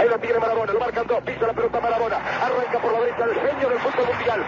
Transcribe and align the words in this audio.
Ahí 0.00 0.08
lo 0.08 0.18
tiene 0.18 0.38
Marabona, 0.38 0.72
lo 0.72 0.80
marcan 0.80 1.06
dos, 1.06 1.22
pisa 1.24 1.46
la 1.46 1.52
pelota 1.52 1.78
Marabona. 1.78 2.16
Arranca 2.16 2.80
por 2.80 2.90
la 2.90 3.00
derecha 3.00 3.24
el 3.24 3.34
genio 3.34 3.68
del 3.68 3.78
fútbol 3.80 4.06
mundial. 4.06 4.46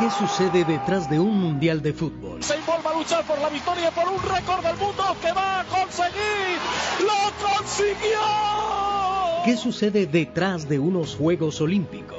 ¿Qué 0.00 0.10
sucede 0.10 0.64
detrás 0.64 1.08
de 1.08 1.20
un 1.20 1.40
mundial 1.40 1.80
de 1.80 1.92
fútbol? 1.92 2.42
Se 2.42 2.56
informa 2.56 2.90
a 2.90 2.94
luchar 2.94 3.24
por 3.24 3.38
la 3.38 3.48
victoria, 3.48 3.92
por 3.92 4.08
un 4.08 4.20
récord 4.20 4.64
del 4.64 4.76
mundo 4.78 5.04
que 5.22 5.30
va 5.30 5.60
a 5.60 5.64
conseguir. 5.64 6.58
¡Lo 7.02 7.48
consiguió! 7.56 8.18
¿Qué 9.44 9.56
sucede 9.56 10.06
detrás 10.06 10.68
de 10.68 10.80
unos 10.80 11.14
Juegos 11.14 11.60
Olímpicos? 11.60 12.18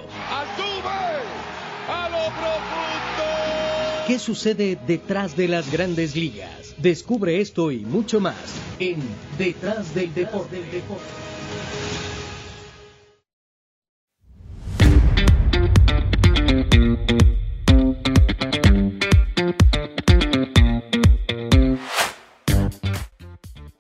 ¡A 1.90 2.08
lo 2.08 2.24
profundo! 2.24 4.08
¿Qué 4.08 4.18
sucede 4.18 4.80
detrás 4.88 5.36
de 5.36 5.50
las 5.50 5.70
grandes 5.70 6.16
ligas? 6.16 6.71
Descubre 6.82 7.40
esto 7.40 7.72
y 7.72 7.82
mucho 7.82 8.20
más 8.20 8.34
en 8.80 9.00
Detrás 9.38 9.94
del 9.94 10.12
Deporte. 10.16 10.64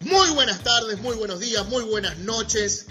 Muy 0.01 0.29
buenas 0.35 0.63
tardes, 0.63 1.01
muy 1.01 1.15
buenos 1.15 1.39
días, 1.39 1.67
muy 1.69 1.83
buenas 1.83 2.19
noches 2.19 2.85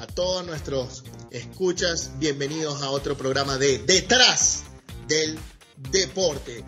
a 0.00 0.08
todos 0.08 0.44
nuestros 0.44 1.04
escuchas. 1.30 2.18
Bienvenidos 2.18 2.82
a 2.82 2.90
otro 2.90 3.16
programa 3.16 3.58
de 3.58 3.78
Detrás 3.78 4.64
del 5.06 5.38
Deporte. 5.92 6.64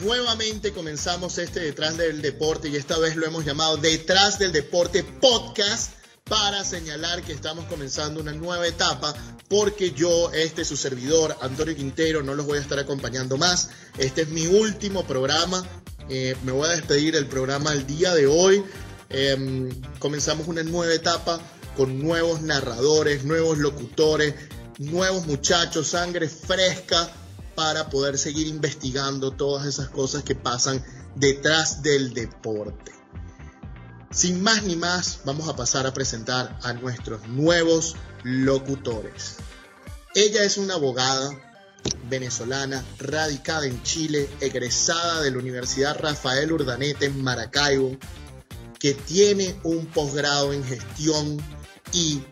Nuevamente 0.00 0.72
comenzamos 0.72 1.38
este 1.38 1.60
Detrás 1.60 1.96
del 1.96 2.20
Deporte 2.20 2.68
y 2.68 2.76
esta 2.76 2.98
vez 2.98 3.16
lo 3.16 3.24
hemos 3.24 3.46
llamado 3.46 3.78
Detrás 3.78 4.38
del 4.38 4.52
Deporte 4.52 5.02
Podcast 5.02 5.92
para 6.24 6.64
señalar 6.64 7.22
que 7.22 7.32
estamos 7.32 7.64
comenzando 7.64 8.20
una 8.20 8.32
nueva 8.32 8.66
etapa 8.66 9.14
porque 9.48 9.92
yo, 9.92 10.30
este 10.32 10.66
su 10.66 10.76
servidor, 10.76 11.34
Antonio 11.40 11.74
Quintero, 11.74 12.22
no 12.22 12.34
los 12.34 12.44
voy 12.44 12.58
a 12.58 12.60
estar 12.60 12.78
acompañando 12.78 13.38
más. 13.38 13.70
Este 13.96 14.22
es 14.22 14.28
mi 14.28 14.46
último 14.46 15.06
programa. 15.06 15.64
Eh, 16.10 16.36
me 16.44 16.52
voy 16.52 16.68
a 16.68 16.72
despedir 16.72 17.14
del 17.14 17.26
programa 17.26 17.72
el 17.72 17.86
día 17.86 18.14
de 18.14 18.26
hoy. 18.26 18.62
Eh, 19.08 19.70
comenzamos 19.98 20.46
una 20.46 20.62
nueva 20.62 20.92
etapa 20.92 21.40
con 21.74 22.02
nuevos 22.02 22.42
narradores, 22.42 23.24
nuevos 23.24 23.56
locutores, 23.56 24.34
nuevos 24.78 25.26
muchachos, 25.26 25.88
sangre 25.88 26.28
fresca 26.28 27.10
para 27.56 27.90
poder 27.90 28.18
seguir 28.18 28.46
investigando 28.46 29.32
todas 29.32 29.66
esas 29.66 29.88
cosas 29.88 30.22
que 30.22 30.36
pasan 30.36 30.84
detrás 31.16 31.82
del 31.82 32.14
deporte. 32.14 32.92
Sin 34.12 34.42
más 34.42 34.62
ni 34.62 34.76
más, 34.76 35.20
vamos 35.24 35.48
a 35.48 35.56
pasar 35.56 35.86
a 35.86 35.92
presentar 35.92 36.58
a 36.62 36.72
nuestros 36.74 37.26
nuevos 37.26 37.96
locutores. 38.22 39.36
Ella 40.14 40.44
es 40.44 40.56
una 40.58 40.74
abogada 40.74 41.30
venezolana 42.08 42.84
radicada 42.98 43.66
en 43.66 43.82
Chile, 43.82 44.28
egresada 44.40 45.22
de 45.22 45.30
la 45.30 45.38
Universidad 45.38 45.98
Rafael 45.98 46.52
Urdaneta 46.52 47.04
en 47.04 47.22
Maracaibo, 47.22 47.96
que 48.78 48.94
tiene 48.94 49.58
un 49.64 49.86
posgrado 49.86 50.52
en 50.52 50.64
gestión 50.64 51.36
y 51.92 52.22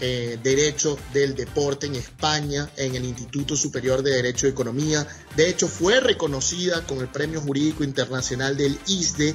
eh, 0.00 0.38
Derecho 0.42 0.98
del 1.12 1.34
Deporte 1.34 1.86
en 1.86 1.96
España, 1.96 2.68
en 2.76 2.94
el 2.94 3.04
Instituto 3.04 3.56
Superior 3.56 4.02
de 4.02 4.12
Derecho 4.12 4.46
y 4.46 4.50
Economía. 4.50 5.06
De 5.36 5.48
hecho, 5.48 5.68
fue 5.68 6.00
reconocida 6.00 6.86
con 6.86 6.98
el 6.98 7.08
Premio 7.08 7.40
Jurídico 7.40 7.82
Internacional 7.82 8.56
del 8.56 8.78
ISDE 8.86 9.34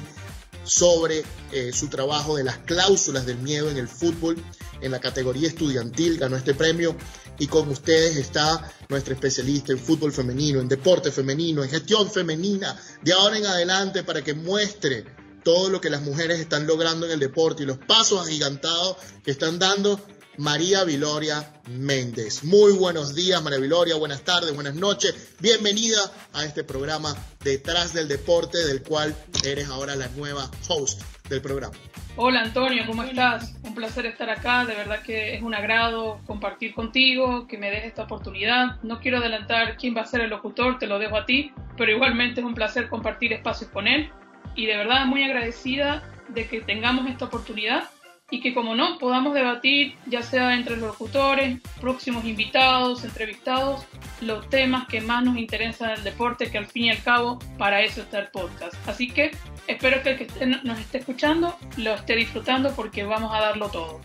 sobre 0.64 1.24
eh, 1.50 1.72
su 1.72 1.88
trabajo 1.88 2.36
de 2.36 2.44
las 2.44 2.58
cláusulas 2.58 3.26
del 3.26 3.38
miedo 3.38 3.70
en 3.70 3.76
el 3.76 3.88
fútbol. 3.88 4.36
En 4.80 4.92
la 4.92 5.00
categoría 5.00 5.48
estudiantil 5.48 6.18
ganó 6.18 6.36
este 6.36 6.54
premio 6.54 6.96
y 7.38 7.46
con 7.46 7.68
ustedes 7.68 8.16
está 8.16 8.72
nuestra 8.88 9.14
especialista 9.14 9.72
en 9.72 9.78
fútbol 9.78 10.12
femenino, 10.12 10.60
en 10.60 10.68
deporte 10.68 11.10
femenino, 11.10 11.62
en 11.62 11.70
gestión 11.70 12.10
femenina, 12.10 12.78
de 13.02 13.12
ahora 13.12 13.38
en 13.38 13.46
adelante 13.46 14.04
para 14.04 14.22
que 14.22 14.34
muestre 14.34 15.04
todo 15.42 15.70
lo 15.70 15.80
que 15.80 15.90
las 15.90 16.02
mujeres 16.02 16.40
están 16.40 16.66
logrando 16.66 17.06
en 17.06 17.12
el 17.12 17.20
deporte 17.20 17.62
y 17.62 17.66
los 17.66 17.78
pasos 17.78 18.26
agigantados 18.26 18.96
que 19.24 19.30
están 19.30 19.58
dando 19.58 20.00
María 20.38 20.84
Viloria 20.84 21.60
Méndez. 21.68 22.42
Muy 22.44 22.72
buenos 22.72 23.14
días, 23.14 23.42
María 23.42 23.58
Viloria, 23.58 23.96
buenas 23.96 24.22
tardes, 24.22 24.54
buenas 24.54 24.74
noches. 24.74 25.34
Bienvenida 25.40 26.00
a 26.32 26.44
este 26.44 26.64
programa 26.64 27.14
Detrás 27.44 27.92
del 27.92 28.08
Deporte, 28.08 28.58
del 28.58 28.82
cual 28.82 29.14
eres 29.44 29.68
ahora 29.68 29.94
la 29.94 30.08
nueva 30.08 30.50
host 30.68 31.02
del 31.28 31.42
programa. 31.42 31.74
Hola 32.16 32.42
Antonio, 32.42 32.84
¿cómo 32.86 33.02
estás? 33.02 33.54
Un 33.62 33.74
placer 33.74 34.04
estar 34.06 34.28
acá, 34.28 34.66
de 34.66 34.74
verdad 34.74 35.02
que 35.02 35.34
es 35.34 35.42
un 35.42 35.54
agrado 35.54 36.20
compartir 36.26 36.74
contigo, 36.74 37.46
que 37.46 37.56
me 37.56 37.70
des 37.70 37.84
esta 37.84 38.04
oportunidad. 38.04 38.82
No 38.82 39.00
quiero 39.00 39.18
adelantar 39.18 39.76
quién 39.76 39.96
va 39.96 40.02
a 40.02 40.06
ser 40.06 40.20
el 40.20 40.30
locutor, 40.30 40.78
te 40.78 40.86
lo 40.86 40.98
dejo 40.98 41.16
a 41.16 41.24
ti, 41.24 41.52
pero 41.76 41.90
igualmente 41.90 42.40
es 42.40 42.46
un 42.46 42.54
placer 42.54 42.88
compartir 42.88 43.32
espacios 43.32 43.70
con 43.70 43.86
él 43.86 44.10
y 44.54 44.66
de 44.66 44.76
verdad 44.76 45.06
muy 45.06 45.22
agradecida 45.24 46.02
de 46.28 46.48
que 46.48 46.60
tengamos 46.60 47.08
esta 47.08 47.26
oportunidad 47.26 47.88
y 48.30 48.40
que 48.40 48.54
como 48.54 48.74
no 48.74 48.98
podamos 48.98 49.34
debatir 49.34 49.94
ya 50.06 50.22
sea 50.22 50.54
entre 50.54 50.78
los 50.78 50.88
locutores, 50.88 51.60
próximos 51.80 52.24
invitados, 52.24 53.04
entrevistados, 53.04 53.84
los 54.22 54.48
temas 54.48 54.88
que 54.88 55.02
más 55.02 55.22
nos 55.22 55.36
interesan 55.36 55.94
del 55.94 56.04
deporte, 56.04 56.50
que 56.50 56.56
al 56.56 56.66
fin 56.66 56.84
y 56.84 56.90
al 56.90 57.02
cabo 57.02 57.38
para 57.58 57.82
eso 57.82 58.00
está 58.00 58.20
el 58.20 58.28
podcast. 58.28 58.74
Así 58.88 59.10
que 59.10 59.32
espero 59.66 60.02
que 60.02 60.12
el 60.12 60.26
que 60.26 60.46
nos 60.46 60.78
esté 60.78 60.98
escuchando 60.98 61.58
lo 61.76 61.92
esté 61.92 62.16
disfrutando 62.16 62.74
porque 62.74 63.04
vamos 63.04 63.34
a 63.34 63.40
darlo 63.40 63.68
todo. 63.68 64.00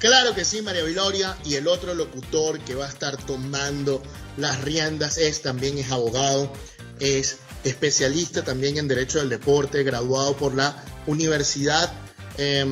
Claro 0.00 0.34
que 0.34 0.44
sí, 0.44 0.60
María 0.62 0.84
Viloria, 0.84 1.36
y 1.44 1.54
el 1.54 1.66
otro 1.66 1.94
locutor 1.94 2.58
que 2.60 2.74
va 2.74 2.86
a 2.86 2.88
estar 2.88 3.16
tomando 3.16 4.02
las 4.36 4.60
riendas 4.62 5.18
es 5.18 5.42
también 5.42 5.78
es 5.78 5.90
abogado, 5.90 6.52
es 7.00 7.40
especialista 7.68 8.44
también 8.44 8.78
en 8.78 8.88
Derecho 8.88 9.18
del 9.18 9.28
Deporte, 9.28 9.82
graduado 9.82 10.36
por 10.36 10.54
la 10.54 10.84
Universidad 11.06 11.92
eh, 12.40 12.64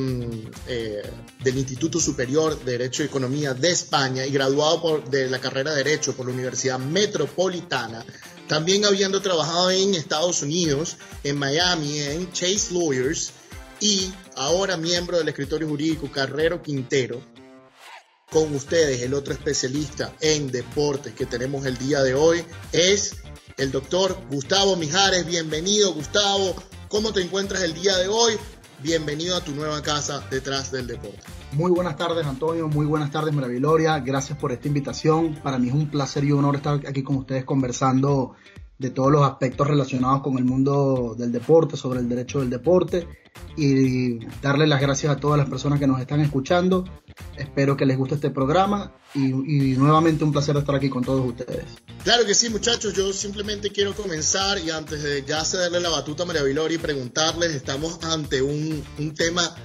eh, 0.67 1.03
del 1.43 1.57
Instituto 1.57 1.99
Superior 1.99 2.57
de 2.63 2.71
Derecho 2.71 3.03
y 3.03 3.07
Economía 3.07 3.53
de 3.53 3.69
España 3.69 4.25
y 4.25 4.31
graduado 4.31 4.81
por, 4.81 5.09
de 5.09 5.29
la 5.29 5.39
carrera 5.39 5.71
de 5.71 5.83
Derecho 5.83 6.15
por 6.15 6.25
la 6.25 6.33
Universidad 6.33 6.79
Metropolitana, 6.79 8.05
también 8.47 8.85
habiendo 8.85 9.21
trabajado 9.21 9.71
en 9.71 9.93
Estados 9.93 10.41
Unidos, 10.41 10.97
en 11.23 11.37
Miami, 11.37 11.99
en 11.99 12.31
Chase 12.31 12.73
Lawyers 12.73 13.31
y 13.81 14.11
ahora 14.35 14.77
miembro 14.77 15.17
del 15.17 15.27
escritorio 15.27 15.67
jurídico 15.67 16.09
Carrero 16.11 16.61
Quintero. 16.61 17.21
Con 18.31 18.53
ustedes, 18.55 19.01
el 19.01 19.13
otro 19.13 19.33
especialista 19.33 20.13
en 20.19 20.51
deportes 20.51 21.13
que 21.13 21.25
tenemos 21.25 21.65
el 21.65 21.77
día 21.77 22.03
de 22.03 22.13
hoy 22.13 22.43
es 22.71 23.15
el 23.57 23.71
doctor 23.71 24.15
Gustavo 24.29 24.75
Mijares. 24.75 25.25
Bienvenido, 25.25 25.93
Gustavo. 25.93 26.55
¿Cómo 26.89 27.11
te 27.11 27.23
encuentras 27.23 27.63
el 27.63 27.73
día 27.73 27.97
de 27.97 28.07
hoy? 28.07 28.33
Bienvenido 28.83 29.35
a 29.35 29.41
tu 29.41 29.53
nueva 29.53 29.81
casa 29.81 30.23
detrás 30.29 30.71
del 30.71 30.85
deporte. 30.85 31.19
Muy 31.53 31.71
buenas 31.71 31.97
tardes, 31.97 32.25
Antonio. 32.27 32.67
Muy 32.67 32.85
buenas 32.85 33.09
tardes, 33.09 33.33
Maraviloria. 33.33 33.99
Gracias 33.99 34.37
por 34.37 34.51
esta 34.51 34.67
invitación. 34.67 35.39
Para 35.41 35.57
mí 35.57 35.69
es 35.69 35.73
un 35.73 35.89
placer 35.89 36.23
y 36.23 36.31
un 36.31 36.39
honor 36.39 36.57
estar 36.57 36.79
aquí 36.87 37.01
con 37.01 37.15
ustedes 37.15 37.45
conversando 37.45 38.35
de 38.77 38.91
todos 38.91 39.11
los 39.11 39.23
aspectos 39.23 39.67
relacionados 39.67 40.21
con 40.21 40.37
el 40.37 40.45
mundo 40.45 41.15
del 41.17 41.31
deporte, 41.31 41.77
sobre 41.77 41.99
el 41.99 42.07
derecho 42.07 42.39
del 42.39 42.51
deporte 42.51 43.07
y 43.55 44.19
darle 44.39 44.67
las 44.67 44.79
gracias 44.79 45.11
a 45.11 45.19
todas 45.19 45.39
las 45.39 45.49
personas 45.49 45.79
que 45.79 45.87
nos 45.87 45.99
están 45.99 46.21
escuchando. 46.21 46.85
Espero 47.35 47.75
que 47.75 47.87
les 47.87 47.97
guste 47.97 48.15
este 48.15 48.29
programa 48.29 48.93
y, 49.17 49.77
nuevamente 49.77 50.23
un 50.23 50.31
placer 50.31 50.55
estar 50.57 50.75
aquí 50.75 50.89
con 50.89 51.03
todos 51.03 51.25
ustedes. 51.25 51.65
Claro 52.03 52.25
que 52.25 52.35
sí, 52.35 52.49
muchachos. 52.49 52.93
Yo 52.93 53.11
simplemente 53.13 53.71
quiero 53.71 53.95
comenzar 53.95 54.59
y 54.59 54.69
antes 54.69 55.01
de 55.03 55.23
ya 55.25 55.43
cederle 55.43 55.79
la 55.79 55.89
batuta 55.89 56.23
a 56.23 56.25
María 56.25 56.43
Vilori 56.43 56.75
y 56.75 56.77
preguntarles, 56.77 57.51
estamos 57.51 58.03
ante 58.03 58.41
un, 58.41 58.83
un 58.99 59.13
tema 59.13 59.55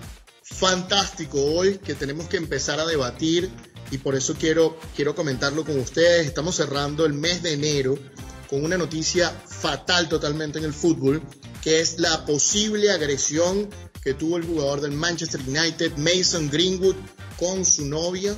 fantástico 0.43 1.43
hoy 1.43 1.79
que 1.79 1.95
tenemos 1.95 2.27
que 2.27 2.37
empezar 2.37 2.81
a 2.81 2.87
debatir 2.87 3.51
y 3.91 3.99
por 3.99 4.15
eso 4.15 4.35
quiero, 4.39 4.77
quiero 4.97 5.15
comentarlo 5.15 5.65
con 5.65 5.79
ustedes. 5.79 6.27
Estamos 6.27 6.57
cerrando 6.57 7.05
el 7.05 7.13
mes 7.13 7.43
de 7.43 7.53
enero 7.53 7.99
con 8.49 8.65
una 8.65 8.77
noticia 8.77 9.31
fatal 9.31 10.09
totalmente 10.09 10.59
en 10.59 10.65
el 10.65 10.73
fútbol, 10.73 11.23
que 11.63 11.81
es 11.81 11.99
la 11.99 12.25
posible 12.27 12.91
agresión 12.91 13.69
que 14.03 14.15
tuvo 14.15 14.37
el 14.37 14.45
jugador 14.45 14.81
del 14.81 14.93
Manchester 14.93 15.41
United, 15.47 15.97
Mason 15.97 16.51
Greenwood, 16.51 16.97
con 17.39 17.65
su 17.65 17.85
novia 17.85 18.37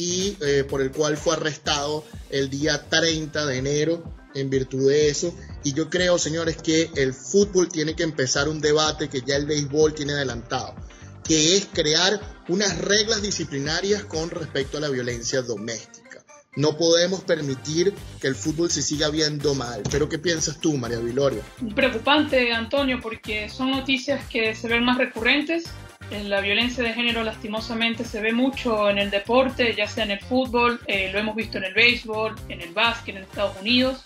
y 0.00 0.34
eh, 0.40 0.64
por 0.64 0.80
el 0.80 0.90
cual 0.92 1.18
fue 1.18 1.34
arrestado 1.34 2.06
el 2.30 2.48
día 2.48 2.88
30 2.88 3.44
de 3.44 3.58
enero 3.58 4.02
en 4.34 4.48
virtud 4.48 4.88
de 4.88 5.10
eso. 5.10 5.34
Y 5.62 5.74
yo 5.74 5.90
creo, 5.90 6.18
señores, 6.18 6.56
que 6.56 6.90
el 6.96 7.12
fútbol 7.12 7.68
tiene 7.68 7.94
que 7.94 8.02
empezar 8.02 8.48
un 8.48 8.62
debate 8.62 9.10
que 9.10 9.20
ya 9.20 9.36
el 9.36 9.44
béisbol 9.44 9.92
tiene 9.92 10.12
adelantado, 10.12 10.74
que 11.22 11.58
es 11.58 11.68
crear 11.70 12.18
unas 12.48 12.78
reglas 12.78 13.20
disciplinarias 13.20 14.04
con 14.04 14.30
respecto 14.30 14.78
a 14.78 14.80
la 14.80 14.88
violencia 14.88 15.42
doméstica. 15.42 16.24
No 16.56 16.78
podemos 16.78 17.20
permitir 17.20 17.92
que 18.22 18.26
el 18.26 18.34
fútbol 18.34 18.70
se 18.70 18.80
siga 18.80 19.10
viendo 19.10 19.54
mal. 19.54 19.82
Pero 19.90 20.08
¿qué 20.08 20.18
piensas 20.18 20.58
tú, 20.60 20.78
María 20.78 20.98
Viloria? 20.98 21.42
Preocupante, 21.74 22.52
Antonio, 22.54 23.00
porque 23.02 23.50
son 23.50 23.70
noticias 23.70 24.24
que 24.30 24.54
se 24.54 24.66
ven 24.66 24.82
más 24.82 24.96
recurrentes 24.96 25.64
La 26.10 26.40
violencia 26.40 26.82
de 26.82 26.92
género 26.92 27.22
lastimosamente 27.22 28.04
se 28.04 28.20
ve 28.20 28.32
mucho 28.32 28.90
en 28.90 28.98
el 28.98 29.10
deporte, 29.10 29.74
ya 29.76 29.86
sea 29.86 30.04
en 30.04 30.10
el 30.10 30.20
fútbol, 30.20 30.80
eh, 30.86 31.08
lo 31.12 31.20
hemos 31.20 31.36
visto 31.36 31.58
en 31.58 31.64
el 31.64 31.72
béisbol, 31.72 32.34
en 32.48 32.60
el 32.60 32.72
básquet 32.72 33.14
en 33.14 33.22
Estados 33.22 33.56
Unidos. 33.60 34.02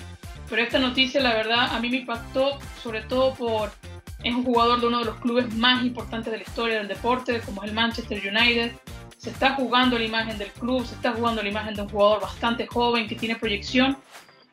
Pero 0.50 0.62
esta 0.62 0.78
noticia, 0.78 1.22
la 1.22 1.32
verdad, 1.32 1.74
a 1.74 1.80
mí 1.80 1.88
me 1.88 1.98
impactó 1.98 2.58
sobre 2.82 3.02
todo 3.02 3.34
por... 3.34 3.72
Es 4.22 4.34
un 4.34 4.44
jugador 4.44 4.80
de 4.80 4.86
uno 4.86 4.98
de 4.98 5.06
los 5.06 5.16
clubes 5.16 5.52
más 5.54 5.82
importantes 5.82 6.30
de 6.30 6.38
la 6.38 6.44
historia 6.44 6.78
del 6.78 6.88
deporte, 6.88 7.40
como 7.40 7.62
es 7.62 7.70
el 7.70 7.74
Manchester 7.74 8.18
United. 8.18 8.72
Se 9.16 9.30
está 9.30 9.54
jugando 9.54 9.98
la 9.98 10.04
imagen 10.04 10.36
del 10.36 10.48
club, 10.48 10.84
se 10.86 10.94
está 10.94 11.12
jugando 11.12 11.42
la 11.42 11.48
imagen 11.48 11.74
de 11.74 11.82
un 11.82 11.88
jugador 11.88 12.20
bastante 12.20 12.66
joven 12.66 13.06
que 13.06 13.16
tiene 13.16 13.36
proyección. 13.36 13.96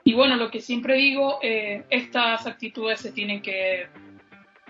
Y 0.04 0.14
bueno, 0.14 0.38
lo 0.38 0.50
que 0.50 0.62
siempre 0.62 0.96
digo, 0.96 1.40
eh, 1.42 1.84
estas 1.90 2.48
actitudes 2.48 3.02
se 3.02 3.12
tienen 3.12 3.42
que, 3.42 3.88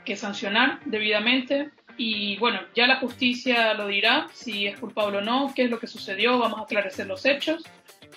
que 0.04 0.16
sancionar 0.16 0.80
debidamente. 0.86 1.70
Y 2.04 2.38
bueno, 2.38 2.62
ya 2.74 2.88
la 2.88 2.96
justicia 2.96 3.76
lo 3.76 3.86
dirá 3.86 4.28
si 4.34 4.66
es 4.66 4.80
culpable 4.80 5.20
o 5.20 5.22
no, 5.22 5.54
qué 5.56 5.66
es 5.66 5.70
lo 5.70 5.80
que 5.80 5.86
sucedió, 5.86 6.40
vamos 6.40 6.60
a 6.60 6.64
aclarecer 6.64 7.06
los 7.06 7.26
hechos 7.26 7.64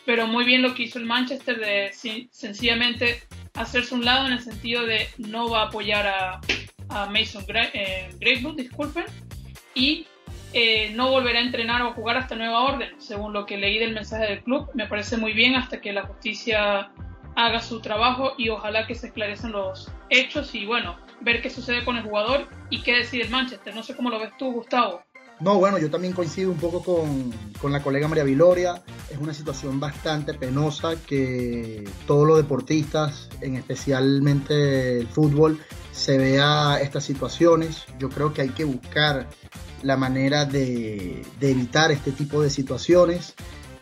pero 0.04 0.26
muy 0.26 0.44
bien 0.44 0.62
lo 0.62 0.74
que 0.74 0.84
hizo 0.84 0.98
el 0.98 1.06
Manchester 1.06 1.58
de 1.58 1.90
sencillamente 2.30 3.22
hacerse 3.54 3.94
un 3.94 4.04
lado 4.04 4.26
en 4.26 4.32
el 4.32 4.40
sentido 4.40 4.84
de 4.84 5.08
no 5.18 5.48
va 5.48 5.62
a 5.62 5.66
apoyar 5.66 6.06
a, 6.06 6.40
Mason 7.10 7.44
eh, 7.48 8.10
disculpen, 8.56 9.04
y 9.74 10.06
eh, 10.52 10.92
no 10.94 11.10
volverá 11.10 11.40
a 11.40 11.42
entrenar 11.42 11.82
o 11.82 11.88
a 11.88 11.92
jugar 11.92 12.16
hasta 12.18 12.36
nueva 12.36 12.60
orden, 12.62 13.00
según 13.00 13.32
lo 13.32 13.46
que 13.46 13.56
leí 13.56 13.78
del 13.78 13.94
mensaje 13.94 14.26
del 14.26 14.42
club. 14.44 14.70
Me 14.74 14.86
parece 14.86 15.16
muy 15.16 15.32
bien 15.32 15.56
hasta 15.56 15.80
que 15.80 15.92
la 15.92 16.02
justicia 16.02 16.92
haga 17.34 17.60
su 17.60 17.80
trabajo 17.80 18.34
y 18.38 18.50
ojalá 18.50 18.86
que 18.86 18.94
se 18.94 19.08
esclarecen 19.08 19.52
los 19.52 19.90
hechos 20.08 20.54
y 20.54 20.66
bueno, 20.66 20.96
ver 21.24 21.42
qué 21.42 21.50
sucede 21.50 21.84
con 21.84 21.96
el 21.96 22.02
jugador 22.02 22.46
y 22.70 22.82
qué 22.82 22.92
decide 22.92 23.24
el 23.24 23.30
Manchester. 23.30 23.74
No 23.74 23.82
sé 23.82 23.96
cómo 23.96 24.10
lo 24.10 24.18
ves 24.18 24.30
tú, 24.38 24.52
Gustavo. 24.52 25.02
No, 25.40 25.58
bueno, 25.58 25.78
yo 25.78 25.90
también 25.90 26.12
coincido 26.12 26.50
un 26.50 26.58
poco 26.58 26.82
con, 27.60 27.72
la 27.72 27.82
colega 27.82 28.06
María 28.06 28.24
Viloria. 28.24 28.82
Es 29.10 29.18
una 29.18 29.34
situación 29.34 29.80
bastante 29.80 30.34
penosa 30.34 30.94
que 30.96 31.88
todos 32.06 32.26
los 32.26 32.36
deportistas, 32.36 33.28
en 33.40 33.56
especialmente 33.56 35.00
el 35.00 35.08
fútbol, 35.08 35.58
se 35.92 36.18
vea 36.18 36.78
estas 36.80 37.04
situaciones. 37.04 37.84
Yo 37.98 38.10
creo 38.10 38.32
que 38.32 38.42
hay 38.42 38.50
que 38.50 38.64
buscar 38.64 39.28
la 39.82 39.96
manera 39.96 40.44
de, 40.44 41.24
evitar 41.40 41.90
este 41.90 42.12
tipo 42.12 42.40
de 42.40 42.50
situaciones. 42.50 43.34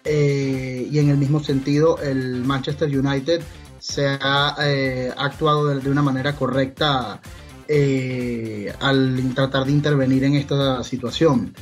Eh, 0.04 0.88
y 0.90 0.98
en 0.98 1.10
el 1.10 1.18
mismo 1.18 1.44
sentido, 1.44 1.98
el 2.00 2.44
Manchester 2.44 2.88
United 2.88 3.42
se 3.82 4.06
ha 4.06 4.54
eh, 4.60 5.12
actuado 5.16 5.66
de, 5.66 5.90
una 5.90 6.02
manera 6.02 6.36
correcta 6.36 7.20
eh, 7.66 8.72
al 8.78 9.34
tratar 9.34 9.64
de 9.64 9.72
intervenir 9.72 10.22
en 10.22 10.34
esta 10.34 10.84
situación. 10.84 11.52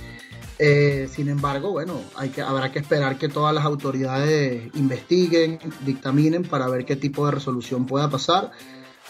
Eh, 0.59 1.09
sin 1.11 1.31
embargo, 1.31 1.71
bueno, 1.71 1.99
hay 2.15 2.29
que, 2.29 2.43
habrá 2.43 2.71
que 2.71 2.79
esperar 2.79 3.17
que 3.17 3.31
todas 3.31 3.55
las 3.55 3.65
autoridades 3.65 4.69
investiguen, 4.75 5.59
dictaminen 5.87 6.43
para 6.43 6.69
ver 6.69 6.85
qué 6.85 6.95
tipo 6.95 7.25
de 7.25 7.33
resolución 7.33 7.87
pueda 7.87 8.11
pasar. 8.11 8.51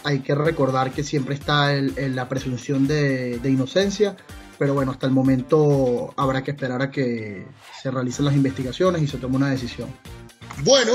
Hay 0.04 0.20
que 0.20 0.36
recordar 0.36 0.92
que 0.92 1.02
siempre 1.02 1.34
está 1.34 1.72
la 1.72 2.28
presunción 2.28 2.86
de, 2.86 3.40
de 3.40 3.50
inocencia, 3.50 4.16
pero 4.56 4.72
bueno, 4.72 4.92
hasta 4.92 5.08
el 5.08 5.12
momento 5.12 6.14
habrá 6.16 6.44
que 6.44 6.52
esperar 6.52 6.80
a 6.80 6.92
que 6.92 7.44
se 7.82 7.90
realicen 7.90 8.24
las 8.24 8.36
investigaciones 8.36 9.02
y 9.02 9.08
se 9.08 9.18
tome 9.18 9.34
una 9.34 9.50
decisión. 9.50 9.88
Bueno, 10.62 10.92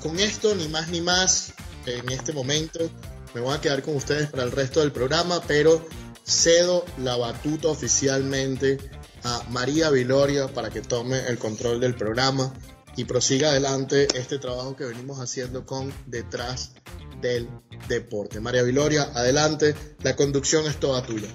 con 0.00 0.18
esto 0.18 0.54
ni 0.54 0.68
más 0.68 0.88
ni 0.88 1.00
más 1.00 1.52
en 1.86 2.08
este 2.10 2.32
momento 2.32 2.90
me 3.34 3.40
voy 3.40 3.54
a 3.54 3.60
quedar 3.60 3.82
con 3.82 3.96
ustedes 3.96 4.30
para 4.30 4.44
el 4.44 4.52
resto 4.52 4.80
del 4.80 4.92
programa, 4.92 5.40
pero 5.46 5.86
cedo 6.24 6.84
la 6.98 7.16
batuta 7.16 7.68
oficialmente 7.68 8.78
a 9.24 9.42
María 9.50 9.90
Viloria 9.90 10.48
para 10.48 10.70
que 10.70 10.80
tome 10.80 11.18
el 11.26 11.38
control 11.38 11.80
del 11.80 11.94
programa 11.94 12.52
y 12.96 13.04
prosiga 13.04 13.50
adelante 13.50 14.08
este 14.14 14.38
trabajo 14.38 14.76
que 14.76 14.84
venimos 14.84 15.18
haciendo 15.18 15.64
con 15.64 15.92
Detrás 16.06 16.74
del 17.20 17.48
Deporte. 17.88 18.40
María 18.40 18.62
Viloria, 18.62 19.02
adelante, 19.14 19.74
la 20.02 20.16
conducción 20.16 20.66
es 20.66 20.78
toda 20.80 21.02
tuya. 21.02 21.28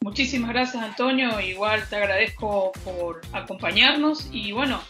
Muchísimas 0.00 0.50
gracias 0.50 0.82
Antonio, 0.82 1.40
igual 1.40 1.88
te 1.88 1.96
agradezco 1.96 2.72
por 2.84 3.20
acompañarnos 3.32 4.28
y 4.32 4.52
bueno, 4.52 4.80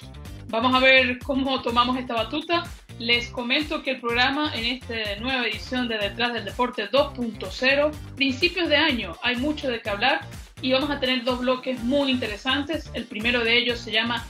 vamos 0.48 0.74
a 0.74 0.80
ver 0.80 1.18
cómo 1.18 1.60
tomamos 1.62 1.98
esta 1.98 2.14
batuta. 2.14 2.64
Les 2.98 3.28
comento 3.28 3.82
que 3.82 3.92
el 3.92 4.00
programa 4.00 4.52
en 4.54 4.64
esta 4.64 4.94
nueva 5.20 5.46
edición 5.46 5.86
de 5.88 5.98
Detrás 5.98 6.32
del 6.32 6.44
Deporte 6.44 6.90
2.0, 6.90 7.92
principios 8.16 8.68
de 8.68 8.76
año, 8.76 9.16
hay 9.22 9.36
mucho 9.36 9.70
de 9.70 9.80
qué 9.80 9.90
hablar 9.90 10.20
y 10.60 10.72
vamos 10.72 10.90
a 10.90 10.98
tener 10.98 11.22
dos 11.22 11.40
bloques 11.40 11.80
muy 11.84 12.10
interesantes. 12.10 12.90
El 12.94 13.04
primero 13.04 13.44
de 13.44 13.56
ellos 13.56 13.78
se 13.78 13.92
llama 13.92 14.26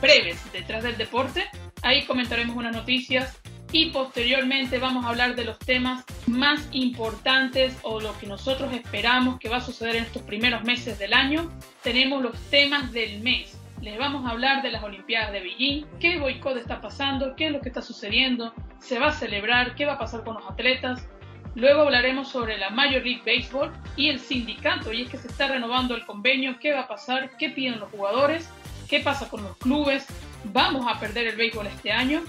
Breves 0.00 0.40
Detrás 0.52 0.82
del 0.82 0.96
Deporte. 0.96 1.44
Ahí 1.82 2.04
comentaremos 2.06 2.56
unas 2.56 2.74
noticias 2.74 3.38
y 3.70 3.90
posteriormente 3.90 4.78
vamos 4.78 5.04
a 5.04 5.10
hablar 5.10 5.36
de 5.36 5.44
los 5.44 5.58
temas 5.58 6.04
más 6.26 6.66
importantes 6.72 7.76
o 7.82 8.00
lo 8.00 8.18
que 8.18 8.26
nosotros 8.26 8.72
esperamos 8.72 9.38
que 9.38 9.48
va 9.48 9.58
a 9.58 9.60
suceder 9.60 9.96
en 9.96 10.04
estos 10.04 10.22
primeros 10.22 10.64
meses 10.64 10.98
del 10.98 11.12
año. 11.12 11.50
Tenemos 11.82 12.22
los 12.22 12.36
temas 12.50 12.90
del 12.92 13.20
mes 13.20 13.57
les 13.80 13.98
vamos 13.98 14.26
a 14.26 14.30
hablar 14.30 14.62
de 14.62 14.70
las 14.70 14.82
Olimpiadas 14.82 15.32
de 15.32 15.40
Beijing, 15.40 15.86
qué 16.00 16.18
boicot 16.18 16.56
está 16.56 16.80
pasando, 16.80 17.36
qué 17.36 17.46
es 17.46 17.52
lo 17.52 17.60
que 17.60 17.68
está 17.68 17.82
sucediendo, 17.82 18.52
se 18.78 18.98
va 18.98 19.08
a 19.08 19.12
celebrar, 19.12 19.74
qué 19.74 19.86
va 19.86 19.94
a 19.94 19.98
pasar 19.98 20.24
con 20.24 20.34
los 20.34 20.46
atletas. 20.50 21.08
Luego 21.54 21.82
hablaremos 21.82 22.28
sobre 22.28 22.58
la 22.58 22.70
Major 22.70 23.02
League 23.02 23.22
Baseball 23.24 23.72
y 23.96 24.08
el 24.08 24.20
sindicato, 24.20 24.92
y 24.92 25.02
es 25.02 25.10
que 25.10 25.18
se 25.18 25.28
está 25.28 25.48
renovando 25.48 25.94
el 25.94 26.04
convenio, 26.04 26.58
qué 26.60 26.72
va 26.72 26.80
a 26.80 26.88
pasar, 26.88 27.36
qué 27.38 27.50
piden 27.50 27.80
los 27.80 27.90
jugadores, 27.90 28.48
qué 28.88 29.00
pasa 29.00 29.28
con 29.28 29.42
los 29.42 29.56
clubes, 29.56 30.06
vamos 30.44 30.86
a 30.86 30.98
perder 30.98 31.28
el 31.28 31.36
béisbol 31.36 31.66
este 31.66 31.92
año. 31.92 32.22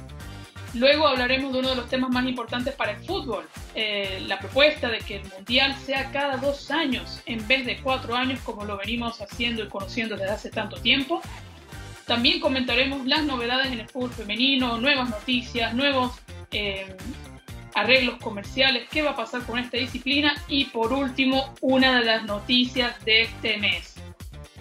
Luego 0.74 1.07
hablaremos 1.07 1.51
de 1.51 1.60
uno 1.60 1.69
de 1.69 1.75
los 1.75 1.89
temas 1.89 2.12
más 2.12 2.25
importantes 2.25 2.75
para 2.75 2.92
el 2.92 3.04
fútbol, 3.04 3.48
eh, 3.74 4.24
la 4.27 4.39
propuesta 4.39 4.89
de 4.89 5.00
que 5.00 5.18
el 5.18 5.27
Mundial 5.30 5.75
sea 5.75 6.12
cada 6.12 6.38
dos 6.38 6.69
años 6.69 7.21
en 7.25 7.45
vez 7.48 7.66
de 7.66 7.77
cuatro 7.81 8.16
años 8.16 8.39
como 8.42 8.66
lo 8.66 8.77
venimos 8.77 9.19
haciendo 9.19 9.63
y 9.63 9.68
conociendo 9.68 10.16
desde 10.16 10.31
hace 10.31 10.50
tanto 10.50 10.77
tiempo. 10.77 11.21
También 12.06 12.39
comentaremos 12.39 13.06
las 13.06 13.24
novedades 13.24 13.71
en 13.71 13.80
el 13.80 13.89
fútbol 13.89 14.12
femenino, 14.12 14.77
nuevas 14.77 15.10
noticias, 15.10 15.74
nuevos 15.74 16.19
eh, 16.51 16.95
arreglos 17.74 18.18
comerciales, 18.18 18.88
qué 18.89 19.01
va 19.01 19.12
a 19.12 19.16
pasar 19.16 19.44
con 19.44 19.57
esta 19.57 19.77
disciplina 19.77 20.36
y 20.48 20.66
por 20.66 20.94
último 20.94 21.54
una 21.62 22.00
de 22.00 22.06
las 22.06 22.25
noticias 22.25 23.04
de 23.06 23.24
este 23.24 23.57
mes 23.57 23.95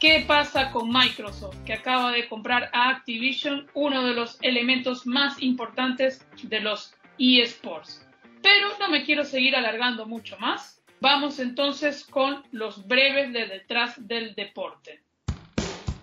¿Qué 0.01 0.25
pasa 0.29 0.71
con 0.71 0.91
Microsoft, 0.93 1.57
que 1.65 1.73
acaba 1.73 2.13
de 2.13 2.29
comprar 2.29 2.71
a 2.73 2.91
Activision, 2.91 3.67
uno 3.75 4.07
de 4.07 4.15
los 4.15 4.39
elementos 4.43 5.09
más 5.09 5.43
importantes 5.43 6.25
de 6.41 6.61
los 6.61 6.95
eSports? 7.19 8.07
Pero 8.41 8.79
no 8.79 8.89
me 8.91 9.05
quiero 9.05 9.25
seguir 9.25 9.57
alargando 9.57 10.07
mucho 10.07 10.39
más. 10.39 10.81
Vamos 11.01 11.41
entonces 11.41 12.05
con 12.05 12.45
los 12.53 12.87
breves 12.87 13.33
de 13.33 13.47
detrás 13.47 13.95
del 14.07 14.37
deporte. 14.37 15.03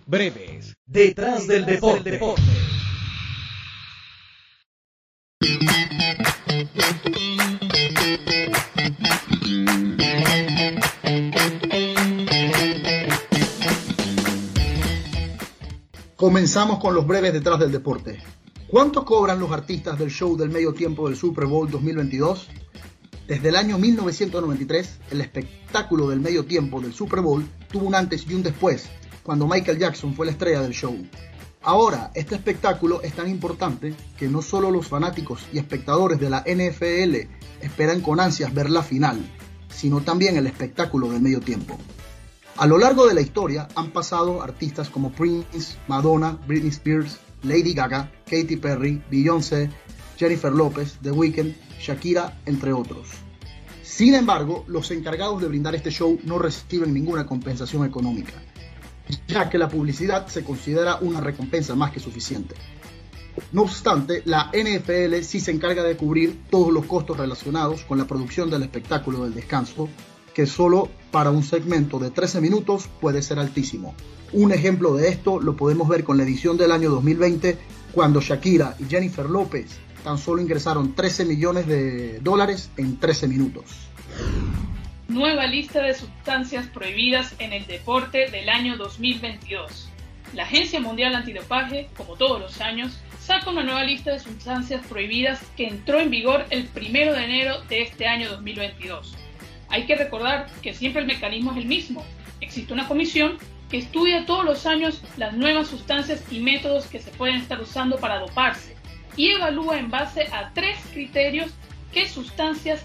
Breves, 0.04 0.74
detrás 0.84 1.46
del 1.46 1.64
deporte. 1.64 2.20
Comenzamos 16.16 16.78
con 16.78 16.94
los 16.94 17.06
breves 17.06 17.34
detrás 17.34 17.58
del 17.58 17.70
deporte. 17.70 18.18
¿Cuánto 18.68 19.04
cobran 19.04 19.38
los 19.38 19.52
artistas 19.52 19.98
del 19.98 20.08
show 20.10 20.34
del 20.34 20.48
medio 20.48 20.72
tiempo 20.72 21.06
del 21.06 21.18
Super 21.18 21.44
Bowl 21.44 21.70
2022? 21.70 22.48
Desde 23.28 23.50
el 23.50 23.54
año 23.54 23.76
1993, 23.76 24.98
el 25.10 25.20
espectáculo 25.20 26.08
del 26.08 26.20
medio 26.20 26.46
tiempo 26.46 26.80
del 26.80 26.94
Super 26.94 27.20
Bowl 27.20 27.46
tuvo 27.70 27.84
un 27.84 27.94
antes 27.94 28.24
y 28.26 28.32
un 28.32 28.42
después, 28.42 28.88
cuando 29.22 29.46
Michael 29.46 29.78
Jackson 29.78 30.14
fue 30.14 30.24
la 30.24 30.32
estrella 30.32 30.62
del 30.62 30.72
show. 30.72 30.96
Ahora, 31.60 32.10
este 32.14 32.34
espectáculo 32.34 33.02
es 33.02 33.12
tan 33.12 33.28
importante 33.28 33.94
que 34.16 34.28
no 34.28 34.40
solo 34.40 34.70
los 34.70 34.88
fanáticos 34.88 35.42
y 35.52 35.58
espectadores 35.58 36.18
de 36.18 36.30
la 36.30 36.44
NFL 36.46 37.28
esperan 37.60 38.00
con 38.00 38.20
ansias 38.20 38.54
ver 38.54 38.70
la 38.70 38.82
final, 38.82 39.20
sino 39.68 40.00
también 40.00 40.38
el 40.38 40.46
espectáculo 40.46 41.10
del 41.10 41.20
medio 41.20 41.40
tiempo. 41.40 41.76
A 42.58 42.66
lo 42.66 42.78
largo 42.78 43.06
de 43.06 43.12
la 43.12 43.20
historia 43.20 43.68
han 43.74 43.90
pasado 43.90 44.42
artistas 44.42 44.88
como 44.88 45.12
Prince, 45.12 45.76
Madonna, 45.88 46.38
Britney 46.46 46.70
Spears, 46.70 47.18
Lady 47.42 47.74
Gaga, 47.74 48.10
Katy 48.24 48.56
Perry, 48.56 49.02
Beyoncé, 49.10 49.68
Jennifer 50.16 50.50
Lopez, 50.50 50.96
The 51.02 51.10
Weeknd, 51.10 51.54
Shakira, 51.78 52.40
entre 52.46 52.72
otros. 52.72 53.08
Sin 53.82 54.14
embargo, 54.14 54.64
los 54.68 54.90
encargados 54.90 55.42
de 55.42 55.48
brindar 55.48 55.74
este 55.74 55.90
show 55.90 56.18
no 56.24 56.38
reciben 56.38 56.94
ninguna 56.94 57.26
compensación 57.26 57.84
económica, 57.84 58.32
ya 59.28 59.50
que 59.50 59.58
la 59.58 59.68
publicidad 59.68 60.26
se 60.26 60.42
considera 60.42 60.96
una 61.02 61.20
recompensa 61.20 61.74
más 61.74 61.92
que 61.92 62.00
suficiente. 62.00 62.54
No 63.52 63.62
obstante, 63.62 64.22
la 64.24 64.50
NFL 64.50 65.20
sí 65.24 65.40
se 65.40 65.50
encarga 65.50 65.82
de 65.82 65.98
cubrir 65.98 66.44
todos 66.48 66.72
los 66.72 66.86
costos 66.86 67.18
relacionados 67.18 67.82
con 67.82 67.98
la 67.98 68.06
producción 68.06 68.48
del 68.48 68.62
espectáculo 68.62 69.24
del 69.24 69.34
descanso, 69.34 69.90
que 70.32 70.46
solo 70.46 70.88
para 71.16 71.30
un 71.30 71.42
segmento 71.42 71.98
de 71.98 72.10
13 72.10 72.42
minutos 72.42 72.90
puede 73.00 73.22
ser 73.22 73.38
altísimo. 73.38 73.94
Un 74.34 74.52
ejemplo 74.52 74.92
de 74.96 75.08
esto 75.08 75.40
lo 75.40 75.56
podemos 75.56 75.88
ver 75.88 76.04
con 76.04 76.18
la 76.18 76.24
edición 76.24 76.58
del 76.58 76.72
año 76.72 76.90
2020 76.90 77.56
cuando 77.92 78.20
Shakira 78.20 78.76
y 78.78 78.84
Jennifer 78.84 79.24
López 79.24 79.78
tan 80.04 80.18
solo 80.18 80.42
ingresaron 80.42 80.94
13 80.94 81.24
millones 81.24 81.66
de 81.66 82.20
dólares 82.20 82.70
en 82.76 83.00
13 83.00 83.28
minutos. 83.28 83.64
Nueva 85.08 85.46
lista 85.46 85.80
de 85.80 85.94
sustancias 85.94 86.66
prohibidas 86.66 87.34
en 87.38 87.54
el 87.54 87.66
deporte 87.66 88.30
del 88.30 88.50
año 88.50 88.76
2022. 88.76 89.88
La 90.34 90.42
Agencia 90.42 90.80
Mundial 90.80 91.14
Antidopaje, 91.14 91.88
como 91.96 92.16
todos 92.16 92.38
los 92.38 92.60
años, 92.60 93.00
saca 93.20 93.48
una 93.48 93.62
nueva 93.62 93.84
lista 93.84 94.12
de 94.12 94.20
sustancias 94.20 94.86
prohibidas 94.86 95.40
que 95.56 95.66
entró 95.66 95.98
en 95.98 96.10
vigor 96.10 96.44
el 96.50 96.68
1 96.76 97.14
de 97.14 97.24
enero 97.24 97.62
de 97.70 97.80
este 97.80 98.06
año 98.06 98.28
2022. 98.32 99.16
Hay 99.68 99.86
que 99.86 99.96
recordar 99.96 100.46
que 100.62 100.74
siempre 100.74 101.02
el 101.02 101.06
mecanismo 101.06 101.52
es 101.52 101.58
el 101.58 101.66
mismo. 101.66 102.04
Existe 102.40 102.72
una 102.72 102.88
comisión 102.88 103.38
que 103.70 103.78
estudia 103.78 104.26
todos 104.26 104.44
los 104.44 104.66
años 104.66 105.02
las 105.16 105.34
nuevas 105.34 105.68
sustancias 105.68 106.22
y 106.30 106.40
métodos 106.40 106.86
que 106.86 107.00
se 107.00 107.10
pueden 107.12 107.36
estar 107.36 107.60
usando 107.60 107.96
para 107.98 108.20
doparse 108.20 108.76
y 109.16 109.30
evalúa 109.30 109.78
en 109.78 109.90
base 109.90 110.28
a 110.32 110.52
tres 110.54 110.78
criterios 110.92 111.50
qué 111.92 112.08
sustancias 112.08 112.82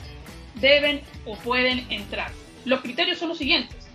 deben 0.56 1.02
o 1.26 1.36
pueden 1.36 1.86
entrar. 1.92 2.32
Los 2.66 2.82
criterios 2.82 3.20
son 3.20 3.30
los 3.30 3.38
siguientes. 3.38 3.90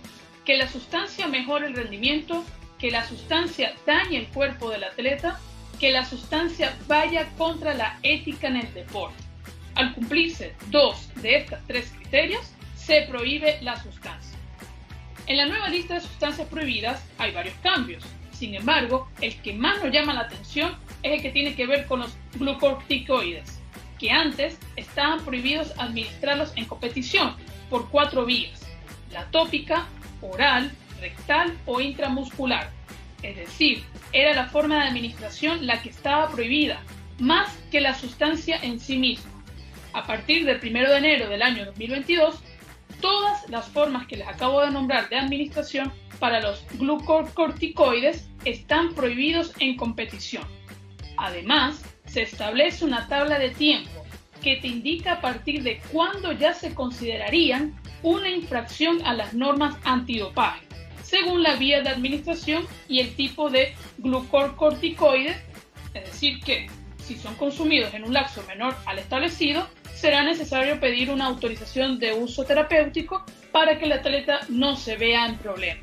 Que 0.44 0.56
la 0.56 0.68
sustancia 0.68 1.26
mejore 1.26 1.66
el 1.66 1.74
rendimiento, 1.74 2.44
que 2.78 2.90
la 2.90 3.06
sustancia 3.06 3.74
dañe 3.86 4.18
el 4.18 4.28
cuerpo 4.28 4.70
del 4.70 4.84
atleta, 4.84 5.40
que 5.80 5.90
la 5.90 6.04
sustancia 6.04 6.76
vaya 6.86 7.28
contra 7.36 7.74
la 7.74 7.98
ética 8.02 8.48
en 8.48 8.56
el 8.56 8.74
deporte. 8.74 9.22
Al 9.74 9.94
cumplirse 9.94 10.54
dos 10.70 11.08
de 11.16 11.36
estos 11.36 11.58
tres 11.66 11.92
criterios, 11.98 12.52
se 12.86 13.02
prohíbe 13.02 13.58
la 13.62 13.82
sustancia. 13.82 14.38
En 15.26 15.38
la 15.38 15.46
nueva 15.46 15.68
lista 15.68 15.94
de 15.94 16.00
sustancias 16.00 16.46
prohibidas 16.46 17.04
hay 17.18 17.32
varios 17.32 17.56
cambios. 17.56 18.04
Sin 18.30 18.54
embargo, 18.54 19.08
el 19.20 19.34
que 19.42 19.54
más 19.54 19.82
nos 19.82 19.92
llama 19.92 20.14
la 20.14 20.20
atención 20.20 20.76
es 21.02 21.14
el 21.14 21.22
que 21.22 21.32
tiene 21.32 21.56
que 21.56 21.66
ver 21.66 21.86
con 21.86 22.00
los 22.00 22.16
glucorticoides, 22.34 23.58
que 23.98 24.12
antes 24.12 24.60
estaban 24.76 25.24
prohibidos 25.24 25.72
administrarlos 25.78 26.52
en 26.54 26.66
competición 26.66 27.34
por 27.70 27.90
cuatro 27.90 28.24
vías, 28.24 28.64
la 29.10 29.24
tópica, 29.32 29.88
oral, 30.20 30.70
rectal 31.00 31.58
o 31.66 31.80
intramuscular. 31.80 32.70
Es 33.22 33.36
decir, 33.36 33.82
era 34.12 34.32
la 34.32 34.46
forma 34.46 34.76
de 34.76 34.90
administración 34.90 35.66
la 35.66 35.82
que 35.82 35.88
estaba 35.88 36.30
prohibida, 36.30 36.80
más 37.18 37.52
que 37.72 37.80
la 37.80 37.94
sustancia 37.94 38.60
en 38.62 38.78
sí 38.78 38.96
misma. 38.96 39.32
A 39.92 40.06
partir 40.06 40.44
del 40.44 40.60
1 40.62 40.88
de 40.88 40.98
enero 40.98 41.28
del 41.28 41.42
año 41.42 41.64
2022, 41.64 42.42
todas 43.00 43.48
las 43.48 43.68
formas 43.68 44.06
que 44.06 44.16
les 44.16 44.28
acabo 44.28 44.60
de 44.60 44.70
nombrar 44.70 45.08
de 45.08 45.16
administración 45.16 45.92
para 46.18 46.40
los 46.40 46.64
glucocorticoides 46.78 48.28
están 48.44 48.94
prohibidos 48.94 49.52
en 49.58 49.76
competición. 49.76 50.44
Además, 51.16 51.84
se 52.06 52.22
establece 52.22 52.84
una 52.84 53.08
tabla 53.08 53.38
de 53.38 53.50
tiempo 53.50 53.90
que 54.42 54.56
te 54.56 54.68
indica 54.68 55.12
a 55.12 55.20
partir 55.20 55.62
de 55.62 55.80
cuándo 55.92 56.32
ya 56.32 56.54
se 56.54 56.74
considerarían 56.74 57.74
una 58.02 58.28
infracción 58.28 59.04
a 59.04 59.14
las 59.14 59.34
normas 59.34 59.76
antidopaje, 59.84 60.66
según 61.02 61.42
la 61.42 61.56
vía 61.56 61.82
de 61.82 61.88
administración 61.88 62.64
y 62.88 63.00
el 63.00 63.14
tipo 63.16 63.50
de 63.50 63.74
glucocorticoide, 63.98 65.36
es 65.94 66.04
decir, 66.04 66.40
que 66.40 66.68
si 66.98 67.16
son 67.16 67.34
consumidos 67.36 67.94
en 67.94 68.04
un 68.04 68.12
lapso 68.12 68.42
menor 68.46 68.76
al 68.84 68.98
establecido, 68.98 69.68
será 69.96 70.22
necesario 70.22 70.78
pedir 70.78 71.10
una 71.10 71.26
autorización 71.26 71.98
de 71.98 72.12
uso 72.12 72.44
terapéutico 72.44 73.24
para 73.50 73.78
que 73.78 73.86
el 73.86 73.92
atleta 73.92 74.40
no 74.48 74.76
se 74.76 74.96
vea 74.96 75.26
en 75.26 75.38
problema. 75.38 75.80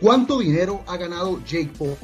¿Cuánto 0.00 0.38
dinero 0.38 0.82
ha 0.86 0.96
ganado 0.96 1.42
Jake 1.44 1.70
Paul? 1.78 1.96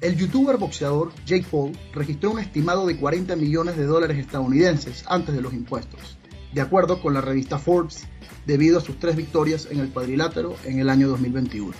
El 0.00 0.16
youtuber 0.16 0.56
boxeador 0.56 1.12
Jake 1.26 1.46
Paul 1.50 1.72
registró 1.92 2.30
un 2.30 2.38
estimado 2.38 2.86
de 2.86 2.96
40 2.96 3.36
millones 3.36 3.76
de 3.76 3.84
dólares 3.84 4.18
estadounidenses 4.18 5.04
antes 5.06 5.34
de 5.34 5.42
los 5.42 5.52
impuestos, 5.52 6.18
de 6.52 6.60
acuerdo 6.60 7.02
con 7.02 7.14
la 7.14 7.20
revista 7.20 7.58
Forbes, 7.58 8.06
debido 8.46 8.78
a 8.78 8.80
sus 8.80 8.98
tres 8.98 9.16
victorias 9.16 9.68
en 9.70 9.80
el 9.80 9.90
cuadrilátero 9.90 10.56
en 10.64 10.80
el 10.80 10.88
año 10.88 11.08
2021. 11.08 11.74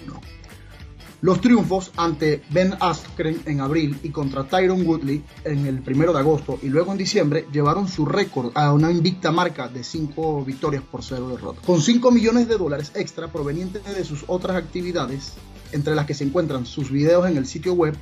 Los 1.21 1.41
triunfos 1.41 1.91
ante 1.97 2.43
Ben 2.51 2.75
Askren 2.79 3.43
en 3.47 3.61
abril 3.61 3.99
y 4.05 4.11
contra 4.11 4.45
Tyron 4.45 4.87
Woodley 4.87 5.25
en 5.43 5.67
el 5.67 5.83
1 5.85 6.13
de 6.13 6.19
agosto 6.19 6.61
y 6.63 6.69
luego 6.69 6.93
en 6.93 6.99
diciembre 6.99 7.45
llevaron 7.53 7.89
su 7.89 8.07
récord 8.07 8.53
a 8.55 8.73
una 8.73 8.93
invicta 8.93 9.33
marca 9.33 9.67
de 9.67 9.83
5 9.83 10.45
victorias 10.45 10.85
por 10.85 11.03
0 11.03 11.29
derrotas. 11.31 11.65
Con 11.65 11.83
5 11.83 12.13
millones 12.13 12.47
de 12.47 12.57
dólares 12.57 12.93
extra 12.95 13.33
provenientes 13.33 13.85
de 13.85 14.05
sus 14.05 14.25
otras 14.29 14.57
actividades, 14.57 15.33
entre 15.73 15.97
las 15.97 16.07
que 16.07 16.15
se 16.15 16.23
encuentran 16.23 16.67
sus 16.67 16.89
videos 16.89 17.29
en 17.29 17.37
el 17.37 17.47
sitio 17.47 17.75
web, 17.75 17.97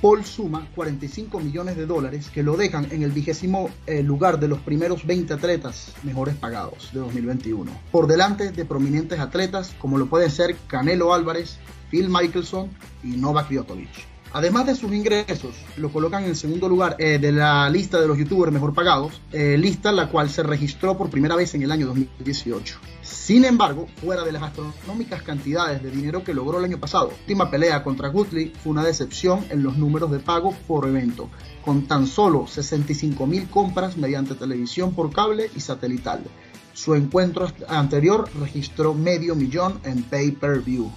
Paul 0.00 0.24
suma 0.24 0.68
45 0.74 1.40
millones 1.40 1.76
de 1.76 1.86
dólares 1.86 2.30
que 2.32 2.42
lo 2.42 2.56
dejan 2.56 2.88
en 2.90 3.02
el 3.02 3.10
vigésimo 3.10 3.70
eh, 3.86 4.02
lugar 4.02 4.38
de 4.38 4.48
los 4.48 4.60
primeros 4.60 5.06
20 5.06 5.32
atletas 5.34 5.92
mejores 6.02 6.34
pagados 6.34 6.90
de 6.92 7.00
2021, 7.00 7.70
por 7.90 8.06
delante 8.06 8.52
de 8.52 8.64
prominentes 8.64 9.20
atletas 9.20 9.74
como 9.78 9.98
lo 9.98 10.06
pueden 10.06 10.30
ser 10.30 10.56
Canelo 10.66 11.14
Álvarez, 11.14 11.58
Phil 11.94 12.08
Michelson 12.10 12.70
y 13.04 13.16
Novak 13.18 13.48
Djokovic. 13.50 13.88
Además 14.32 14.66
de 14.66 14.74
sus 14.74 14.92
ingresos, 14.92 15.54
lo 15.76 15.92
colocan 15.92 16.24
en 16.24 16.34
segundo 16.34 16.68
lugar 16.68 16.96
eh, 16.98 17.20
de 17.20 17.30
la 17.30 17.70
lista 17.70 18.00
de 18.00 18.08
los 18.08 18.18
youtubers 18.18 18.50
mejor 18.50 18.74
pagados, 18.74 19.20
eh, 19.30 19.56
lista 19.56 19.92
la 19.92 20.08
cual 20.08 20.28
se 20.28 20.42
registró 20.42 20.98
por 20.98 21.08
primera 21.08 21.36
vez 21.36 21.54
en 21.54 21.62
el 21.62 21.70
año 21.70 21.86
2018. 21.86 22.78
Sin 23.00 23.44
embargo, 23.44 23.86
fuera 24.00 24.24
de 24.24 24.32
las 24.32 24.42
astronómicas 24.42 25.22
cantidades 25.22 25.84
de 25.84 25.92
dinero 25.92 26.24
que 26.24 26.34
logró 26.34 26.58
el 26.58 26.64
año 26.64 26.80
pasado, 26.80 27.10
la 27.10 27.14
última 27.14 27.48
pelea 27.48 27.84
contra 27.84 28.10
Woodley 28.10 28.52
fue 28.60 28.72
una 28.72 28.82
decepción 28.82 29.46
en 29.50 29.62
los 29.62 29.76
números 29.78 30.10
de 30.10 30.18
pago 30.18 30.52
por 30.66 30.88
evento, 30.88 31.30
con 31.64 31.86
tan 31.86 32.08
solo 32.08 32.48
65 32.48 33.24
mil 33.28 33.48
compras 33.48 33.96
mediante 33.96 34.34
televisión 34.34 34.96
por 34.96 35.12
cable 35.12 35.48
y 35.54 35.60
satelital. 35.60 36.24
Su 36.72 36.96
encuentro 36.96 37.46
anterior 37.68 38.28
registró 38.40 38.94
medio 38.94 39.36
millón 39.36 39.78
en 39.84 40.02
pay-per-view 40.02 40.90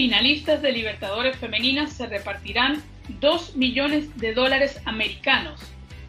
finalistas 0.00 0.62
de 0.62 0.72
Libertadores 0.72 1.36
Femeninas 1.36 1.92
se 1.92 2.06
repartirán 2.06 2.82
2 3.20 3.56
millones 3.56 4.16
de 4.16 4.32
dólares 4.32 4.80
americanos. 4.86 5.60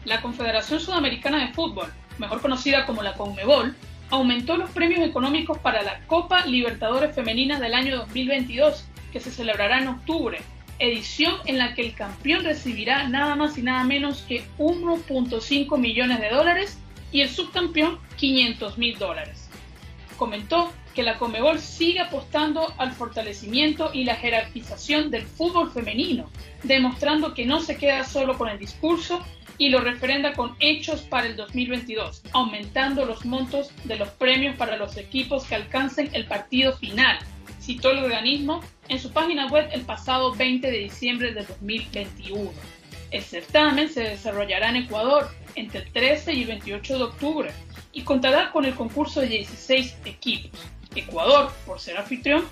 La 0.06 0.22
Confederación 0.22 0.80
Sudamericana 0.80 1.46
de 1.46 1.52
Fútbol, 1.52 1.92
mejor 2.16 2.40
conocida 2.40 2.86
como 2.86 3.02
la 3.02 3.12
CONMEBOL, 3.12 3.76
aumentó 4.08 4.56
los 4.56 4.70
premios 4.70 5.06
económicos 5.06 5.58
para 5.58 5.82
la 5.82 6.00
Copa 6.06 6.46
Libertadores 6.46 7.14
Femeninas 7.14 7.60
del 7.60 7.74
año 7.74 7.98
2022, 7.98 8.86
que 9.12 9.20
se 9.20 9.30
celebrará 9.30 9.82
en 9.82 9.88
octubre, 9.88 10.40
edición 10.78 11.34
en 11.44 11.58
la 11.58 11.74
que 11.74 11.82
el 11.82 11.94
campeón 11.94 12.44
recibirá 12.44 13.06
nada 13.08 13.34
más 13.36 13.58
y 13.58 13.62
nada 13.62 13.84
menos 13.84 14.22
que 14.22 14.42
1.5 14.56 15.78
millones 15.78 16.18
de 16.18 16.30
dólares 16.30 16.78
y 17.12 17.20
el 17.20 17.28
subcampeón 17.28 17.98
500 18.16 18.78
mil 18.78 18.98
dólares. 18.98 19.50
Comentó 20.22 20.72
que 20.94 21.02
la 21.02 21.18
Comebol 21.18 21.58
sigue 21.58 21.98
apostando 21.98 22.72
al 22.78 22.92
fortalecimiento 22.92 23.90
y 23.92 24.04
la 24.04 24.14
jerarquización 24.14 25.10
del 25.10 25.26
fútbol 25.26 25.72
femenino, 25.72 26.30
demostrando 26.62 27.34
que 27.34 27.44
no 27.44 27.58
se 27.60 27.76
queda 27.76 28.04
solo 28.04 28.38
con 28.38 28.48
el 28.48 28.56
discurso 28.56 29.18
y 29.58 29.70
lo 29.70 29.80
refrenda 29.80 30.32
con 30.34 30.54
hechos 30.60 31.00
para 31.00 31.26
el 31.26 31.34
2022, 31.34 32.22
aumentando 32.34 33.04
los 33.04 33.24
montos 33.24 33.72
de 33.82 33.96
los 33.96 34.10
premios 34.10 34.54
para 34.54 34.76
los 34.76 34.96
equipos 34.96 35.44
que 35.44 35.56
alcancen 35.56 36.08
el 36.12 36.26
partido 36.26 36.76
final, 36.76 37.18
citó 37.60 37.90
el 37.90 38.04
organismo 38.04 38.60
en 38.88 39.00
su 39.00 39.10
página 39.10 39.48
web 39.48 39.70
el 39.72 39.80
pasado 39.80 40.32
20 40.36 40.70
de 40.70 40.78
diciembre 40.78 41.32
de 41.34 41.42
2021. 41.42 42.52
El 43.10 43.22
certamen 43.22 43.88
se 43.88 44.02
desarrollará 44.02 44.70
en 44.70 44.76
Ecuador 44.76 45.28
entre 45.54 45.80
el 45.80 45.92
13 45.92 46.32
y 46.34 46.42
el 46.42 46.48
28 46.48 46.98
de 46.98 47.04
octubre 47.04 47.52
y 47.92 48.02
contará 48.02 48.50
con 48.50 48.64
el 48.64 48.74
concurso 48.74 49.20
de 49.20 49.28
16 49.28 49.96
equipos. 50.04 50.60
Ecuador, 50.94 51.52
por 51.66 51.80
ser 51.80 51.96
anfitrión, 51.96 52.44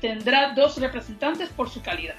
tendrá 0.00 0.54
dos 0.54 0.78
representantes 0.78 1.48
por 1.50 1.68
su 1.68 1.82
calidad. 1.82 2.14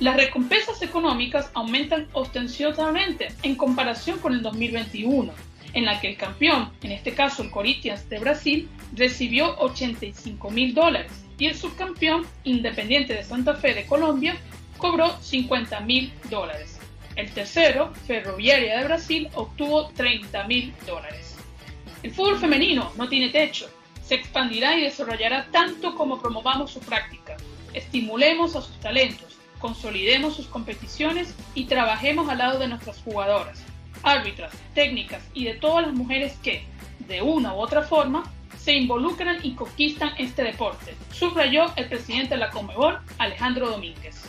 Las 0.00 0.16
recompensas 0.16 0.82
económicas 0.82 1.50
aumentan 1.54 2.08
ostensivamente 2.12 3.28
en 3.42 3.54
comparación 3.54 4.18
con 4.18 4.32
el 4.32 4.42
2021, 4.42 5.32
en 5.74 5.84
la 5.84 6.00
que 6.00 6.08
el 6.08 6.16
campeón, 6.16 6.72
en 6.82 6.92
este 6.92 7.14
caso 7.14 7.42
el 7.42 7.50
Corinthians 7.50 8.08
de 8.08 8.18
Brasil, 8.18 8.68
recibió 8.94 9.56
85 9.58 10.50
mil 10.50 10.74
dólares 10.74 11.12
y 11.38 11.46
el 11.46 11.56
subcampeón, 11.56 12.26
Independiente 12.44 13.14
de 13.14 13.24
Santa 13.24 13.54
Fe 13.54 13.74
de 13.74 13.86
Colombia, 13.86 14.36
cobró 14.76 15.16
50 15.20 15.80
mil 15.80 16.12
dólares. 16.30 16.71
El 17.16 17.30
tercero, 17.32 17.92
Ferroviaria 18.06 18.78
de 18.78 18.84
Brasil, 18.84 19.28
obtuvo 19.34 19.88
30 19.90 20.46
mil 20.46 20.74
dólares. 20.86 21.36
El 22.02 22.10
fútbol 22.12 22.38
femenino 22.38 22.92
no 22.96 23.08
tiene 23.08 23.28
techo 23.28 23.68
se 24.12 24.16
expandirá 24.16 24.76
y 24.76 24.82
desarrollará 24.82 25.46
tanto 25.50 25.94
como 25.94 26.20
promovamos 26.20 26.72
su 26.72 26.80
práctica. 26.80 27.36
Estimulemos 27.72 28.56
a 28.56 28.60
sus 28.60 28.78
talentos, 28.80 29.38
consolidemos 29.58 30.36
sus 30.36 30.46
competiciones 30.48 31.34
y 31.54 31.64
trabajemos 31.64 32.28
al 32.28 32.38
lado 32.38 32.58
de 32.58 32.68
nuestras 32.68 33.00
jugadoras, 33.02 33.64
árbitras, 34.02 34.52
técnicas 34.74 35.22
y 35.32 35.44
de 35.44 35.54
todas 35.54 35.86
las 35.86 35.94
mujeres 35.94 36.36
que, 36.42 36.64
de 37.08 37.22
una 37.22 37.54
u 37.54 37.58
otra 37.58 37.82
forma, 37.82 38.24
se 38.58 38.74
involucran 38.74 39.38
y 39.42 39.54
conquistan 39.54 40.12
este 40.18 40.42
deporte, 40.42 40.94
subrayó 41.10 41.72
el 41.76 41.88
presidente 41.88 42.34
de 42.34 42.40
la 42.40 42.50
Conmebol, 42.50 43.00
Alejandro 43.18 43.70
Domínguez. 43.70 44.28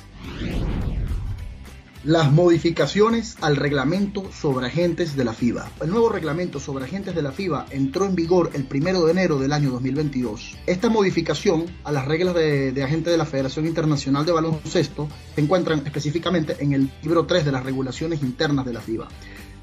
Las 2.05 2.33
modificaciones 2.33 3.37
al 3.39 3.55
reglamento 3.55 4.29
sobre 4.33 4.67
agentes 4.67 5.15
de 5.15 5.23
la 5.23 5.31
FIBA. 5.31 5.71
El 5.79 5.89
nuevo 5.89 6.09
reglamento 6.09 6.59
sobre 6.59 6.83
agentes 6.83 7.15
de 7.15 7.21
la 7.21 7.31
FIBA 7.31 7.67
entró 7.69 8.05
en 8.05 8.13
vigor 8.13 8.51
el 8.53 8.67
1 8.69 9.05
de 9.05 9.11
enero 9.13 9.39
del 9.39 9.53
año 9.53 9.71
2022. 9.71 10.57
Esta 10.67 10.89
modificación 10.89 11.63
a 11.85 11.93
las 11.93 12.03
reglas 12.03 12.35
de, 12.35 12.73
de 12.73 12.83
agentes 12.83 13.09
de 13.09 13.17
la 13.17 13.25
Federación 13.25 13.67
Internacional 13.67 14.25
de 14.25 14.33
Baloncesto 14.33 15.07
se 15.33 15.39
encuentran 15.39 15.81
específicamente 15.85 16.57
en 16.59 16.73
el 16.73 16.91
libro 17.03 17.25
3 17.25 17.45
de 17.45 17.53
las 17.53 17.63
regulaciones 17.63 18.21
internas 18.21 18.65
de 18.65 18.73
la 18.73 18.81
FIBA. 18.81 19.07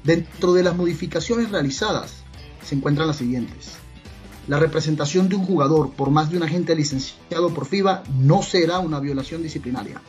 Dentro 0.03 0.53
de 0.53 0.63
las 0.63 0.75
modificaciones 0.75 1.51
realizadas 1.51 2.23
se 2.65 2.73
encuentran 2.73 3.05
las 3.05 3.17
siguientes. 3.17 3.73
La 4.47 4.57
representación 4.57 5.29
de 5.29 5.35
un 5.35 5.45
jugador 5.45 5.91
por 5.91 6.09
más 6.09 6.31
de 6.31 6.37
un 6.37 6.43
agente 6.43 6.75
licenciado 6.75 7.53
por 7.53 7.67
FIBA 7.67 8.01
no 8.17 8.41
será 8.41 8.79
una 8.79 8.99
violación 8.99 9.43
disciplinaria. 9.43 10.01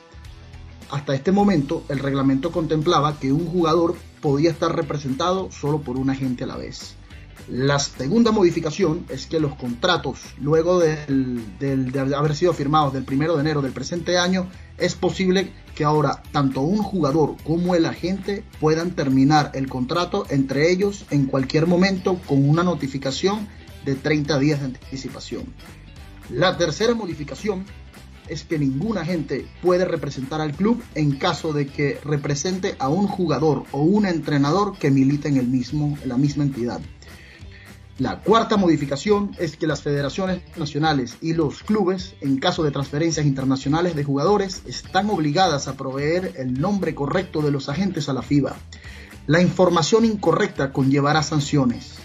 Hasta 0.92 1.14
este 1.14 1.32
momento, 1.32 1.84
el 1.88 2.00
reglamento 2.00 2.52
contemplaba 2.52 3.18
que 3.18 3.32
un 3.32 3.46
jugador 3.46 3.96
podía 4.20 4.50
estar 4.50 4.76
representado 4.76 5.50
solo 5.50 5.80
por 5.80 5.96
un 5.96 6.10
agente 6.10 6.44
a 6.44 6.46
la 6.46 6.58
vez. 6.58 6.96
La 7.48 7.78
segunda 7.78 8.30
modificación 8.30 9.06
es 9.08 9.26
que 9.26 9.40
los 9.40 9.54
contratos, 9.54 10.20
luego 10.38 10.78
de 10.80 12.14
haber 12.14 12.36
sido 12.36 12.52
firmados 12.52 12.92
del 12.92 13.06
1 13.10 13.36
de 13.36 13.40
enero 13.40 13.62
del 13.62 13.72
presente 13.72 14.18
año, 14.18 14.50
es 14.76 14.94
posible 14.94 15.50
que 15.74 15.84
ahora 15.84 16.22
tanto 16.30 16.60
un 16.60 16.82
jugador 16.82 17.36
como 17.42 17.74
el 17.74 17.86
agente 17.86 18.44
puedan 18.60 18.90
terminar 18.90 19.50
el 19.54 19.70
contrato 19.70 20.26
entre 20.28 20.70
ellos 20.70 21.06
en 21.08 21.24
cualquier 21.24 21.66
momento 21.66 22.20
con 22.26 22.46
una 22.46 22.64
notificación 22.64 23.48
de 23.86 23.94
30 23.94 24.38
días 24.38 24.60
de 24.60 24.66
anticipación. 24.66 25.44
La 26.28 26.58
tercera 26.58 26.94
modificación 26.94 27.64
es 28.28 28.44
que 28.44 28.58
ningún 28.58 28.98
agente 28.98 29.46
puede 29.62 29.84
representar 29.84 30.40
al 30.40 30.52
club 30.52 30.82
en 30.94 31.12
caso 31.12 31.52
de 31.52 31.66
que 31.66 31.98
represente 32.04 32.76
a 32.78 32.88
un 32.88 33.06
jugador 33.06 33.64
o 33.72 33.82
un 33.82 34.06
entrenador 34.06 34.76
que 34.78 34.90
milita 34.90 35.28
en, 35.28 35.36
el 35.36 35.48
mismo, 35.48 35.96
la 36.04 36.16
misma 36.16 36.44
entidad. 36.44 36.80
La 37.98 38.20
cuarta 38.20 38.56
modificación 38.56 39.36
es 39.38 39.56
que 39.56 39.66
las 39.66 39.82
federaciones 39.82 40.40
nacionales 40.56 41.18
y 41.20 41.34
los 41.34 41.62
clubes, 41.62 42.14
en 42.20 42.38
caso 42.38 42.62
de 42.64 42.70
transferencias 42.70 43.26
internacionales 43.26 43.94
de 43.94 44.02
jugadores, 44.02 44.62
están 44.66 45.10
obligadas 45.10 45.68
a 45.68 45.76
proveer 45.76 46.32
el 46.36 46.60
nombre 46.60 46.94
correcto 46.94 47.42
de 47.42 47.50
los 47.50 47.68
agentes 47.68 48.08
a 48.08 48.14
la 48.14 48.22
FIBA. 48.22 48.56
La 49.26 49.40
información 49.40 50.04
incorrecta 50.04 50.72
conllevará 50.72 51.22
sanciones. 51.22 52.01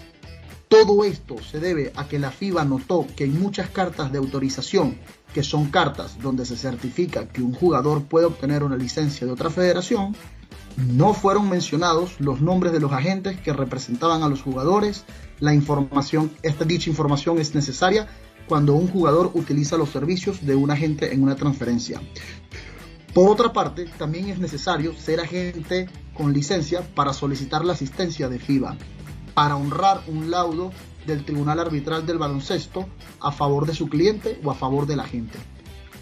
Todo 0.68 1.02
esto 1.04 1.36
se 1.42 1.60
debe 1.60 1.92
a 1.96 2.06
que 2.08 2.18
la 2.18 2.30
FIBA 2.30 2.62
notó 2.66 3.06
que 3.16 3.24
en 3.24 3.40
muchas 3.40 3.70
cartas 3.70 4.12
de 4.12 4.18
autorización, 4.18 4.98
que 5.32 5.42
son 5.42 5.70
cartas 5.70 6.18
donde 6.20 6.44
se 6.44 6.58
certifica 6.58 7.26
que 7.26 7.40
un 7.40 7.54
jugador 7.54 8.04
puede 8.04 8.26
obtener 8.26 8.62
una 8.62 8.76
licencia 8.76 9.26
de 9.26 9.32
otra 9.32 9.48
federación, 9.48 10.14
no 10.76 11.14
fueron 11.14 11.48
mencionados 11.48 12.20
los 12.20 12.42
nombres 12.42 12.74
de 12.74 12.80
los 12.80 12.92
agentes 12.92 13.40
que 13.40 13.54
representaban 13.54 14.22
a 14.22 14.28
los 14.28 14.42
jugadores. 14.42 15.04
La 15.40 15.54
información, 15.54 16.30
esta 16.42 16.66
dicha 16.66 16.90
información 16.90 17.38
es 17.38 17.54
necesaria 17.54 18.06
cuando 18.46 18.74
un 18.74 18.88
jugador 18.88 19.30
utiliza 19.32 19.78
los 19.78 19.88
servicios 19.88 20.44
de 20.44 20.54
un 20.54 20.70
agente 20.70 21.14
en 21.14 21.22
una 21.22 21.34
transferencia. 21.34 22.02
Por 23.14 23.30
otra 23.30 23.54
parte, 23.54 23.86
también 23.96 24.28
es 24.28 24.38
necesario 24.38 24.94
ser 24.94 25.20
agente 25.20 25.88
con 26.12 26.34
licencia 26.34 26.82
para 26.94 27.14
solicitar 27.14 27.64
la 27.64 27.72
asistencia 27.72 28.28
de 28.28 28.38
FIBA 28.38 28.76
para 29.38 29.54
honrar 29.54 30.02
un 30.08 30.32
laudo 30.32 30.72
del 31.06 31.24
Tribunal 31.24 31.60
Arbitral 31.60 32.04
del 32.04 32.18
Baloncesto 32.18 32.88
a 33.20 33.30
favor 33.30 33.66
de 33.68 33.72
su 33.72 33.88
cliente 33.88 34.40
o 34.42 34.50
a 34.50 34.56
favor 34.56 34.84
de 34.84 34.96
la 34.96 35.04
gente. 35.04 35.38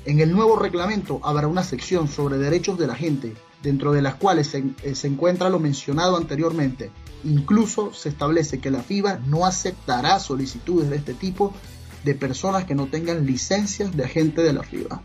En 0.06 0.20
el 0.20 0.32
nuevo 0.32 0.56
reglamento 0.56 1.20
habrá 1.22 1.46
una 1.46 1.62
sección 1.62 2.08
sobre 2.08 2.38
derechos 2.38 2.78
de 2.78 2.86
la 2.86 2.94
gente, 2.94 3.34
dentro 3.62 3.92
de 3.92 4.00
las 4.00 4.14
cuales 4.14 4.46
se, 4.46 4.64
eh, 4.82 4.94
encuentra 5.02 5.50
lo 5.50 5.58
mencionado 5.58 6.16
anteriormente. 6.16 6.90
Incluso 7.24 7.92
se 7.92 8.08
establece 8.08 8.58
que 8.58 8.70
la 8.70 8.82
FIBA 8.82 9.18
no 9.26 9.44
aceptará 9.44 10.18
solicitudes 10.18 10.88
de 10.88 10.96
este 10.96 11.12
tipo 11.12 11.52
de 12.04 12.14
personas 12.14 12.64
que 12.64 12.74
no 12.74 12.86
tengan 12.86 13.26
licencias 13.26 13.94
de 13.94 14.04
agente 14.04 14.42
de 14.42 14.54
la 14.54 14.62
FIBA. 14.62 15.02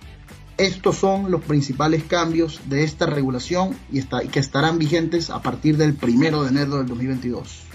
Estos 0.56 0.96
son 0.96 1.32
los 1.32 1.42
principales 1.42 2.06
cambios 2.06 2.62
de 2.70 2.86
esta 2.86 3.08
regulación 3.08 3.78
y 3.92 4.02
que 4.04 4.40
estarán 4.40 4.80
vigentes 4.80 5.30
a 5.30 5.42
partir 5.42 5.76
del 5.76 5.98
1 6.02 6.44
de 6.44 6.50
enero 6.50 6.78
del 6.78 6.86
2022 6.88 7.71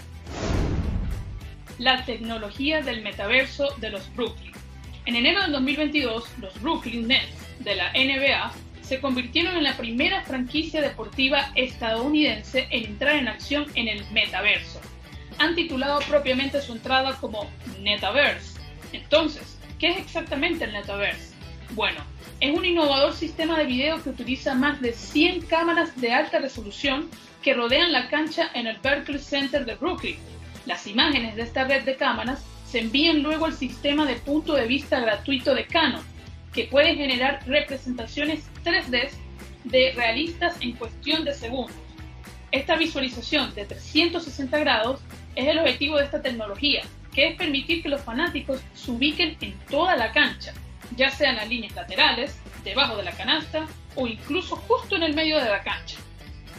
la 1.78 2.04
tecnología 2.04 2.80
del 2.82 3.02
metaverso 3.02 3.68
de 3.78 3.90
los 3.90 4.14
Brooklyn. 4.14 4.52
En 5.04 5.14
enero 5.14 5.42
del 5.42 5.52
2022, 5.52 6.24
los 6.40 6.60
Brooklyn 6.60 7.06
Nets 7.06 7.46
de 7.60 7.76
la 7.76 7.92
NBA 7.92 8.52
se 8.82 9.00
convirtieron 9.00 9.56
en 9.56 9.64
la 9.64 9.76
primera 9.76 10.22
franquicia 10.22 10.80
deportiva 10.80 11.50
estadounidense 11.54 12.66
en 12.70 12.84
entrar 12.84 13.16
en 13.16 13.28
acción 13.28 13.66
en 13.74 13.88
el 13.88 14.04
metaverso. 14.12 14.80
Han 15.38 15.54
titulado 15.54 16.00
propiamente 16.08 16.60
su 16.62 16.72
entrada 16.72 17.16
como 17.20 17.50
Netaverse. 17.80 18.58
Entonces, 18.92 19.58
¿qué 19.78 19.90
es 19.90 19.98
exactamente 19.98 20.64
el 20.64 20.72
Netaverse? 20.72 21.34
Bueno, 21.70 22.00
es 22.40 22.56
un 22.56 22.64
innovador 22.64 23.12
sistema 23.12 23.58
de 23.58 23.66
video 23.66 24.02
que 24.02 24.10
utiliza 24.10 24.54
más 24.54 24.80
de 24.80 24.92
100 24.92 25.42
cámaras 25.42 26.00
de 26.00 26.12
alta 26.12 26.38
resolución 26.38 27.10
que 27.42 27.54
rodean 27.54 27.92
la 27.92 28.08
cancha 28.08 28.50
en 28.54 28.66
el 28.66 28.78
Berkeley 28.78 29.20
Center 29.20 29.64
de 29.64 29.74
Brooklyn 29.74 30.18
las 30.66 30.86
imágenes 30.86 31.36
de 31.36 31.42
esta 31.42 31.64
red 31.64 31.84
de 31.84 31.96
cámaras 31.96 32.44
se 32.66 32.80
envían 32.80 33.22
luego 33.22 33.46
al 33.46 33.54
sistema 33.54 34.04
de 34.04 34.16
punto 34.16 34.54
de 34.54 34.66
vista 34.66 35.00
gratuito 35.00 35.54
de 35.54 35.66
Canon, 35.66 36.02
que 36.52 36.64
puede 36.64 36.96
generar 36.96 37.40
representaciones 37.46 38.44
3D 38.64 39.10
de 39.64 39.92
realistas 39.94 40.56
en 40.60 40.72
cuestión 40.72 41.24
de 41.24 41.34
segundos. 41.34 41.76
Esta 42.50 42.76
visualización 42.76 43.54
de 43.54 43.64
360 43.64 44.58
grados 44.58 45.00
es 45.34 45.46
el 45.46 45.58
objetivo 45.58 45.98
de 45.98 46.04
esta 46.04 46.22
tecnología, 46.22 46.82
que 47.14 47.28
es 47.28 47.36
permitir 47.36 47.82
que 47.82 47.88
los 47.88 48.02
fanáticos 48.02 48.60
se 48.74 48.90
ubiquen 48.90 49.36
en 49.40 49.58
toda 49.70 49.96
la 49.96 50.12
cancha, 50.12 50.52
ya 50.96 51.10
sea 51.10 51.30
en 51.30 51.36
las 51.36 51.48
líneas 51.48 51.74
laterales, 51.74 52.38
debajo 52.64 52.96
de 52.96 53.04
la 53.04 53.12
canasta 53.12 53.66
o 53.94 54.06
incluso 54.06 54.56
justo 54.56 54.96
en 54.96 55.04
el 55.04 55.14
medio 55.14 55.38
de 55.38 55.48
la 55.48 55.62
cancha. 55.62 55.96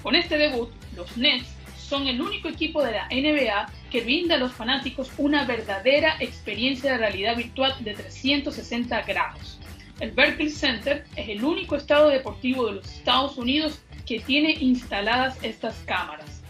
Con 0.02 0.16
este 0.16 0.38
debut, 0.38 0.70
los 0.96 1.18
Nets 1.18 1.48
son 1.78 2.08
el 2.08 2.22
único 2.22 2.48
equipo 2.48 2.84
de 2.84 2.92
la 2.92 3.08
NBA 3.08 3.68
que 3.92 4.02
brinda 4.02 4.36
a 4.36 4.38
los 4.38 4.54
fanáticos 4.54 5.12
una 5.18 5.46
verdadera 5.46 6.18
experiencia 6.20 6.94
de 6.94 6.98
realidad 6.98 7.36
virtual 7.36 7.76
de 7.80 7.94
360 7.94 9.02
grados. 9.04 9.60
El 10.00 10.12
Berkeley 10.12 10.50
Center 10.50 11.06
es 11.16 11.30
el 11.30 11.44
único 11.44 11.76
estado 11.76 12.10
deportivo 12.10 12.68
de 12.68 12.74
los 12.74 12.88
Estados 12.88 13.38
Unidos 13.38 13.80
que 14.06 14.20
tiene 14.20 14.52
instaladas 14.60 15.38
estas 15.44 15.76
cámaras. 15.86 16.42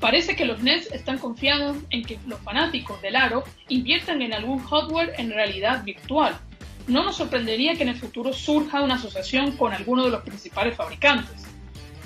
Parece 0.00 0.36
que 0.36 0.44
los 0.44 0.62
Nets 0.62 0.90
están 0.92 1.18
confiados 1.18 1.76
en 1.90 2.04
que 2.04 2.18
los 2.26 2.40
fanáticos 2.40 3.02
del 3.02 3.16
aro 3.16 3.42
inviertan 3.68 4.22
en 4.22 4.32
algún 4.32 4.60
hardware 4.60 5.14
en 5.18 5.30
realidad 5.30 5.82
virtual. 5.82 6.38
No 6.86 7.02
nos 7.02 7.16
sorprendería 7.16 7.74
que 7.74 7.82
en 7.82 7.90
el 7.90 7.96
futuro 7.96 8.32
surja 8.32 8.82
una 8.82 8.94
asociación 8.94 9.56
con 9.56 9.72
alguno 9.72 10.04
de 10.04 10.10
los 10.10 10.22
principales 10.22 10.76
fabricantes. 10.76 11.47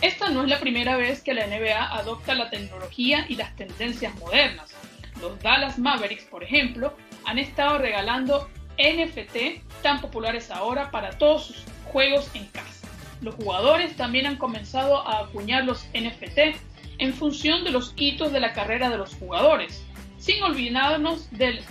Esta 0.02 0.30
no 0.30 0.42
es 0.42 0.48
la 0.48 0.58
primera 0.58 0.96
vez 0.96 1.22
que 1.22 1.32
la 1.32 1.46
NBA 1.46 1.94
adopta 1.94 2.34
la 2.34 2.50
tecnología 2.50 3.24
y 3.28 3.36
las 3.36 3.54
tendencias 3.54 4.12
modernas. 4.16 4.74
Los 5.20 5.40
Dallas 5.40 5.78
Mavericks, 5.78 6.24
por 6.24 6.42
ejemplo, 6.42 6.96
han 7.24 7.38
estado 7.38 7.78
regalando 7.78 8.50
NFT 8.78 9.62
tan 9.80 10.00
populares 10.00 10.50
ahora 10.50 10.90
para 10.90 11.10
todos 11.18 11.46
sus 11.46 11.64
juegos 11.92 12.28
en 12.34 12.46
casa. 12.46 12.88
Los 13.20 13.36
jugadores 13.36 13.94
también 13.96 14.26
han 14.26 14.36
comenzado 14.36 15.06
a 15.06 15.20
acuñar 15.20 15.64
los 15.64 15.86
NFT 15.94 16.58
en 16.98 17.14
función 17.14 17.62
de 17.62 17.70
los 17.70 17.92
hitos 17.94 18.32
de 18.32 18.40
la 18.40 18.52
carrera 18.54 18.90
de 18.90 18.98
los 18.98 19.14
jugadores, 19.14 19.84
sin 20.18 20.42
olvidarnos 20.42 21.30
del, 21.30 21.62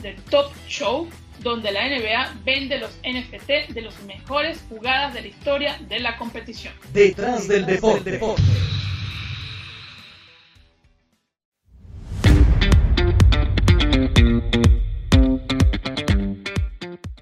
del 0.00 0.14
Top 0.26 0.52
Show 0.68 1.08
donde 1.40 1.72
la 1.72 1.88
NBA 1.88 2.40
vende 2.44 2.78
los 2.78 2.96
NFT 3.04 3.72
de 3.74 3.82
las 3.82 4.02
mejores 4.04 4.64
jugadas 4.68 5.14
de 5.14 5.22
la 5.22 5.26
historia 5.28 5.78
de 5.88 6.00
la 6.00 6.16
competición. 6.16 6.74
Detrás 6.92 7.48
del 7.48 7.66
deporte. 7.66 8.20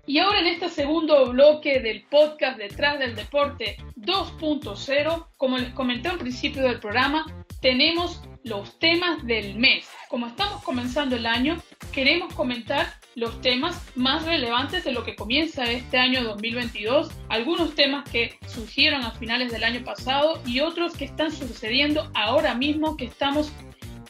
Y 0.07 0.18
ahora 0.18 0.40
en 0.40 0.46
este 0.48 0.68
segundo 0.68 1.31
bloque 1.31 1.81
del 1.81 2.03
podcast 2.03 2.59
Detrás 2.59 2.98
del 2.98 3.14
Deporte 3.14 3.79
2.0, 3.96 5.27
como 5.38 5.57
les 5.57 5.70
comenté 5.70 6.09
al 6.09 6.18
principio 6.18 6.62
del 6.64 6.81
programa, 6.81 7.25
tenemos 7.62 8.22
los 8.44 8.78
temas 8.78 9.24
del 9.24 9.57
mes. 9.57 9.87
Como 10.09 10.26
estamos 10.26 10.62
comenzando 10.62 11.16
el 11.16 11.26
año, 11.26 11.57
queremos 11.92 12.35
comentar 12.35 12.94
los 13.14 13.40
temas 13.40 13.81
más 13.94 14.24
relevantes 14.24 14.85
de 14.85 14.92
lo 14.92 15.05
que 15.05 15.14
comienza 15.14 15.64
este 15.64 15.98
año 15.98 16.24
2022, 16.24 17.11
algunos 17.28 17.74
temas 17.74 18.09
que 18.09 18.38
surgieron 18.46 19.02
a 19.02 19.12
finales 19.12 19.52
del 19.52 19.64
año 19.64 19.85
pasado 19.85 20.40
y 20.46 20.61
otros 20.61 20.94
que 20.94 21.05
están 21.05 21.31
sucediendo 21.31 22.11
ahora 22.14 22.55
mismo 22.55 22.96
que 22.96 23.05
estamos 23.05 23.52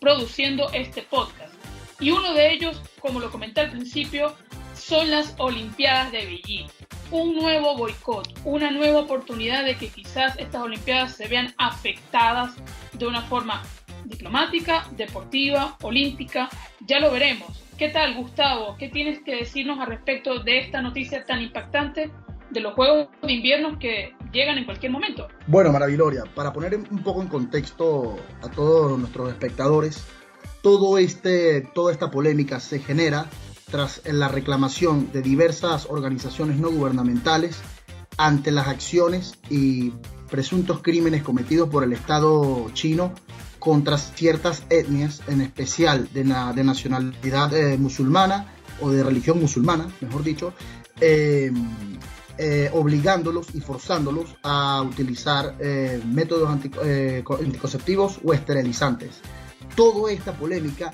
produciendo 0.00 0.70
este 0.72 1.02
podcast. 1.02 1.54
Y 2.00 2.10
uno 2.10 2.34
de 2.34 2.52
ellos, 2.52 2.80
como 3.00 3.20
lo 3.20 3.30
comenté 3.30 3.60
al 3.60 3.70
principio, 3.70 4.34
son 4.74 5.10
las 5.10 5.34
Olimpiadas 5.38 6.10
de 6.10 6.26
Beijing. 6.26 6.66
Un 7.10 7.34
nuevo 7.36 7.76
boicot, 7.76 8.28
una 8.44 8.70
nueva 8.70 9.00
oportunidad 9.00 9.64
de 9.64 9.76
que 9.76 9.88
quizás 9.88 10.36
estas 10.38 10.62
Olimpiadas 10.62 11.14
se 11.14 11.28
vean 11.28 11.54
afectadas 11.58 12.54
de 12.94 13.06
una 13.06 13.22
forma 13.22 13.62
diplomática, 14.12 14.86
deportiva, 14.96 15.76
olímpica. 15.82 16.48
Ya 16.86 17.00
lo 17.00 17.10
veremos. 17.10 17.62
¿Qué 17.76 17.88
tal, 17.88 18.14
Gustavo? 18.14 18.76
¿Qué 18.78 18.88
tienes 18.88 19.20
que 19.22 19.34
decirnos 19.36 19.80
al 19.80 19.88
respecto 19.88 20.38
de 20.38 20.60
esta 20.60 20.80
noticia 20.80 21.24
tan 21.24 21.42
impactante 21.42 22.10
de 22.50 22.60
los 22.60 22.74
Juegos 22.74 23.08
de 23.22 23.32
Invierno 23.32 23.78
que 23.78 24.14
llegan 24.32 24.58
en 24.58 24.64
cualquier 24.64 24.92
momento? 24.92 25.28
Bueno, 25.46 25.72
Maraviloria, 25.72 26.24
para 26.34 26.52
poner 26.52 26.76
un 26.76 27.02
poco 27.02 27.22
en 27.22 27.28
contexto 27.28 28.16
a 28.42 28.48
todos 28.50 28.98
nuestros 28.98 29.30
espectadores, 29.30 30.06
todo 30.62 30.98
este, 30.98 31.62
toda 31.74 31.92
esta 31.92 32.10
polémica 32.10 32.60
se 32.60 32.78
genera 32.78 33.26
tras 33.70 34.02
la 34.04 34.28
reclamación 34.28 35.10
de 35.12 35.22
diversas 35.22 35.86
organizaciones 35.88 36.58
no 36.58 36.70
gubernamentales 36.70 37.60
ante 38.18 38.50
las 38.50 38.68
acciones 38.68 39.38
y 39.48 39.92
presuntos 40.30 40.82
crímenes 40.82 41.22
cometidos 41.22 41.68
por 41.68 41.82
el 41.84 41.92
Estado 41.92 42.70
chino 42.74 43.12
contra 43.62 43.96
ciertas 43.96 44.64
etnias, 44.70 45.22
en 45.28 45.40
especial 45.40 46.08
de, 46.12 46.24
nacionalidad 46.24 47.54
eh, 47.54 47.78
musulmana 47.78 48.52
o 48.80 48.90
de 48.90 49.04
religión 49.04 49.38
musulmana, 49.40 49.86
mejor 50.00 50.24
dicho, 50.24 50.52
em, 51.00 51.96
eh, 52.38 52.70
obligándolos 52.72 53.54
y 53.54 53.60
forzándolos 53.60 54.34
a 54.42 54.82
utilizar 54.82 55.54
eh, 55.60 56.02
métodos 56.04 56.50
anticonceptivos 56.50 58.18
o 58.24 58.34
esterilizantes. 58.34 59.20
Toda 59.76 60.10
esta 60.10 60.32
polémica 60.32 60.90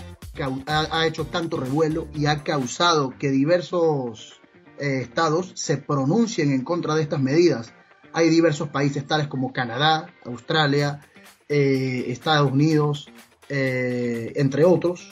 ha, 0.66 1.06
hecho 1.06 1.24
tanto 1.24 1.56
revuelo 1.56 2.06
y 2.14 2.26
ha 2.26 2.44
causado 2.44 3.14
que 3.18 3.30
diversos 3.30 4.42
estados 4.78 5.52
se 5.54 5.78
pronuncien 5.78 6.52
en 6.52 6.64
contra 6.64 6.94
de 6.94 7.02
estas 7.02 7.20
medidas. 7.20 7.72
Hay 8.12 8.28
diversos 8.28 8.68
países 8.68 9.06
tales 9.06 9.26
como 9.26 9.54
Canadá, 9.54 10.14
Australia, 10.24 11.00
eh, 11.48 12.04
Estados 12.08 12.52
Unidos, 12.52 13.08
eh, 13.48 14.32
entre 14.36 14.64
otros, 14.64 15.10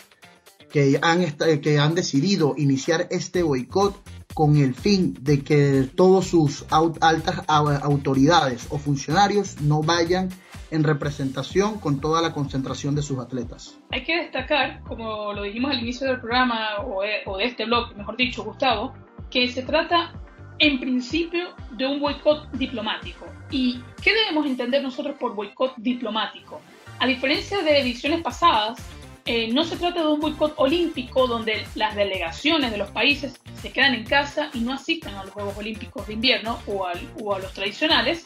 que 0.70 0.99
han, 1.01 1.25
que 1.61 1.79
han 1.79 1.94
decidido 1.94 2.55
iniciar 2.57 3.07
este 3.11 3.42
boicot 3.42 4.03
con 4.35 4.57
el 4.59 4.75
fin 4.75 5.16
de 5.20 5.42
que 5.42 5.88
todos 5.94 6.27
sus 6.27 6.66
altas 6.68 7.42
autoridades 7.49 8.66
o 8.68 8.79
funcionarios 8.79 9.62
no 9.62 9.83
vayan 9.83 10.29
en 10.70 10.85
representación 10.85 11.79
con 11.79 12.01
toda 12.01 12.20
la 12.20 12.35
concentración 12.35 12.94
de 12.94 13.01
sus 13.01 13.18
atletas. 13.18 13.79
Hay 13.90 14.05
que 14.05 14.16
destacar, 14.16 14.83
como 14.83 15.33
lo 15.33 15.42
dijimos 15.44 15.70
al 15.70 15.81
inicio 15.81 16.09
del 16.09 16.20
programa 16.20 16.81
o 16.85 17.03
de, 17.03 17.22
o 17.25 17.38
de 17.38 17.46
este 17.46 17.64
blog, 17.64 17.96
mejor 17.96 18.16
dicho, 18.18 18.44
Gustavo, 18.44 18.92
que 19.31 19.49
se 19.49 19.62
trata 19.62 20.12
en 20.59 20.81
principio 20.81 21.55
de 21.73 21.87
un 21.87 22.01
boicot 22.01 22.51
diplomático. 22.53 23.27
¿Y 23.51 23.81
qué 24.03 24.14
debemos 24.14 24.47
entender 24.47 24.83
nosotros 24.83 25.16
por 25.19 25.35
boicot 25.35 25.75
diplomático? 25.77 26.61
A 26.99 27.07
diferencia 27.07 27.62
de 27.62 27.81
ediciones 27.81 28.23
pasadas, 28.23 28.79
eh, 29.27 29.49
no 29.53 29.64
se 29.64 29.77
trata 29.77 30.01
de 30.01 30.09
un 30.09 30.21
boicot 30.21 30.55
olímpico 30.57 31.27
donde 31.27 31.66
las 31.75 31.97
delegaciones 31.97 32.71
de 32.71 32.79
los 32.79 32.90
países 32.90 33.38
se 33.61 33.73
quedan 33.73 33.95
en 33.95 34.05
casa 34.05 34.51
y 34.55 34.61
no 34.61 34.73
asistan 34.73 35.14
a 35.16 35.25
los 35.25 35.33
Juegos 35.33 35.59
Olímpicos 35.59 36.07
de 36.07 36.14
invierno 36.14 36.61
o, 36.66 36.87
o 37.21 37.35
a 37.35 37.38
los 37.40 37.53
tradicionales, 37.53 38.25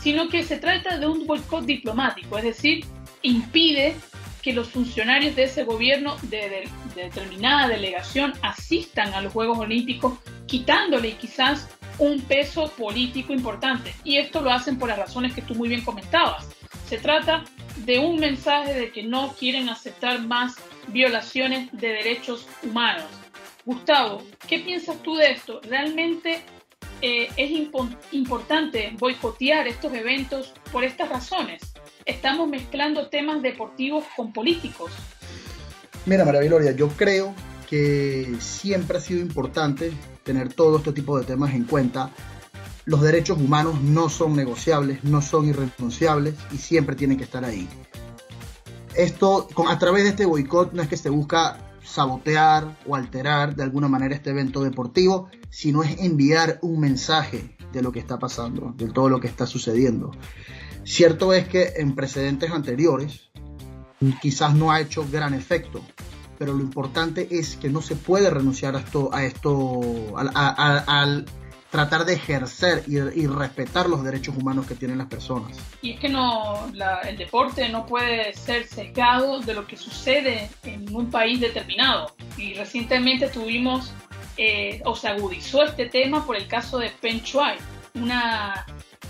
sino 0.00 0.28
que 0.28 0.42
se 0.42 0.58
trata 0.58 0.98
de 0.98 1.06
un 1.06 1.26
boicot 1.26 1.64
diplomático, 1.64 2.36
es 2.36 2.44
decir, 2.44 2.84
impide 3.22 3.96
que 4.44 4.52
los 4.52 4.68
funcionarios 4.68 5.34
de 5.36 5.44
ese 5.44 5.64
gobierno 5.64 6.16
de, 6.24 6.68
determinada 6.94 7.66
delegación 7.66 8.34
asistan 8.42 9.14
a 9.14 9.22
los 9.22 9.32
Juegos 9.32 9.58
Olímpicos, 9.58 10.18
quitándole 10.46 11.16
quizás 11.16 11.68
un 11.98 12.20
peso 12.22 12.70
político 12.76 13.32
importante. 13.32 13.94
Y 14.04 14.16
esto 14.16 14.40
lo 14.40 14.50
hacen 14.50 14.78
por 14.78 14.88
las 14.88 14.98
razones 14.98 15.34
que 15.34 15.42
tú 15.42 15.54
muy 15.54 15.68
bien 15.68 15.82
comentabas. 15.82 16.48
Se 16.88 16.98
trata 16.98 17.44
de 17.76 17.98
un 17.98 18.16
mensaje 18.16 18.74
de 18.74 18.92
que 18.92 19.02
no 19.02 19.34
quieren 19.38 19.68
aceptar 19.68 20.22
más 20.22 20.56
violaciones 20.88 21.70
de 21.72 21.88
derechos 21.88 22.46
humanos. 22.62 23.06
Gustavo, 23.64 24.22
¿qué 24.46 24.58
piensas 24.58 25.02
tú 25.02 25.16
de 25.16 25.32
esto? 25.32 25.60
¿Realmente 25.62 26.42
eh, 27.00 27.30
es 27.36 27.50
importante 28.12 28.92
boicotear 28.98 29.66
estos 29.66 29.92
eventos 29.94 30.52
por 30.70 30.84
estas 30.84 31.08
razones? 31.08 31.74
estamos 32.06 32.48
mezclando 32.48 33.08
temas 33.08 33.42
deportivos 33.42 34.04
con 34.16 34.32
políticos. 34.32 34.92
Mira, 36.06 36.24
María 36.24 36.40
Viloria, 36.40 36.72
yo 36.72 36.88
creo 36.88 37.34
que 37.68 38.34
siempre 38.40 38.98
ha 38.98 39.00
sido 39.00 39.20
importante 39.20 39.92
tener 40.24 40.52
todo 40.52 40.78
este 40.78 40.92
tipo 40.92 41.18
de 41.18 41.24
temas 41.24 41.54
en 41.54 41.64
cuenta. 41.64 42.10
Los 42.86 43.02
derechos 43.02 43.38
humanos 43.38 43.80
no 43.80 44.08
son 44.08 44.34
negociables, 44.34 45.04
no 45.04 45.22
son 45.22 45.48
irrenunciables 45.48 46.34
y 46.52 46.58
siempre 46.58 46.96
tienen 46.96 47.16
que 47.16 47.24
estar 47.24 47.44
ahí. 47.44 47.68
Esto, 48.94 49.48
a 49.68 49.78
través 49.78 50.04
de 50.04 50.10
este 50.10 50.26
boicot, 50.26 50.72
no 50.72 50.82
es 50.82 50.88
que 50.88 50.96
se 50.96 51.10
busca 51.10 51.58
sabotear 51.84 52.76
o 52.86 52.96
alterar 52.96 53.54
de 53.54 53.62
alguna 53.62 53.88
manera 53.88 54.14
este 54.14 54.30
evento 54.30 54.62
deportivo, 54.62 55.28
sino 55.50 55.82
es 55.82 56.00
enviar 56.00 56.58
un 56.62 56.80
mensaje 56.80 57.56
de 57.72 57.82
lo 57.82 57.92
que 57.92 57.98
está 57.98 58.18
pasando, 58.18 58.72
de 58.76 58.88
todo 58.88 59.08
lo 59.08 59.20
que 59.20 59.26
está 59.26 59.46
sucediendo. 59.46 60.12
Cierto 60.84 61.32
es 61.32 61.48
que 61.48 61.74
en 61.76 61.94
precedentes 61.94 62.50
anteriores 62.50 63.30
quizás 64.20 64.54
no 64.54 64.70
ha 64.70 64.80
hecho 64.80 65.06
gran 65.10 65.34
efecto, 65.34 65.82
pero 66.38 66.52
lo 66.52 66.60
importante 66.60 67.28
es 67.30 67.56
que 67.56 67.68
no 67.68 67.82
se 67.82 67.96
puede 67.96 68.30
renunciar 68.30 68.76
a 68.76 68.80
esto, 68.80 69.10
a 69.12 69.24
esto 69.24 70.14
al, 70.16 71.26
tratar 71.70 72.04
de 72.04 72.14
ejercer 72.14 72.84
y, 72.86 73.26
respetar 73.26 73.88
los 73.88 74.04
derechos 74.04 74.36
humanos 74.36 74.66
que 74.66 74.76
tienen 74.76 74.98
las 74.98 75.08
personas. 75.08 75.58
Y 75.82 75.92
es 75.92 76.00
que 76.00 76.08
no, 76.08 76.70
el 77.02 77.16
deporte 77.16 77.68
no 77.68 77.84
puede 77.84 78.32
ser 78.34 78.66
sesgado 78.66 79.40
de 79.40 79.54
lo 79.54 79.66
que 79.66 79.76
sucede 79.76 80.50
en 80.62 80.94
un 80.94 81.10
país 81.10 81.40
determinado. 81.40 82.14
Y 82.36 82.54
recientemente 82.54 83.28
tuvimos, 83.28 83.92
eh, 84.36 84.82
o 84.84 84.94
se 84.94 85.08
agudizó 85.08 85.64
este 85.64 85.86
tema 85.86 86.24
por 86.24 86.36
el 86.36 86.46
caso 86.46 86.78
de 86.78 86.90
Peng 86.90 87.22
Shuai, 87.22 87.56
una 87.94 88.66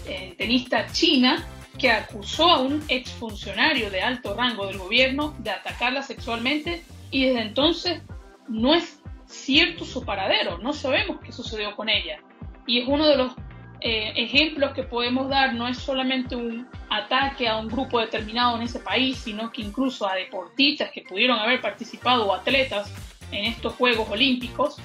eh, 0.07 0.35
tenista 0.39 0.87
china 0.91 1.45
que 1.79 1.91
acusó 1.91 2.49
a 2.51 2.61
un 2.61 2.83
exfuncionario 2.89 3.91
de 3.91 4.01
alto 4.01 4.35
rango 4.35 4.67
del 4.67 4.79
gobierno 4.79 5.35
de 5.39 5.51
atacarla 5.51 6.03
sexualmente 6.03 6.85
y 7.15 7.27
desde 7.27 7.43
entonces 7.43 8.03
no 8.49 8.75
es 8.75 9.01
cierto 9.27 9.85
su 9.85 10.05
paradero, 10.05 10.59
no 10.59 10.73
sabemos 10.73 11.19
qué 11.23 11.31
sucedió 11.31 11.77
con 11.77 11.89
ella. 11.89 12.19
Y 12.67 12.81
es 12.81 12.89
uno 12.89 13.07
de 13.07 13.17
los 13.17 13.33
eh, 13.81 14.13
ejemplos 14.17 14.73
que 14.73 14.83
podemos 14.83 15.29
dar, 15.29 15.55
no 15.55 15.69
es 15.69 15.79
solamente 15.79 16.35
un 16.35 16.67
ataque 16.91 17.47
a 17.47 17.57
un 17.59 17.69
grupo 17.69 18.01
determinado 18.01 18.57
en 18.57 18.63
ese 18.63 18.81
país, 18.81 19.17
sino 19.17 19.53
que 19.53 19.63
incluso 19.63 20.09
a 20.09 20.17
deportistas 20.17 20.91
que 20.91 21.03
pudieron 21.03 21.39
haber 21.39 21.61
participado 21.61 22.27
o 22.27 22.35
atletas 22.35 22.93
en 23.31 23.45
estos 23.45 23.75
Juegos 23.75 24.09
Olímpicos. 24.11 24.79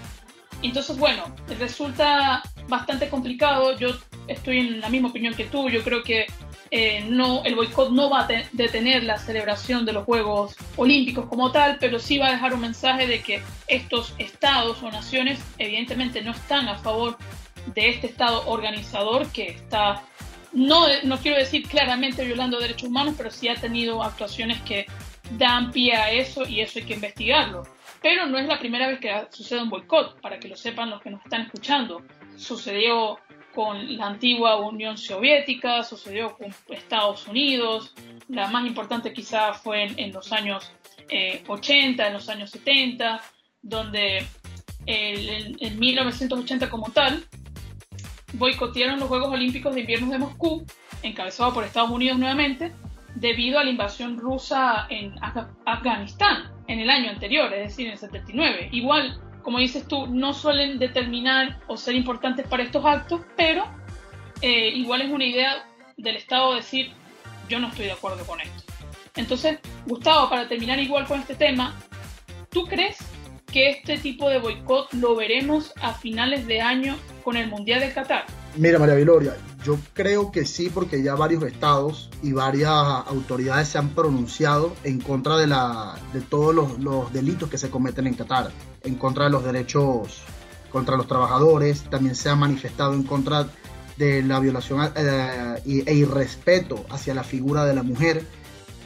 Entonces, 0.61 0.99
bueno, 0.99 1.23
resulta 1.57 2.43
bastante 2.67 3.09
complicado. 3.09 3.75
Yo 3.75 3.89
estoy 4.27 4.59
en 4.59 4.81
la 4.81 4.89
misma 4.89 5.09
opinión 5.09 5.33
que 5.33 5.45
tú. 5.45 5.67
Yo 5.67 5.81
creo 5.81 6.03
que 6.03 6.27
eh, 6.71 7.03
no, 7.10 7.43
el 7.45 7.55
boicot 7.55 7.91
no 7.91 8.10
va 8.10 8.21
a 8.21 8.27
detener 8.51 9.03
la 9.03 9.17
celebración 9.17 9.86
de 9.86 9.93
los 9.93 10.05
Juegos 10.05 10.55
Olímpicos 10.75 11.25
como 11.25 11.51
tal, 11.51 11.77
pero 11.79 11.99
sí 11.99 12.17
va 12.19 12.27
a 12.27 12.32
dejar 12.32 12.53
un 12.53 12.62
mensaje 12.62 13.08
de 13.08 13.21
que 13.21 13.41
estos 13.67 14.13
estados 14.19 14.84
o 14.84 14.91
naciones 14.91 15.39
evidentemente 15.58 16.21
no 16.21 16.32
están 16.32 16.67
a 16.67 16.77
favor 16.77 17.17
de 17.73 17.89
este 17.89 18.08
estado 18.08 18.47
organizador 18.47 19.27
que 19.32 19.49
está, 19.49 20.03
no, 20.53 20.86
no 21.03 21.17
quiero 21.17 21.38
decir 21.38 21.67
claramente 21.67 22.23
violando 22.23 22.60
derechos 22.60 22.89
humanos, 22.89 23.15
pero 23.17 23.32
sí 23.32 23.47
ha 23.47 23.55
tenido 23.55 24.03
actuaciones 24.03 24.62
que 24.62 24.86
dan 25.32 25.71
pie 25.71 25.95
a 25.95 26.12
eso 26.12 26.47
y 26.47 26.62
eso 26.62 26.79
hay 26.79 26.86
que 26.86 26.93
investigarlo. 26.93 27.63
Pero 28.01 28.27
no 28.27 28.38
es 28.38 28.47
la 28.47 28.60
primera 28.60 28.88
vez 28.88 28.99
que 28.99 29.12
sucede 29.32 29.62
un 29.62 29.69
boicot, 29.69 30.21
para 30.21 30.39
que 30.39 30.47
lo 30.47 30.55
sepan 30.55 30.89
los 30.89 31.01
que 31.01 31.10
nos 31.10 31.23
están 31.23 31.41
escuchando. 31.41 32.01
Sucedió 32.38 33.19
con 33.53 33.97
la 33.97 34.07
antigua 34.07 34.57
Unión 34.57 34.97
Soviética, 34.97 35.83
sucedió 35.83 36.38
con 36.38 36.53
Estados 36.69 37.27
Unidos, 37.27 37.93
la 38.27 38.47
más 38.47 38.65
importante 38.65 39.13
quizá 39.13 39.53
fue 39.53 39.83
en, 39.83 40.13
los 40.13 40.31
años 40.31 40.71
80, 41.47 42.03
eh, 42.03 42.07
en 42.07 42.13
los 42.13 42.29
años 42.29 42.51
70, 42.51 43.21
donde 43.62 44.25
en 44.85 45.79
1980 45.79 46.69
como 46.69 46.91
tal 46.91 47.25
boicotearon 48.33 48.99
los 48.99 49.07
Juegos 49.07 49.29
Olímpicos 49.29 49.73
de 49.73 49.81
Invierno 49.81 50.12
de 50.12 50.19
Moscú, 50.19 50.65
encabezado 51.03 51.53
por 51.53 51.63
Estados 51.63 51.89
Unidos 51.89 52.17
nuevamente, 52.17 52.71
debido 53.15 53.59
a 53.59 53.63
la 53.63 53.69
invasión 53.69 54.17
rusa 54.17 54.88
en 54.89 55.15
Afganistán 55.65 56.51
en 56.67 56.79
el 56.79 56.89
año 56.89 57.09
anterior, 57.09 57.51
es 57.53 57.69
decir, 57.69 57.88
en 57.88 57.93
el 57.93 57.97
79. 57.97 58.69
Igual 58.71 59.19
como 59.49 59.57
dices 59.57 59.88
tú, 59.88 60.05
no 60.05 60.31
suelen 60.35 60.77
determinar 60.77 61.59
o 61.65 61.75
ser 61.75 61.95
importantes 61.95 62.47
para 62.47 62.62
estos 62.62 62.85
actos, 62.85 63.21
pero 63.35 63.65
eh, 64.43 64.69
igual 64.75 65.01
es 65.01 65.12
una 65.12 65.25
idea 65.25 65.65
del 65.97 66.17
Estado 66.17 66.53
decir, 66.53 66.91
yo 67.49 67.59
no 67.59 67.69
estoy 67.69 67.85
de 67.85 67.93
acuerdo 67.93 68.23
con 68.27 68.39
esto. 68.39 68.63
Entonces, 69.15 69.57
Gustavo, 69.88 70.29
para 70.29 70.47
terminar 70.47 70.77
igual 70.77 71.07
con 71.07 71.19
este 71.19 71.33
tema, 71.33 71.75
¿Tú 72.51 72.65
crees 72.65 72.97
que 73.51 73.69
este 73.69 73.97
tipo 73.97 74.29
de 74.29 74.39
boicot 74.39 74.91
lo 74.93 75.15
veremos 75.15 75.73
a 75.81 75.93
finales 75.93 76.47
de 76.47 76.62
año 76.62 76.97
con 77.23 77.38
el 77.38 77.47
Mundial 77.47 77.79
de 77.79 77.93
Qatar? 77.93 78.25
Mira, 78.57 78.79
María 78.79 78.95
Viloria, 78.95 79.38
yo 79.63 79.77
creo 79.93 80.31
que 80.31 80.45
sí, 80.45 80.69
porque 80.69 81.01
ya 81.03 81.15
varios 81.15 81.43
estados 81.43 82.09
y 82.23 82.33
varias 82.33 82.71
autoridades 82.71 83.67
se 83.67 83.77
han 83.77 83.89
pronunciado 83.89 84.73
en 84.83 84.99
contra 84.99 85.38
de, 85.38 85.47
la, 85.47 85.97
de 86.13 86.21
todos 86.21 86.53
los, 86.53 86.79
los 86.79 87.13
delitos 87.13 87.49
que 87.49 87.57
se 87.57 87.69
cometen 87.69 88.07
en 88.07 88.15
Qatar, 88.15 88.51
en 88.83 88.95
contra 88.95 89.25
de 89.25 89.31
los 89.31 89.43
derechos 89.43 90.23
contra 90.71 90.95
los 90.95 91.07
trabajadores, 91.07 91.83
también 91.89 92.15
se 92.15 92.29
ha 92.29 92.35
manifestado 92.35 92.93
en 92.93 93.03
contra 93.03 93.47
de 93.97 94.23
la 94.23 94.39
violación 94.39 94.91
eh, 94.95 95.83
e 95.85 95.93
irrespeto 95.93 96.85
hacia 96.89 97.13
la 97.13 97.23
figura 97.23 97.65
de 97.65 97.75
la 97.75 97.83
mujer. 97.83 98.23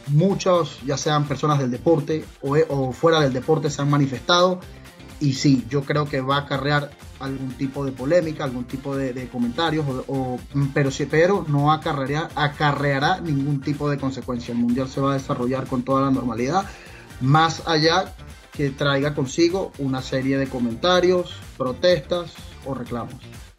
Muchos, 0.08 0.82
ya 0.86 0.97
sean 0.97 1.26
personas 1.26 1.60
del 1.60 1.71
deporte 1.71 2.26
o, 2.41 2.91
fuera 2.91 3.21
del 3.21 3.32
deporte, 3.32 3.69
se 3.69 3.82
han 3.82 3.89
manifestado. 3.89 4.60
Y 5.24 5.36
sí, 5.36 5.66
yo 5.70 5.84
creo 5.84 6.06
que 6.06 6.20
va 6.20 6.36
a 6.36 6.40
acarrear 6.40 6.92
algún 7.22 7.54
tipo 7.54 7.86
de 7.86 7.94
polémica, 7.94 8.44
algún 8.44 8.66
tipo 8.66 8.94
de, 8.98 9.30
comentarios, 9.30 9.86
o, 10.08 10.38
pero, 10.74 10.90
pero 11.10 11.46
no 11.48 11.72
acarreará, 11.72 12.30
acarreará 12.36 13.22
ningún 13.22 13.62
tipo 13.62 13.90
de 13.90 13.98
consecuencia. 13.98 14.52
El 14.52 14.58
Mundial 14.58 14.90
se 14.90 15.00
va 15.00 15.12
a 15.12 15.14
desarrollar 15.14 15.66
con 15.66 15.84
toda 15.84 16.02
la 16.02 16.12
normalidad, 16.12 16.66
más 17.22 17.64
allá 17.66 18.14
que 18.52 18.72
traiga 18.72 19.16
consigo 19.16 19.72
una 19.78 20.02
serie 20.02 20.38
de 20.38 20.50
comentarios, 20.50 21.34
protestas 21.58 22.34
o 22.66 22.74
reclamos. 22.74 23.16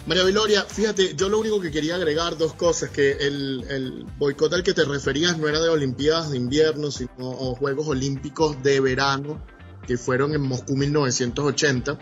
María 0.06 0.24
Viloria, 0.24 0.64
fíjate, 0.64 1.14
yo 1.16 1.30
lo 1.30 1.40
único 1.40 1.62
que 1.62 1.70
quería 1.70 1.94
agregar 1.94 2.36
dos 2.36 2.52
cosas, 2.52 2.90
que 2.90 3.12
el, 3.12 3.64
el 3.70 4.04
boicot 4.18 4.52
al 4.52 4.62
que 4.62 4.74
te 4.74 4.84
referías 4.84 5.38
no 5.38 5.48
era 5.48 5.60
de 5.60 5.70
Olimpiadas 5.70 6.30
de 6.30 6.36
invierno, 6.36 6.90
sino 6.90 7.54
Juegos 7.54 7.88
Olímpicos 7.88 8.62
de 8.62 8.80
verano, 8.80 9.40
que 9.86 9.98
fueron 9.98 10.34
en 10.34 10.42
Moscú 10.42 10.76
1980. 10.76 11.98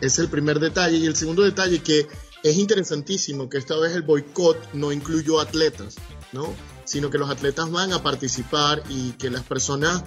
Es 0.00 0.18
el 0.18 0.28
primer 0.28 0.60
detalle. 0.60 0.96
Y 0.96 1.06
el 1.06 1.16
segundo 1.16 1.42
detalle, 1.42 1.82
que 1.82 2.06
es 2.42 2.56
interesantísimo, 2.56 3.48
que 3.48 3.58
esta 3.58 3.76
vez 3.76 3.94
el 3.94 4.02
boicot 4.02 4.74
no 4.74 4.92
incluyó 4.92 5.40
atletas, 5.40 5.96
¿no? 6.32 6.54
Sino 6.84 7.10
que 7.10 7.18
los 7.18 7.30
atletas 7.30 7.70
van 7.70 7.92
a 7.92 8.02
participar 8.02 8.82
y 8.90 9.12
que 9.12 9.30
las 9.30 9.42
personas 9.42 10.04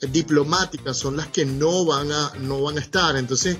diplomáticas 0.00 0.96
son 0.96 1.16
las 1.16 1.28
que 1.28 1.44
no 1.44 1.84
van 1.84 2.10
a, 2.10 2.32
no 2.40 2.62
van 2.62 2.78
a 2.78 2.80
estar. 2.80 3.16
Entonces, 3.16 3.56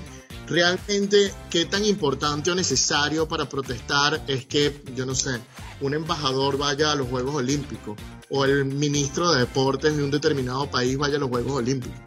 realmente 0.47 1.33
qué 1.49 1.65
tan 1.65 1.85
importante 1.85 2.51
o 2.51 2.55
necesario 2.55 3.27
para 3.27 3.47
protestar 3.47 4.23
es 4.27 4.45
que, 4.45 4.83
yo 4.95 5.05
no 5.05 5.15
sé, 5.15 5.39
un 5.81 5.93
embajador 5.93 6.57
vaya 6.57 6.91
a 6.91 6.95
los 6.95 7.07
Juegos 7.07 7.35
Olímpicos 7.35 7.97
o 8.29 8.45
el 8.45 8.65
ministro 8.65 9.31
de 9.31 9.39
Deportes 9.39 9.95
de 9.95 10.03
un 10.03 10.11
determinado 10.11 10.69
país 10.69 10.97
vaya 10.97 11.17
a 11.17 11.19
los 11.19 11.29
Juegos 11.29 11.53
Olímpicos. 11.53 11.99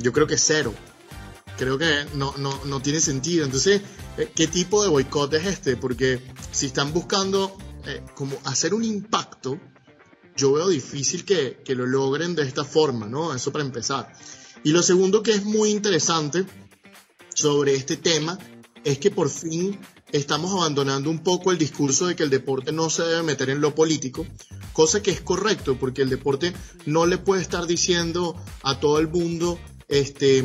Yo 0.00 0.12
creo 0.12 0.26
que 0.26 0.38
cero. 0.38 0.74
Creo 1.58 1.76
que 1.76 2.06
no, 2.14 2.34
no, 2.38 2.80
tiene 2.80 3.00
sentido. 3.00 3.44
Entonces, 3.44 3.82
eh, 4.16 4.32
¿qué 4.34 4.46
tipo 4.46 4.82
de 4.82 4.88
boicot 4.88 5.32
es 5.34 5.46
este? 5.46 5.76
Porque 5.76 6.20
si 6.50 6.66
están 6.66 6.92
buscando 6.92 7.56
eh, 7.86 8.02
como 8.14 8.38
hacer 8.44 8.72
un 8.72 8.82
impacto, 8.82 9.60
yo 10.36 10.52
veo 10.52 10.68
difícil 10.68 11.24
que, 11.24 11.60
que 11.62 11.74
lo 11.74 11.86
logren 11.86 12.34
de 12.34 12.44
esta 12.44 12.64
forma, 12.64 13.06
¿no? 13.06 13.34
Eso 13.34 13.52
para 13.52 13.64
empezar. 13.64 14.10
Y 14.64 14.72
lo 14.72 14.82
segundo 14.82 15.22
que 15.22 15.32
es 15.32 15.44
muy 15.44 15.70
interesante 15.70 16.46
sobre 17.34 17.74
este 17.74 17.96
tema 17.96 18.38
es 18.84 18.98
que 18.98 19.10
por 19.10 19.28
fin 19.28 19.78
estamos 20.12 20.52
abandonando 20.52 21.10
un 21.10 21.22
poco 21.22 21.50
el 21.50 21.58
discurso 21.58 22.06
de 22.06 22.16
que 22.16 22.22
el 22.22 22.30
deporte 22.30 22.72
no 22.72 22.90
se 22.90 23.02
debe 23.02 23.22
meter 23.22 23.50
en 23.50 23.60
lo 23.60 23.74
político, 23.74 24.26
cosa 24.72 25.02
que 25.02 25.10
es 25.10 25.20
correcto, 25.20 25.76
porque 25.78 26.02
el 26.02 26.10
deporte 26.10 26.52
no 26.86 27.06
le 27.06 27.18
puede 27.18 27.42
estar 27.42 27.66
diciendo 27.66 28.36
a 28.62 28.80
todo 28.80 28.98
el 28.98 29.08
mundo 29.08 29.58
este, 29.90 30.38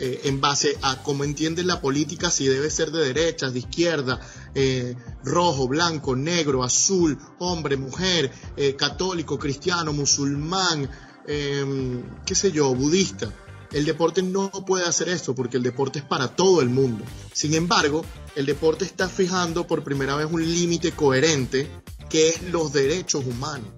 eh, 0.00 0.20
en 0.24 0.40
base 0.40 0.76
a 0.82 1.02
cómo 1.02 1.22
entiende 1.22 1.62
la 1.62 1.80
política, 1.80 2.30
si 2.30 2.46
debe 2.48 2.68
ser 2.68 2.90
de 2.90 3.04
derecha, 3.04 3.48
de 3.48 3.60
izquierda, 3.60 4.20
eh, 4.54 4.96
rojo, 5.24 5.68
blanco, 5.68 6.16
negro, 6.16 6.64
azul, 6.64 7.16
hombre, 7.38 7.76
mujer, 7.76 8.32
eh, 8.56 8.74
católico, 8.74 9.38
cristiano, 9.38 9.92
musulmán, 9.92 10.90
qué 11.24 12.34
sé 12.34 12.50
yo, 12.50 12.74
budista. 12.74 13.32
El 13.70 13.84
deporte 13.84 14.22
no 14.22 14.50
puede 14.50 14.84
hacer 14.84 15.08
esto 15.08 15.36
porque 15.36 15.56
el 15.56 15.62
deporte 15.62 16.00
es 16.00 16.04
para 16.04 16.34
todo 16.34 16.60
el 16.60 16.68
mundo. 16.68 17.04
Sin 17.32 17.54
embargo, 17.54 18.04
el 18.34 18.44
deporte 18.44 18.84
está 18.84 19.08
fijando 19.08 19.64
por 19.68 19.84
primera 19.84 20.16
vez 20.16 20.26
un 20.28 20.42
límite 20.42 20.90
coherente 20.90 21.70
que 22.10 22.30
es 22.30 22.42
los 22.50 22.72
derechos 22.72 23.24
humanos. 23.24 23.68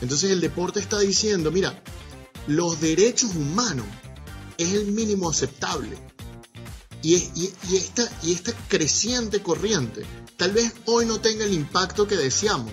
Entonces 0.00 0.32
el 0.32 0.40
deporte 0.40 0.80
está 0.80 0.98
diciendo, 0.98 1.52
mira, 1.52 1.80
los 2.48 2.80
derechos 2.80 3.36
humanos 3.36 3.86
es 4.60 4.74
el 4.74 4.92
mínimo 4.92 5.30
aceptable. 5.30 5.96
Y, 7.02 7.14
esta, 7.72 8.10
creciente 8.68 9.42
corriente 9.42 10.04
tal 10.36 10.52
vez 10.52 10.72
hoy 10.84 11.06
no 11.06 11.18
tenga 11.20 11.44
el 11.44 11.52
impacto 11.52 12.06
que 12.06 12.16
deseamos. 12.16 12.72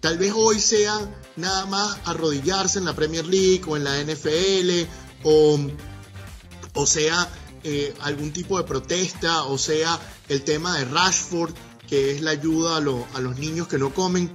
Tal 0.00 0.18
vez 0.18 0.32
hoy 0.34 0.60
sea 0.60 0.98
nada 1.36 1.66
más 1.66 1.98
arrodillarse 2.04 2.78
en 2.78 2.84
la 2.84 2.94
Premier 2.94 3.26
League 3.26 3.62
o 3.66 3.76
en 3.76 3.84
la 3.84 4.02
NFL 4.02 4.86
o, 5.24 6.86
sea 6.86 7.28
eh, 7.64 7.94
algún 8.00 8.32
tipo 8.32 8.58
de 8.58 8.64
protesta, 8.64 9.44
o 9.44 9.58
sea 9.58 9.98
el 10.28 10.42
tema 10.42 10.78
de 10.78 10.84
Rashford, 10.84 11.54
que 11.88 12.12
es 12.12 12.20
la 12.20 12.32
ayuda 12.32 12.76
a, 12.76 12.78
a 12.78 13.20
los 13.20 13.38
niños 13.38 13.66
que 13.66 13.78
no 13.78 13.92
comen, 13.92 14.30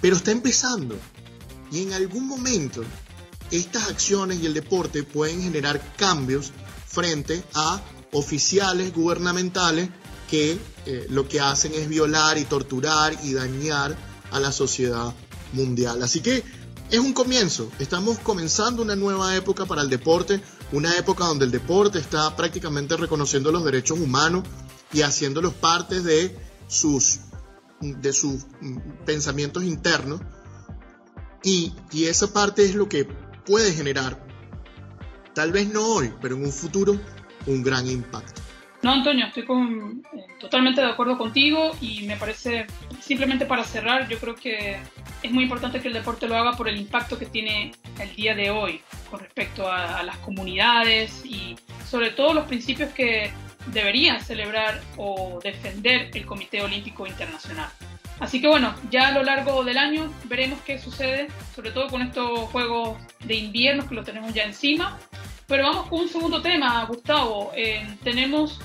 pero 0.00 0.16
está 0.16 0.30
empezando. 0.30 0.96
Y 1.72 1.82
en 1.82 1.92
algún 1.92 2.26
momento 2.26 2.82
estas 3.50 3.88
acciones 3.88 4.40
y 4.40 4.46
el 4.46 4.54
deporte 4.54 5.02
pueden 5.02 5.42
generar 5.42 5.80
cambios 5.96 6.52
frente 6.86 7.42
a 7.54 7.80
oficiales 8.12 8.92
gubernamentales 8.94 9.88
que 10.30 10.58
eh, 10.86 11.06
lo 11.10 11.28
que 11.28 11.40
hacen 11.40 11.74
es 11.74 11.88
violar 11.88 12.38
y 12.38 12.44
torturar 12.44 13.16
y 13.24 13.34
dañar 13.34 13.96
a 14.30 14.40
la 14.40 14.52
sociedad 14.52 15.12
mundial. 15.52 16.02
Así 16.02 16.20
que 16.20 16.44
es 16.90 16.98
un 16.98 17.12
comienzo. 17.12 17.70
Estamos 17.78 18.18
comenzando 18.18 18.82
una 18.82 18.96
nueva 18.96 19.34
época 19.36 19.66
para 19.66 19.82
el 19.82 19.90
deporte, 19.90 20.40
una 20.72 20.96
época 20.96 21.24
donde 21.24 21.44
el 21.44 21.50
deporte 21.50 21.98
está 21.98 22.34
prácticamente 22.36 22.96
reconociendo 22.96 23.50
los 23.52 23.64
derechos 23.64 23.98
humanos 23.98 24.44
y 24.92 25.02
haciéndolos 25.02 25.54
parte 25.54 26.00
de 26.00 26.36
sus, 26.68 27.20
de 27.80 28.12
sus 28.12 28.46
mm, 28.60 28.78
pensamientos 29.04 29.64
internos. 29.64 30.20
Y, 31.42 31.72
y 31.92 32.04
esa 32.04 32.32
parte 32.32 32.64
es 32.64 32.74
lo 32.74 32.88
que 32.88 33.08
puede 33.50 33.72
generar, 33.72 34.16
tal 35.34 35.50
vez 35.50 35.68
no 35.68 35.84
hoy, 35.84 36.12
pero 36.22 36.36
en 36.36 36.44
un 36.44 36.52
futuro, 36.52 36.96
un 37.46 37.64
gran 37.64 37.84
impacto. 37.90 38.40
No, 38.80 38.92
Antonio, 38.92 39.26
estoy 39.26 39.44
con, 39.44 40.04
eh, 40.12 40.26
totalmente 40.38 40.80
de 40.80 40.86
acuerdo 40.86 41.18
contigo 41.18 41.72
y 41.80 42.06
me 42.06 42.16
parece, 42.16 42.66
simplemente 43.00 43.46
para 43.46 43.64
cerrar, 43.64 44.08
yo 44.08 44.18
creo 44.20 44.36
que 44.36 44.78
es 45.22 45.32
muy 45.32 45.42
importante 45.42 45.80
que 45.80 45.88
el 45.88 45.94
deporte 45.94 46.28
lo 46.28 46.36
haga 46.36 46.52
por 46.52 46.68
el 46.68 46.76
impacto 46.76 47.18
que 47.18 47.26
tiene 47.26 47.72
el 47.98 48.14
día 48.14 48.36
de 48.36 48.50
hoy 48.50 48.82
con 49.10 49.18
respecto 49.18 49.70
a, 49.70 50.00
las 50.04 50.16
comunidades 50.18 51.26
y 51.26 51.56
sobre 51.84 52.10
todo 52.10 52.32
los 52.32 52.46
principios 52.46 52.92
que 52.92 53.32
debería 53.66 54.20
celebrar 54.20 54.80
o 54.96 55.40
defender 55.42 56.10
el 56.14 56.24
Comité 56.24 56.62
Olímpico 56.62 57.04
Internacional. 57.04 57.68
Así 58.20 58.40
que 58.40 58.48
bueno, 58.48 58.74
ya 58.90 59.08
a 59.08 59.12
lo 59.12 59.22
largo 59.22 59.64
del 59.64 59.78
año 59.78 60.12
veremos 60.24 60.60
qué 60.60 60.78
sucede, 60.78 61.28
sobre 61.54 61.70
todo 61.70 61.88
con 61.88 62.02
estos 62.02 62.50
juegos 62.50 62.98
de 63.24 63.34
invierno 63.34 63.88
que 63.88 63.94
lo 63.94 64.04
tenemos 64.04 64.34
ya 64.34 64.44
encima. 64.44 64.98
Pero 65.46 65.64
vamos 65.64 65.88
con 65.88 66.00
un 66.00 66.08
segundo 66.08 66.42
tema, 66.42 66.84
Gustavo. 66.84 67.50
Eh, 67.56 67.84
tenemos 68.04 68.60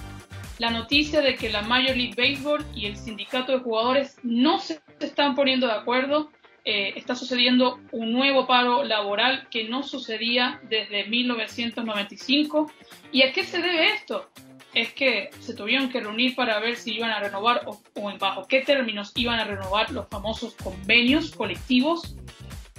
la 0.60 0.70
noticia 0.70 1.22
de 1.22 1.36
que 1.36 1.50
la 1.50 1.62
Major 1.62 1.96
League 1.96 2.16
Baseball 2.16 2.66
y 2.76 2.86
el 2.86 2.98
sindicato 2.98 3.54
de 3.54 3.60
jugadores 3.60 4.18
no 4.24 4.60
se 4.60 4.82
están 5.00 5.36
poniendo 5.36 5.68
de 5.68 5.74
acuerdo. 5.74 6.30
Eh, 6.66 6.94
está 6.98 7.16
sucediendo 7.16 7.80
un 7.92 8.12
nuevo 8.12 8.48
paro 8.48 8.84
laboral 8.84 9.48
que 9.50 9.70
no 9.70 9.84
sucedía 9.84 10.60
desde 10.70 11.06
1995. 11.06 12.72
¿Y 13.12 13.22
a 13.24 13.32
qué 13.32 13.44
se 13.44 13.62
debe 13.62 13.94
esto? 13.94 14.30
Es 14.76 14.94
que 14.94 15.32
se 15.40 15.56
tuvieron 15.56 15.90
que 15.90 16.02
reunir 16.02 16.36
para 16.36 16.60
ver 16.60 16.76
si 16.76 16.94
iban 16.94 17.10
a 17.10 17.20
renovar 17.20 17.66
o, 17.66 18.12
en 18.12 18.20
bajo 18.20 18.46
qué 18.48 18.62
términos 18.62 19.12
iban 19.16 19.40
a 19.40 19.46
renovar 19.46 19.92
los 19.92 20.08
famosos 20.08 20.54
convenios 20.56 21.32
colectivos 21.32 22.16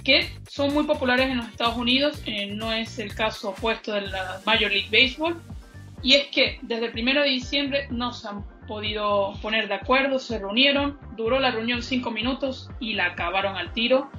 que 0.05 0.31
son 0.47 0.73
muy 0.73 0.85
populares 0.85 1.29
en 1.29 1.37
los 1.37 1.47
Estados 1.47 1.75
Unidos. 1.75 2.21
Eh, 2.25 2.45
no 2.45 2.71
es 2.71 2.97
el 2.97 3.13
caso 3.13 3.49
opuesto 3.49 3.93
de 3.93 4.01
la 4.01 4.39
Major 4.45 4.71
League 4.71 4.87
Baseball. 4.89 5.35
Y 6.01 6.13
es 6.13 6.27
que 6.27 6.59
desde 6.61 6.85
el 6.85 6.91
primero 6.93 7.23
de 7.23 7.29
diciembre 7.29 7.87
no 7.89 8.13
se 8.13 8.29
han 8.29 8.45
podido 8.67 9.33
poner 9.41 9.67
de 9.67 9.73
acuerdo, 9.73 10.19
se 10.19 10.37
reunieron, 10.37 10.99
duró 11.15 11.39
la 11.39 11.51
reunión 11.51 11.81
cinco 11.81 12.11
minutos 12.11 12.69
y 12.79 12.93
la 12.93 13.07
acabaron 13.07 13.57
al 13.57 13.73
tiro. 13.73 14.09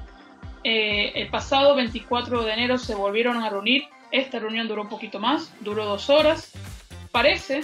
Eh, 0.64 1.12
el 1.14 1.28
pasado 1.28 1.76
24 1.76 2.42
de 2.42 2.52
enero 2.52 2.78
se 2.78 2.94
volvieron 2.94 3.42
a 3.42 3.48
reunir, 3.48 3.84
esta 4.10 4.38
reunión 4.38 4.66
duró 4.66 4.82
un 4.82 4.88
poquito 4.88 5.20
más, 5.20 5.54
duró 5.60 5.84
dos 5.84 6.10
horas. 6.10 6.52
Parece 7.10 7.62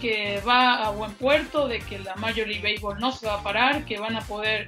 que 0.00 0.40
va 0.46 0.86
a 0.86 0.90
buen 0.90 1.12
puerto, 1.12 1.68
de 1.68 1.80
que 1.80 1.98
la 1.98 2.14
Major 2.16 2.46
League 2.46 2.62
Baseball 2.62 2.98
no 2.98 3.12
se 3.12 3.26
va 3.26 3.34
a 3.34 3.42
parar, 3.42 3.84
que 3.84 3.98
van 3.98 4.16
a 4.16 4.20
poder 4.20 4.66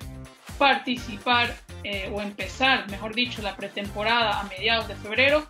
participar 0.59 1.55
eh, 1.85 2.11
o 2.13 2.21
empezar, 2.21 2.91
mejor 2.91 3.15
dicho, 3.15 3.43
la 3.43 3.57
pretemporada 3.57 4.41
a 4.41 4.45
mediados 4.45 4.89
de 4.89 4.97
febrero 4.97 5.47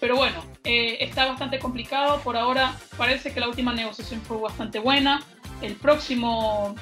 Pero 0.00 0.16
bueno, 0.16 0.44
eh, 0.64 0.96
está 1.00 1.26
bastante 1.26 1.58
complicado. 1.58 2.20
Por 2.22 2.36
ahora 2.36 2.74
parece 2.96 3.32
que 3.32 3.40
la 3.40 3.48
última 3.48 3.72
negociación 3.72 4.20
fue 4.22 4.38
bastante 4.38 4.78
buena. 4.78 5.22
El 5.60 5.76
próximo 5.76 6.74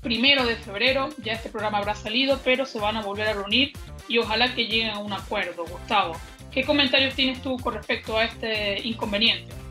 primero 0.00 0.46
de 0.46 0.54
febrero 0.56 1.08
ya 1.18 1.32
este 1.32 1.48
programa 1.48 1.78
habrá 1.78 1.94
salido, 1.96 2.38
pero 2.44 2.64
se 2.64 2.78
van 2.78 2.96
a 2.96 3.02
volver 3.02 3.26
a 3.26 3.32
reunir 3.32 3.72
y 4.06 4.18
ojalá 4.18 4.54
que 4.54 4.66
lleguen 4.66 4.90
a 4.90 4.98
un 5.00 5.12
acuerdo. 5.12 5.64
Gustavo, 5.64 6.14
¿qué 6.52 6.62
comentarios 6.62 7.14
tienes 7.14 7.42
tú 7.42 7.56
con 7.58 7.74
respecto 7.74 8.16
a 8.16 8.24
este 8.24 8.80
inconveniente? 8.86 9.63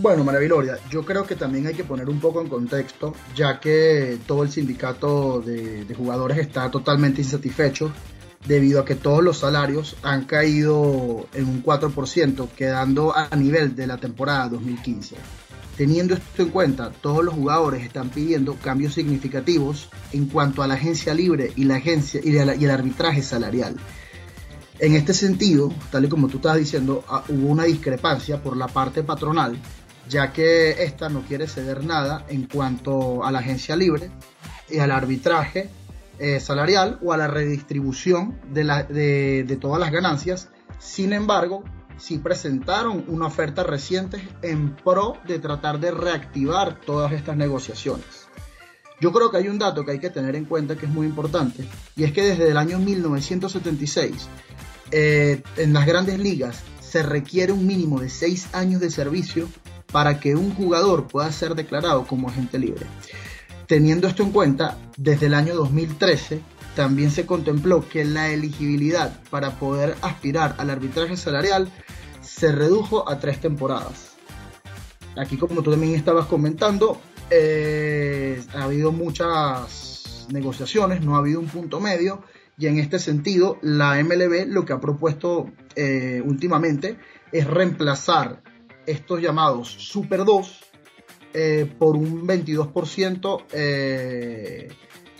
Bueno, 0.00 0.24
Maraviloria, 0.24 0.78
yo 0.90 1.04
creo 1.04 1.24
que 1.24 1.36
también 1.36 1.66
hay 1.66 1.74
que 1.74 1.84
poner 1.84 2.08
un 2.08 2.20
poco 2.20 2.40
en 2.40 2.48
contexto, 2.48 3.14
ya 3.34 3.60
que 3.60 4.18
todo 4.26 4.42
el 4.42 4.50
sindicato 4.50 5.40
de, 5.40 5.84
de 5.84 5.94
jugadores 5.94 6.38
está 6.38 6.70
totalmente 6.70 7.22
insatisfecho 7.22 7.92
debido 8.46 8.80
a 8.80 8.84
que 8.84 8.94
todos 8.94 9.22
los 9.22 9.38
salarios 9.38 9.96
han 10.02 10.24
caído 10.24 11.26
en 11.34 11.46
un 11.46 11.62
4%, 11.62 12.48
quedando 12.56 13.16
a 13.16 13.28
nivel 13.36 13.74
de 13.74 13.86
la 13.86 13.98
temporada 13.98 14.48
2015. 14.48 15.16
Teniendo 15.76 16.14
esto 16.14 16.42
en 16.42 16.48
cuenta, 16.48 16.90
todos 16.90 17.24
los 17.24 17.34
jugadores 17.34 17.84
están 17.84 18.08
pidiendo 18.08 18.56
cambios 18.56 18.94
significativos 18.94 19.88
en 20.12 20.26
cuanto 20.26 20.62
a 20.62 20.66
la 20.66 20.74
agencia 20.74 21.14
libre 21.14 21.52
y, 21.54 21.64
la 21.64 21.76
agencia, 21.76 22.20
y, 22.22 22.36
el 22.36 22.70
arbitraje 22.70 23.22
salarial. 23.22 23.76
En 24.80 24.94
este 24.94 25.12
sentido, 25.12 25.72
tal 25.90 26.04
y 26.04 26.08
como 26.08 26.28
tú 26.28 26.36
estás 26.36 26.56
diciendo, 26.56 27.04
ah, 27.08 27.24
hubo 27.28 27.48
una 27.48 27.64
discrepancia 27.64 28.40
por 28.40 28.56
la 28.56 28.68
parte 28.68 29.02
patronal, 29.02 29.58
ya 30.08 30.32
que 30.32 30.84
esta 30.84 31.08
no 31.08 31.22
quiere 31.22 31.48
ceder 31.48 31.84
nada 31.84 32.24
en 32.28 32.46
cuanto 32.46 33.24
a 33.24 33.32
la 33.32 33.40
agencia 33.40 33.74
libre 33.74 34.10
y 34.70 34.78
al 34.78 34.92
arbitraje 34.92 35.68
eh, 36.20 36.38
salarial 36.38 36.98
o 37.02 37.12
a 37.12 37.16
la 37.16 37.26
redistribución 37.26 38.40
de, 38.52 39.44
de, 39.44 39.56
todas 39.56 39.80
las 39.80 39.90
ganancias. 39.90 40.48
Sin 40.78 41.12
embargo, 41.12 41.64
sí 41.96 42.18
presentaron 42.18 43.04
una 43.08 43.26
oferta 43.26 43.64
reciente 43.64 44.28
en 44.42 44.76
pro 44.76 45.16
de 45.26 45.40
tratar 45.40 45.80
de 45.80 45.90
reactivar 45.90 46.80
todas 46.80 47.12
estas 47.12 47.36
negociaciones. 47.36 48.28
Yo 49.00 49.12
creo 49.12 49.30
que 49.30 49.36
hay 49.36 49.48
un 49.48 49.58
dato 49.58 49.84
que 49.84 49.92
hay 49.92 50.00
que 50.00 50.10
tener 50.10 50.34
en 50.34 50.44
cuenta 50.44 50.76
que 50.76 50.86
es 50.86 50.92
muy 50.92 51.06
importante, 51.06 51.64
y 51.94 52.02
es 52.02 52.12
que 52.12 52.22
desde 52.22 52.48
el 52.48 52.56
año 52.56 52.78
1976, 52.78 54.28
eh, 54.90 55.42
en 55.56 55.72
las 55.72 55.86
grandes 55.86 56.18
ligas, 56.18 56.62
se 56.80 57.02
requiere 57.02 57.52
un 57.52 57.66
mínimo 57.66 58.00
de 58.00 58.08
6 58.08 58.54
años 58.54 58.80
de 58.80 58.90
servicio 58.90 59.48
para 59.92 60.20
que 60.20 60.36
un 60.36 60.54
jugador 60.54 61.06
pueda 61.06 61.30
ser 61.32 61.54
declarado 61.54 62.06
como 62.06 62.28
agente 62.28 62.58
libre. 62.58 62.86
Teniendo 63.66 64.08
esto 64.08 64.22
en 64.22 64.30
cuenta, 64.30 64.78
desde 64.96 65.26
el 65.26 65.34
año 65.34 65.54
2013 65.54 66.40
también 66.74 67.10
se 67.10 67.26
contempló 67.26 67.86
que 67.88 68.04
la 68.04 68.30
elegibilidad 68.30 69.20
para 69.30 69.58
poder 69.58 69.96
aspirar 70.00 70.54
al 70.58 70.70
arbitraje 70.70 71.16
salarial 71.16 71.68
se 72.22 72.52
redujo 72.52 73.08
a 73.10 73.18
tres 73.18 73.40
temporadas. 73.40 74.12
Aquí, 75.16 75.36
como 75.36 75.62
tú 75.62 75.72
también 75.72 75.94
estabas 75.94 76.26
comentando, 76.26 77.00
eh, 77.30 78.40
ha 78.54 78.64
habido 78.64 78.92
muchas 78.92 80.26
negociaciones, 80.30 81.02
no 81.02 81.16
ha 81.16 81.18
habido 81.18 81.40
un 81.40 81.48
punto 81.48 81.80
medio, 81.80 82.22
y 82.58 82.66
en 82.66 82.78
este 82.78 82.98
sentido, 82.98 83.58
la 83.62 84.02
MLB 84.02 84.48
lo 84.48 84.64
que 84.64 84.72
ha 84.72 84.80
propuesto 84.80 85.50
eh, 85.76 86.20
últimamente 86.24 86.98
es 87.30 87.46
reemplazar 87.46 88.42
estos 88.84 89.22
llamados 89.22 89.68
Super 89.68 90.24
2 90.24 90.60
eh, 91.34 91.72
por 91.78 91.96
un 91.96 92.26
22% 92.26 93.44
eh, 93.52 94.68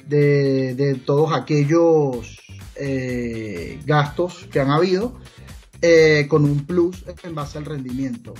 de, 0.08 1.00
todos 1.06 1.32
aquellos 1.32 2.38
gastos 3.84 4.46
que 4.50 4.60
han 4.60 4.70
habido 4.70 5.18
con 6.28 6.44
un 6.44 6.64
plus 6.64 7.04
en 7.24 7.34
base 7.34 7.58
al 7.58 7.64
rendimiento. 7.64 8.34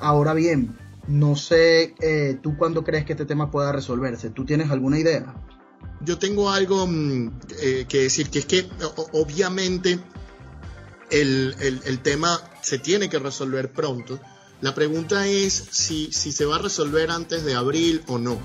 ahora 0.00 0.34
bien, 0.34 0.76
no 1.06 1.36
sé, 1.36 1.94
¿tú 2.42 2.56
cuándo 2.56 2.82
crees 2.82 3.04
que 3.04 3.12
este 3.12 3.26
tema 3.26 3.50
pueda 3.50 3.72
resolverse? 3.72 4.30
¿Tú 4.30 4.44
tienes 4.44 4.70
alguna 4.70 4.98
idea? 4.98 5.34
Yo 6.00 6.18
tengo 6.18 6.50
algo 6.50 6.86
mm, 6.86 7.38
que 7.88 8.02
decir, 8.02 8.30
que 8.30 8.40
es 8.40 8.46
que 8.46 8.68
obviamente 9.12 9.98
el, 11.10 11.54
el 11.60 11.98
tema 12.00 12.40
se 12.62 12.78
tiene 12.78 13.08
que 13.08 13.18
resolver 13.18 13.72
pronto 13.72 14.20
la 14.60 14.74
pregunta 14.74 15.26
es 15.28 15.68
si, 15.70 16.12
si 16.12 16.32
se 16.32 16.44
va 16.44 16.56
a 16.56 16.58
resolver 16.58 17.10
antes 17.10 17.44
de 17.44 17.54
abril 17.54 18.02
o 18.08 18.18
no. 18.18 18.40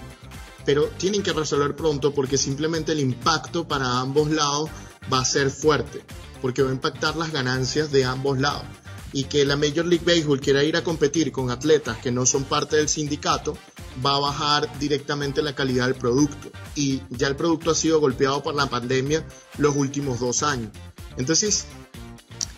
Pero 0.63 0.85
tienen 0.97 1.23
que 1.23 1.33
resolver 1.33 1.75
pronto 1.75 2.13
porque 2.13 2.37
simplemente 2.37 2.91
el 2.91 2.99
impacto 2.99 3.67
para 3.67 3.99
ambos 3.99 4.29
lados 4.29 4.69
va 5.11 5.19
a 5.19 5.25
ser 5.25 5.49
fuerte, 5.49 6.03
porque 6.41 6.61
va 6.61 6.69
a 6.69 6.73
impactar 6.73 7.15
las 7.15 7.31
ganancias 7.31 7.91
de 7.91 8.05
ambos 8.05 8.39
lados. 8.39 8.63
Y 9.11 9.23
que 9.23 9.43
la 9.43 9.57
Major 9.57 9.85
League 9.85 10.05
Baseball 10.05 10.39
quiera 10.39 10.63
ir 10.63 10.77
a 10.77 10.83
competir 10.83 11.31
con 11.31 11.49
atletas 11.49 11.97
que 11.97 12.11
no 12.11 12.27
son 12.27 12.43
parte 12.43 12.75
del 12.75 12.89
sindicato, 12.89 13.57
va 14.05 14.15
a 14.15 14.19
bajar 14.19 14.79
directamente 14.79 15.41
la 15.41 15.55
calidad 15.55 15.85
del 15.85 15.95
producto. 15.95 16.51
Y 16.75 17.01
ya 17.09 17.27
el 17.27 17.35
producto 17.35 17.71
ha 17.71 17.75
sido 17.75 17.99
golpeado 17.99 18.41
por 18.43 18.55
la 18.55 18.67
pandemia 18.67 19.25
los 19.57 19.75
últimos 19.75 20.19
dos 20.19 20.43
años. 20.43 20.71
Entonces, 21.17 21.65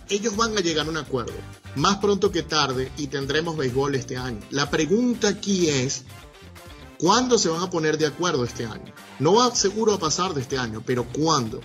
ellos 0.08 0.36
van 0.36 0.56
a 0.56 0.60
llegar 0.60 0.86
a 0.86 0.90
un 0.90 0.96
acuerdo 0.96 1.34
más 1.76 1.98
pronto 1.98 2.32
que 2.32 2.42
tarde 2.42 2.90
y 2.96 3.06
tendremos 3.06 3.56
béisbol 3.56 3.94
este 3.94 4.16
año. 4.16 4.40
La 4.50 4.70
pregunta 4.70 5.28
aquí 5.28 5.68
es, 5.68 6.04
¿cuándo 6.98 7.38
se 7.38 7.48
van 7.48 7.62
a 7.62 7.70
poner 7.70 7.98
de 7.98 8.06
acuerdo 8.06 8.44
este 8.44 8.64
año? 8.64 8.92
No 9.18 9.34
va 9.34 9.54
seguro 9.54 9.94
a 9.94 9.98
pasar 9.98 10.34
de 10.34 10.40
este 10.40 10.58
año, 10.58 10.82
pero 10.84 11.04
¿cuándo? 11.04 11.60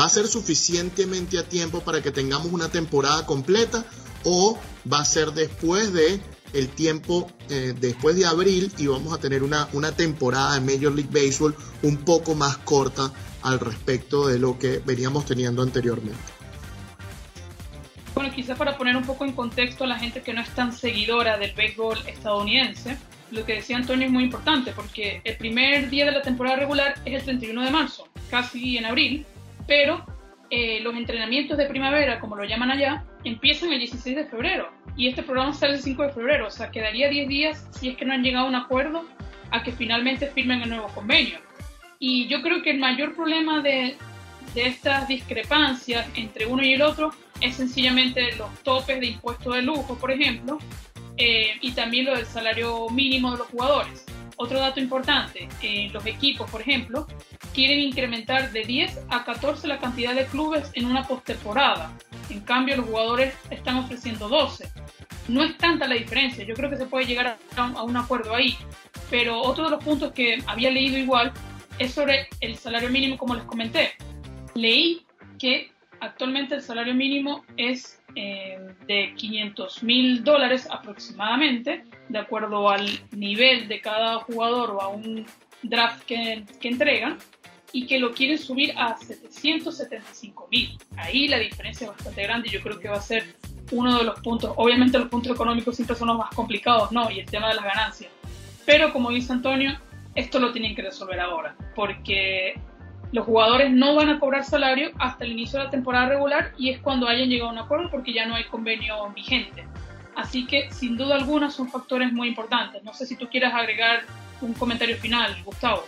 ¿Va 0.00 0.04
a 0.04 0.10
ser 0.10 0.28
suficientemente 0.28 1.38
a 1.38 1.48
tiempo 1.48 1.80
para 1.80 2.02
que 2.02 2.12
tengamos 2.12 2.52
una 2.52 2.68
temporada 2.68 3.26
completa 3.26 3.84
o 4.24 4.58
va 4.90 5.00
a 5.00 5.04
ser 5.04 5.32
después 5.32 5.92
de 5.92 6.20
el 6.52 6.68
tiempo 6.68 7.30
eh, 7.50 7.74
después 7.78 8.16
de 8.16 8.26
abril 8.26 8.72
y 8.78 8.86
vamos 8.86 9.12
a 9.12 9.18
tener 9.18 9.42
una, 9.42 9.68
una 9.72 9.92
temporada 9.92 10.58
de 10.58 10.60
Major 10.60 10.94
League 10.94 11.10
Baseball 11.12 11.54
un 11.82 11.96
poco 11.98 12.34
más 12.34 12.56
corta 12.58 13.12
al 13.42 13.60
respecto 13.60 14.26
de 14.26 14.38
lo 14.38 14.58
que 14.58 14.80
veníamos 14.84 15.24
teniendo 15.24 15.62
anteriormente? 15.62 16.18
Bueno, 18.14 18.32
quizás 18.34 18.58
para 18.58 18.76
poner 18.76 18.96
un 18.96 19.04
poco 19.04 19.24
en 19.24 19.32
contexto 19.32 19.84
a 19.84 19.86
la 19.86 19.98
gente 19.98 20.22
que 20.22 20.32
no 20.32 20.40
es 20.40 20.48
tan 20.50 20.72
seguidora 20.72 21.38
del 21.38 21.52
béisbol 21.52 21.98
estadounidense, 22.06 22.96
lo 23.30 23.44
que 23.44 23.54
decía 23.54 23.76
Antonio 23.76 24.06
es 24.06 24.12
muy 24.12 24.24
importante 24.24 24.72
porque 24.72 25.20
el 25.22 25.36
primer 25.36 25.90
día 25.90 26.06
de 26.06 26.12
la 26.12 26.22
temporada 26.22 26.56
regular 26.56 26.94
es 27.04 27.14
el 27.14 27.22
31 27.24 27.62
de 27.62 27.70
marzo, 27.70 28.08
casi 28.30 28.78
en 28.78 28.86
abril, 28.86 29.26
pero 29.66 30.04
eh, 30.50 30.80
los 30.80 30.94
entrenamientos 30.94 31.58
de 31.58 31.66
primavera, 31.66 32.18
como 32.18 32.36
lo 32.36 32.44
llaman 32.44 32.70
allá, 32.70 33.04
empiezan 33.28 33.72
el 33.72 33.80
16 33.80 34.16
de 34.16 34.24
febrero 34.26 34.70
y 34.96 35.08
este 35.08 35.22
programa 35.22 35.52
sale 35.52 35.74
el 35.74 35.82
5 35.82 36.02
de 36.02 36.12
febrero, 36.12 36.46
o 36.46 36.50
sea, 36.50 36.70
quedaría 36.70 37.08
10 37.08 37.28
días 37.28 37.66
si 37.70 37.88
es 37.88 37.96
que 37.96 38.04
no 38.04 38.14
han 38.14 38.22
llegado 38.22 38.46
a 38.46 38.48
un 38.48 38.54
acuerdo 38.54 39.04
a 39.50 39.62
que 39.62 39.72
finalmente 39.72 40.28
firmen 40.28 40.62
el 40.62 40.70
nuevo 40.70 40.88
convenio. 40.88 41.38
Y 41.98 42.28
yo 42.28 42.42
creo 42.42 42.62
que 42.62 42.70
el 42.70 42.78
mayor 42.78 43.14
problema 43.14 43.62
de, 43.62 43.96
de 44.54 44.66
estas 44.66 45.08
discrepancias 45.08 46.06
entre 46.14 46.46
uno 46.46 46.62
y 46.62 46.74
el 46.74 46.82
otro 46.82 47.10
es 47.40 47.56
sencillamente 47.56 48.34
los 48.36 48.50
topes 48.62 49.00
de 49.00 49.06
impuestos 49.06 49.54
de 49.54 49.62
lujo, 49.62 49.96
por 49.98 50.10
ejemplo, 50.10 50.58
eh, 51.16 51.56
y 51.60 51.72
también 51.72 52.06
lo 52.06 52.14
del 52.14 52.26
salario 52.26 52.88
mínimo 52.90 53.32
de 53.32 53.38
los 53.38 53.48
jugadores. 53.48 54.04
Otro 54.38 54.60
dato 54.60 54.80
importante, 54.80 55.48
eh, 55.62 55.88
los 55.92 56.04
equipos, 56.04 56.50
por 56.50 56.60
ejemplo, 56.60 57.06
quieren 57.54 57.80
incrementar 57.80 58.52
de 58.52 58.64
10 58.64 59.00
a 59.08 59.24
14 59.24 59.66
la 59.66 59.78
cantidad 59.78 60.14
de 60.14 60.26
clubes 60.26 60.70
en 60.74 60.84
una 60.84 61.08
postemporada. 61.08 61.90
En 62.30 62.40
cambio, 62.40 62.76
los 62.76 62.86
jugadores 62.86 63.34
están 63.50 63.76
ofreciendo 63.76 64.28
12. 64.28 64.68
No 65.28 65.42
es 65.42 65.56
tanta 65.58 65.88
la 65.88 65.94
diferencia, 65.94 66.44
yo 66.44 66.54
creo 66.54 66.70
que 66.70 66.76
se 66.76 66.86
puede 66.86 67.06
llegar 67.06 67.38
a, 67.56 67.82
un 67.82 67.96
acuerdo 67.96 68.34
ahí. 68.34 68.56
Pero 69.10 69.40
otro 69.40 69.64
de 69.64 69.70
los 69.70 69.84
puntos 69.84 70.12
que 70.12 70.42
había 70.46 70.70
leído 70.70 70.98
igual 70.98 71.32
es 71.78 71.92
sobre 71.92 72.28
el 72.40 72.56
salario 72.56 72.90
mínimo, 72.90 73.16
como 73.18 73.34
les 73.34 73.44
comenté. 73.44 73.92
Leí 74.54 75.04
que 75.38 75.70
Actualmente 76.00 76.54
el 76.54 76.62
salario 76.62 76.94
mínimo 76.94 77.44
es 77.56 78.02
eh, 78.14 78.58
de 78.86 79.14
500 79.14 79.82
mil 79.82 80.24
dólares 80.24 80.68
aproximadamente, 80.70 81.84
de 82.08 82.18
acuerdo 82.18 82.68
al 82.68 82.86
nivel 83.12 83.68
de 83.68 83.80
cada 83.80 84.16
jugador 84.20 84.70
o 84.70 84.82
a 84.82 84.88
un 84.88 85.26
draft 85.62 86.04
que, 86.04 86.44
que 86.60 86.68
entregan, 86.68 87.18
y 87.76 87.86
que 87.86 87.98
lo 87.98 88.14
quieren 88.14 88.38
subir 88.38 88.72
a 88.78 88.96
775 88.96 90.48
mil. 90.50 90.78
Ahí 90.96 91.28
la 91.28 91.38
diferencia 91.38 91.84
es 91.84 91.90
bastante 91.90 92.22
grande 92.22 92.48
y 92.48 92.52
yo 92.52 92.62
creo 92.62 92.80
que 92.80 92.88
va 92.88 92.96
a 92.96 93.02
ser 93.02 93.34
uno 93.70 93.98
de 93.98 94.04
los 94.04 94.18
puntos. 94.20 94.50
Obviamente 94.56 94.98
los 94.98 95.08
puntos 95.08 95.32
económicos 95.34 95.76
siempre 95.76 95.94
son 95.94 96.08
los 96.08 96.16
más 96.16 96.30
complicados, 96.34 96.90
¿no? 96.90 97.10
Y 97.10 97.20
el 97.20 97.26
tema 97.26 97.48
de 97.48 97.56
las 97.56 97.64
ganancias. 97.64 98.10
Pero 98.64 98.94
como 98.94 99.10
dice 99.10 99.30
Antonio, 99.34 99.78
esto 100.14 100.38
lo 100.38 100.52
tienen 100.52 100.74
que 100.74 100.80
resolver 100.80 101.20
ahora, 101.20 101.54
porque 101.74 102.58
los 103.12 103.26
jugadores 103.26 103.70
no 103.70 103.94
van 103.94 104.08
a 104.08 104.18
cobrar 104.18 104.42
salario 104.42 104.92
hasta 104.98 105.26
el 105.26 105.32
inicio 105.32 105.58
de 105.58 105.66
la 105.66 105.70
temporada 105.70 106.08
regular 106.08 106.54
y 106.56 106.70
es 106.70 106.80
cuando 106.80 107.06
hayan 107.06 107.28
llegado 107.28 107.50
a 107.50 107.52
un 107.52 107.58
acuerdo 107.58 107.90
porque 107.90 108.14
ya 108.14 108.24
no 108.24 108.36
hay 108.36 108.44
convenio 108.44 109.06
vigente. 109.10 109.66
Así 110.14 110.46
que 110.46 110.70
sin 110.70 110.96
duda 110.96 111.16
alguna 111.16 111.50
son 111.50 111.68
factores 111.68 112.10
muy 112.10 112.28
importantes. 112.28 112.82
No 112.82 112.94
sé 112.94 113.04
si 113.04 113.16
tú 113.16 113.28
quieras 113.28 113.52
agregar 113.52 114.04
un 114.40 114.54
comentario 114.54 114.96
final, 114.96 115.36
Gustavo. 115.44 115.84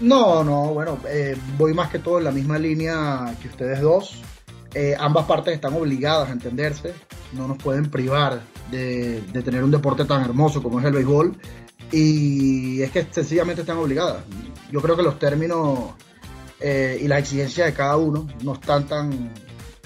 No, 0.00 0.42
no, 0.42 0.72
bueno, 0.72 0.98
eh, 1.08 1.36
voy 1.58 1.74
más 1.74 1.90
que 1.90 1.98
todo 1.98 2.18
en 2.18 2.24
la 2.24 2.30
misma 2.30 2.58
línea 2.58 3.36
que 3.40 3.48
ustedes 3.48 3.80
dos. 3.80 4.22
Eh, 4.74 4.96
ambas 4.98 5.26
partes 5.26 5.54
están 5.54 5.74
obligadas 5.74 6.28
a 6.28 6.32
entenderse, 6.32 6.94
no 7.32 7.48
nos 7.48 7.58
pueden 7.58 7.90
privar 7.90 8.40
de, 8.70 9.20
tener 9.44 9.64
un 9.64 9.70
deporte 9.70 10.04
tan 10.04 10.22
hermoso 10.22 10.62
como 10.62 10.78
es 10.78 10.86
el 10.86 10.92
béisbol 10.92 11.36
y 11.90 12.80
es 12.80 12.92
que 12.92 13.06
sencillamente 13.10 13.62
están 13.62 13.78
obligadas. 13.78 14.22
Yo 14.70 14.80
creo 14.80 14.96
que 14.96 15.02
los 15.02 15.18
términos 15.18 15.90
eh, 16.60 16.98
y 17.02 17.08
las 17.08 17.18
exigencias 17.18 17.66
de 17.66 17.74
cada 17.74 17.96
uno 17.96 18.28
no 18.42 18.54
están 18.54 18.86
tan 18.86 19.32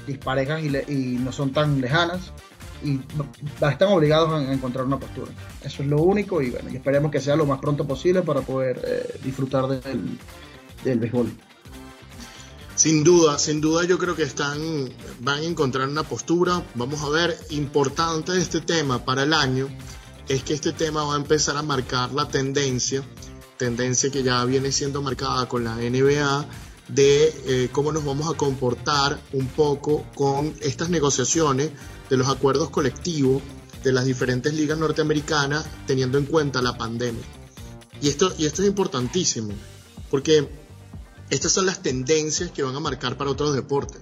disparejas 0.06 0.62
y, 0.62 1.18
no 1.18 1.32
son 1.32 1.52
tan 1.52 1.80
lejanas 1.80 2.32
y 2.84 3.00
están 3.60 3.88
obligados 3.88 4.30
a, 4.30 4.52
encontrar 4.52 4.84
una 4.84 4.98
postura. 4.98 5.32
Eso 5.62 5.82
es 5.82 5.88
lo 5.88 6.02
único 6.02 6.42
y 6.42 6.50
bueno, 6.50 6.68
esperemos 6.70 7.10
que 7.10 7.20
sea 7.20 7.34
lo 7.36 7.46
más 7.46 7.58
pronto 7.58 7.86
posible 7.86 8.22
para 8.22 8.42
poder 8.42 8.80
eh, 8.86 9.20
disfrutar 9.24 9.66
del, 9.68 10.18
del 10.84 10.98
béisbol. 10.98 11.32
Sin 12.76 13.04
duda, 13.04 13.38
sin 13.38 13.60
duda 13.60 13.84
yo 13.84 13.98
creo 13.98 14.16
que 14.16 14.24
están, 14.24 14.90
van 15.20 15.38
a 15.40 15.44
encontrar 15.44 15.88
una 15.88 16.02
postura. 16.02 16.62
Vamos 16.74 17.02
a 17.02 17.08
ver, 17.08 17.36
importante 17.50 18.36
este 18.36 18.60
tema 18.60 19.04
para 19.04 19.22
el 19.22 19.32
año 19.32 19.68
es 20.28 20.42
que 20.42 20.54
este 20.54 20.72
tema 20.72 21.04
va 21.04 21.14
a 21.14 21.16
empezar 21.16 21.56
a 21.56 21.62
marcar 21.62 22.12
la 22.12 22.28
tendencia, 22.28 23.02
tendencia 23.56 24.10
que 24.10 24.22
ya 24.22 24.44
viene 24.44 24.72
siendo 24.72 25.02
marcada 25.02 25.46
con 25.48 25.64
la 25.64 25.76
NBA, 25.76 26.46
de 26.88 27.34
eh, 27.46 27.68
cómo 27.72 27.92
nos 27.92 28.04
vamos 28.04 28.32
a 28.32 28.36
comportar 28.36 29.20
un 29.32 29.46
poco 29.46 30.04
con 30.14 30.54
estas 30.60 30.90
negociaciones 30.90 31.70
de 32.14 32.18
los 32.18 32.28
acuerdos 32.28 32.70
colectivos 32.70 33.42
de 33.82 33.90
las 33.90 34.04
diferentes 34.04 34.54
ligas 34.54 34.78
norteamericanas 34.78 35.66
teniendo 35.84 36.16
en 36.16 36.26
cuenta 36.26 36.62
la 36.62 36.78
pandemia. 36.78 37.24
Y 38.00 38.08
esto, 38.08 38.32
y 38.38 38.46
esto 38.46 38.62
es 38.62 38.68
importantísimo, 38.68 39.52
porque 40.10 40.48
estas 41.28 41.50
son 41.50 41.66
las 41.66 41.82
tendencias 41.82 42.52
que 42.52 42.62
van 42.62 42.76
a 42.76 42.80
marcar 42.80 43.16
para 43.16 43.30
otros 43.30 43.52
deportes. 43.52 44.00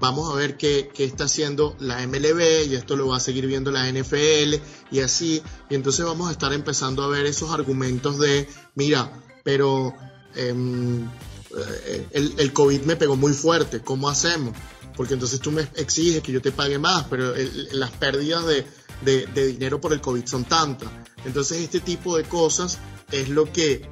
Vamos 0.00 0.32
a 0.32 0.34
ver 0.34 0.56
qué, 0.56 0.90
está 0.98 1.24
haciendo 1.24 1.76
la 1.78 2.04
MLB 2.04 2.66
y 2.66 2.74
esto 2.74 2.96
lo 2.96 3.06
va 3.06 3.18
a 3.18 3.20
seguir 3.20 3.46
viendo 3.46 3.70
la 3.70 3.88
NFL 3.88 4.56
y 4.90 5.00
así. 5.00 5.40
Y 5.70 5.76
entonces 5.76 6.04
vamos 6.04 6.28
a 6.28 6.32
estar 6.32 6.52
empezando 6.52 7.04
a 7.04 7.08
ver 7.08 7.24
esos 7.24 7.52
argumentos 7.52 8.18
de, 8.18 8.48
mira, 8.74 9.12
pero 9.44 9.94
em, 10.34 11.04
eh, 11.04 12.08
el, 12.10 12.52
COVID 12.52 12.82
me 12.82 12.96
pegó 12.96 13.14
muy 13.14 13.32
fuerte, 13.32 13.80
¿cómo 13.80 14.08
hacemos? 14.08 14.56
Porque 14.96 15.14
entonces 15.14 15.40
tú 15.40 15.50
me 15.50 15.62
exiges 15.76 16.22
que 16.22 16.32
yo 16.32 16.40
te 16.40 16.52
pague 16.52 16.78
más, 16.78 17.06
pero 17.10 17.34
las 17.72 17.90
pérdidas 17.92 18.44
de, 18.46 18.64
de 19.02 19.46
dinero 19.46 19.80
por 19.80 19.92
el 19.92 20.00
COVID 20.00 20.24
son 20.26 20.44
tantas. 20.44 20.88
Entonces 21.24 21.62
este 21.62 21.80
tipo 21.80 22.16
de 22.16 22.24
cosas 22.24 22.78
es 23.10 23.28
lo 23.28 23.52
que 23.52 23.88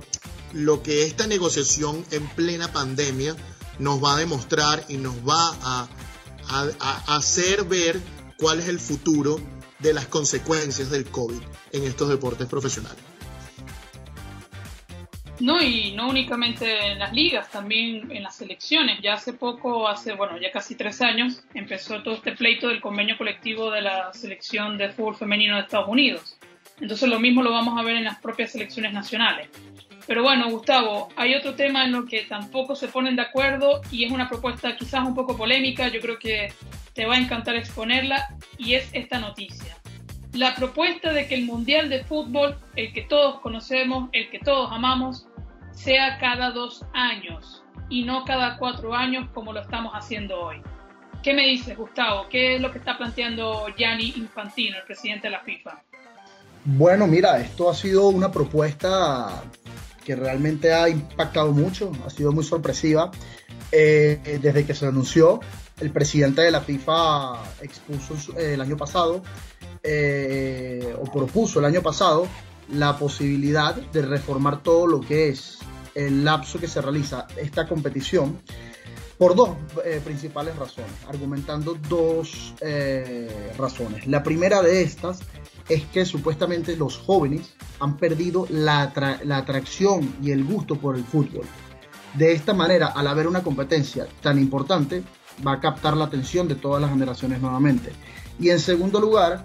lo 0.53 0.82
que 0.82 1.05
esta 1.05 1.26
negociación 1.26 2.05
en 2.11 2.26
plena 2.28 2.70
pandemia 2.72 3.36
nos 3.78 4.03
va 4.03 4.14
a 4.14 4.18
demostrar 4.18 4.84
y 4.88 4.96
nos 4.96 5.14
va 5.26 5.57
a, 5.62 5.88
hacer 7.07 7.64
ver 7.64 8.00
cuál 8.36 8.61
es 8.61 8.68
el 8.68 8.78
futuro 8.78 9.40
de 9.78 9.94
las 9.94 10.07
consecuencias 10.07 10.90
del 10.90 11.07
COVID 11.07 11.40
en 11.72 11.84
estos 11.84 12.09
deportes 12.09 12.46
profesionales. 12.46 13.11
No, 15.43 15.61
y 15.61 15.90
no 15.97 16.09
únicamente 16.09 16.93
en 16.93 17.01
las 17.01 17.12
ligas, 17.12 17.51
también 17.51 18.12
en 18.12 18.22
las 18.22 18.36
selecciones. 18.36 19.01
Ya 19.03 19.14
hace 19.14 19.32
poco, 19.32 19.88
hace, 19.88 20.12
bueno, 20.12 20.38
ya 20.40 20.53
casi 20.53 20.76
tres 20.76 21.03
años, 21.03 21.43
empezó 21.53 22.01
todo 22.01 22.14
este 22.14 22.30
pleito 22.30 22.68
del 22.68 22.80
convenio 22.80 23.18
colectivo 23.18 23.68
de 23.72 23.82
la 23.82 24.12
selección 24.14 24.78
de 24.78 24.90
fútbol 24.90 25.16
femenino 25.16 25.57
de 25.57 25.62
Estados 25.62 25.88
Unidos. 25.88 26.38
Entonces 26.80 27.09
lo 27.09 27.18
mismo 27.18 27.43
lo 27.43 27.51
vamos 27.51 27.76
a 27.76 27.82
ver 27.82 27.97
en 27.97 28.05
las 28.05 28.20
propias 28.20 28.53
selecciones 28.53 28.93
nacionales. 28.93 29.49
Pero 30.07 30.22
bueno, 30.22 30.49
Gustavo, 30.49 31.09
hay 31.16 31.34
otro 31.34 31.57
tema 31.57 31.86
en 31.86 31.90
lo 31.90 32.07
que 32.07 32.22
tampoco 32.22 32.76
se 32.76 32.86
ponen 32.86 33.16
de 33.16 33.22
acuerdo 33.22 33.80
y 33.90 34.05
es 34.05 34.12
una 34.12 34.28
propuesta 34.28 34.76
quizás 34.76 35.05
un 35.05 35.16
poco 35.16 35.36
polémica, 35.36 35.88
yo 35.88 36.01
creo 36.01 36.20
que 36.20 36.53
te 36.95 37.05
va 37.05 37.14
a 37.14 37.18
encantar 37.18 37.57
exponerla 37.57 38.28
y 38.59 38.74
es 38.74 38.88
esta 38.93 39.18
noticia. 39.18 39.76
La 40.34 40.55
propuesta 40.55 41.12
de 41.12 41.26
que 41.26 41.34
el 41.34 41.45
Mundial 41.45 41.88
de 41.90 42.05
Fútbol, 42.05 42.57
el 42.74 42.93
que 42.93 43.03
todos 43.03 43.40
conocemos, 43.40 44.09
el 44.12 44.30
que 44.30 44.38
todos 44.38 44.72
amamos, 44.72 45.26
sea 45.74 46.18
cada 46.18 46.50
dos 46.50 46.84
años 46.92 47.62
y 47.88 48.04
no 48.04 48.24
cada 48.24 48.56
cuatro 48.58 48.94
años 48.94 49.28
como 49.34 49.52
lo 49.52 49.60
estamos 49.60 49.92
haciendo 49.94 50.40
hoy. 50.40 50.62
¿Qué 51.22 51.34
me 51.34 51.46
dices, 51.46 51.76
Gustavo? 51.76 52.26
¿Qué 52.28 52.56
es 52.56 52.60
lo 52.60 52.72
que 52.72 52.78
está 52.78 52.98
planteando 52.98 53.66
Gianni 53.76 54.14
Infantino, 54.16 54.78
el 54.78 54.84
presidente 54.84 55.28
de 55.28 55.32
la 55.32 55.40
FIFA? 55.40 55.82
Bueno, 56.64 57.06
mira, 57.06 57.40
esto 57.40 57.70
ha 57.70 57.74
sido 57.74 58.08
una 58.08 58.30
propuesta 58.30 59.42
que 60.04 60.16
realmente 60.16 60.72
ha 60.72 60.88
impactado 60.88 61.52
mucho, 61.52 61.92
ha 62.06 62.10
sido 62.10 62.32
muy 62.32 62.44
sorpresiva. 62.44 63.10
Eh, 63.70 64.38
desde 64.42 64.66
que 64.66 64.74
se 64.74 64.86
anunció, 64.86 65.40
el 65.80 65.90
presidente 65.90 66.42
de 66.42 66.50
la 66.50 66.60
FIFA 66.60 67.42
expuso 67.62 68.36
el 68.36 68.60
año 68.60 68.76
pasado, 68.76 69.22
eh, 69.82 70.94
o 71.00 71.10
propuso 71.10 71.58
el 71.58 71.64
año 71.64 71.82
pasado, 71.82 72.28
la 72.70 72.98
posibilidad 72.98 73.74
de 73.74 74.02
reformar 74.02 74.62
todo 74.62 74.86
lo 74.86 75.00
que 75.00 75.28
es 75.28 75.58
el 75.94 76.24
lapso 76.24 76.58
que 76.58 76.68
se 76.68 76.80
realiza 76.80 77.26
esta 77.36 77.68
competición 77.68 78.38
por 79.18 79.36
dos 79.36 79.50
eh, 79.84 80.00
principales 80.04 80.56
razones, 80.56 80.92
argumentando 81.06 81.76
dos 81.88 82.54
razones. 83.56 84.06
La 84.06 84.22
primera 84.22 84.62
de 84.62 84.82
estas 84.82 85.20
es 85.68 85.84
que 85.86 86.04
supuestamente 86.04 86.76
los 86.76 86.98
jóvenes 86.98 87.54
han 87.80 87.96
perdido 87.96 88.46
la, 88.50 88.82
atracción 88.82 90.14
y 90.22 90.30
el 90.30 90.44
gusto 90.44 90.76
por 90.76 90.96
el 90.96 91.04
fútbol. 91.04 91.44
De 92.14 92.32
esta 92.32 92.52
manera, 92.52 92.88
al 92.88 93.06
haber 93.06 93.26
una 93.26 93.42
competencia 93.42 94.06
tan 94.20 94.38
importante, 94.38 95.02
va 95.46 95.52
a 95.52 95.60
captar 95.60 95.96
la 95.96 96.04
atención 96.04 96.46
de 96.46 96.56
todas 96.56 96.80
las 96.80 96.90
generaciones 96.90 97.40
nuevamente. 97.40 97.92
Y 98.38 98.50
en 98.50 98.60
segundo 98.60 99.00
lugar, 99.00 99.44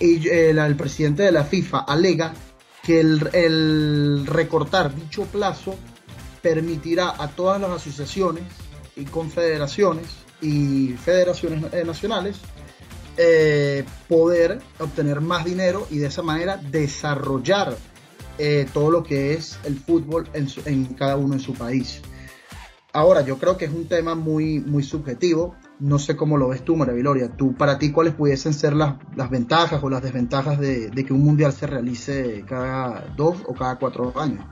el, 0.00 0.76
presidente 0.76 1.22
de 1.22 1.32
la 1.32 1.44
FIFA 1.44 1.80
alega 1.80 2.34
que 2.82 3.00
el, 3.00 4.26
recortar 4.26 4.94
dicho 4.94 5.24
plazo 5.24 5.76
permitirá 6.42 7.14
a 7.22 7.28
todas 7.28 7.60
las 7.60 7.70
asociaciones 7.70 8.44
y 8.96 9.04
confederaciones 9.04 10.06
y 10.40 10.94
federaciones 10.94 11.72
eh, 11.72 11.84
nacionales 11.84 12.38
eh, 13.16 13.84
poder 14.08 14.60
obtener 14.78 15.20
más 15.20 15.44
dinero 15.44 15.86
y 15.90 15.98
de 15.98 16.06
esa 16.06 16.22
manera 16.22 16.56
desarrollar 16.56 17.76
eh, 18.38 18.66
todo 18.72 18.90
lo 18.90 19.02
que 19.02 19.34
es 19.34 19.58
el 19.64 19.78
fútbol 19.78 20.26
en, 20.32 20.86
cada 20.94 21.16
uno 21.16 21.34
en 21.34 21.40
su 21.40 21.52
país. 21.52 22.00
Ahora, 22.92 23.20
yo 23.20 23.36
creo 23.36 23.58
que 23.58 23.66
es 23.66 23.70
un 23.70 23.86
tema 23.86 24.14
muy, 24.14 24.60
muy 24.60 24.82
subjetivo. 24.82 25.54
No 25.80 25.98
sé 25.98 26.16
cómo 26.16 26.36
lo 26.36 26.48
ves 26.48 26.62
tú, 26.64 26.76
María 26.76 26.94
Viloria. 26.94 27.34
Tú, 27.36 27.54
para 27.54 27.78
ti, 27.78 27.90
¿cuáles 27.90 28.14
pudiesen 28.14 28.52
ser 28.52 28.74
las, 28.74 28.96
ventajas 29.30 29.82
o 29.82 29.90
las 29.90 30.02
desventajas 30.02 30.58
de, 30.60 30.90
de 30.90 31.04
que 31.04 31.12
un 31.12 31.24
mundial 31.24 31.52
se 31.52 31.66
realice 31.66 32.44
cada 32.46 33.06
dos 33.16 33.38
o 33.46 33.54
cada 33.54 33.76
cuatro 33.76 34.12
años? 34.20 34.44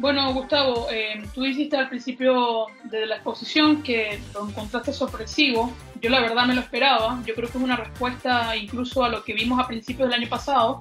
Bueno, 0.00 0.32
Gustavo, 0.32 0.86
eh, 0.90 1.22
tú 1.34 1.42
dijiste 1.42 1.76
al 1.76 1.90
principio 1.90 2.68
de 2.84 3.04
la 3.04 3.16
exposición 3.16 3.82
que 3.82 4.18
lo 4.32 4.48
encontraste 4.48 4.94
sorpresivo. 4.94 5.70
Yo 6.00 6.08
la 6.08 6.20
verdad 6.20 6.46
me 6.46 6.54
lo 6.54 6.62
esperaba. 6.62 7.22
Yo 7.26 7.34
creo 7.34 7.50
que 7.50 7.58
es 7.58 7.64
una 7.64 7.76
respuesta 7.76 8.56
incluso 8.56 9.04
a 9.04 9.10
lo 9.10 9.22
que 9.22 9.34
vimos 9.34 9.60
a 9.60 9.66
principios 9.66 10.08
del 10.08 10.20
año 10.20 10.28
pasado, 10.30 10.80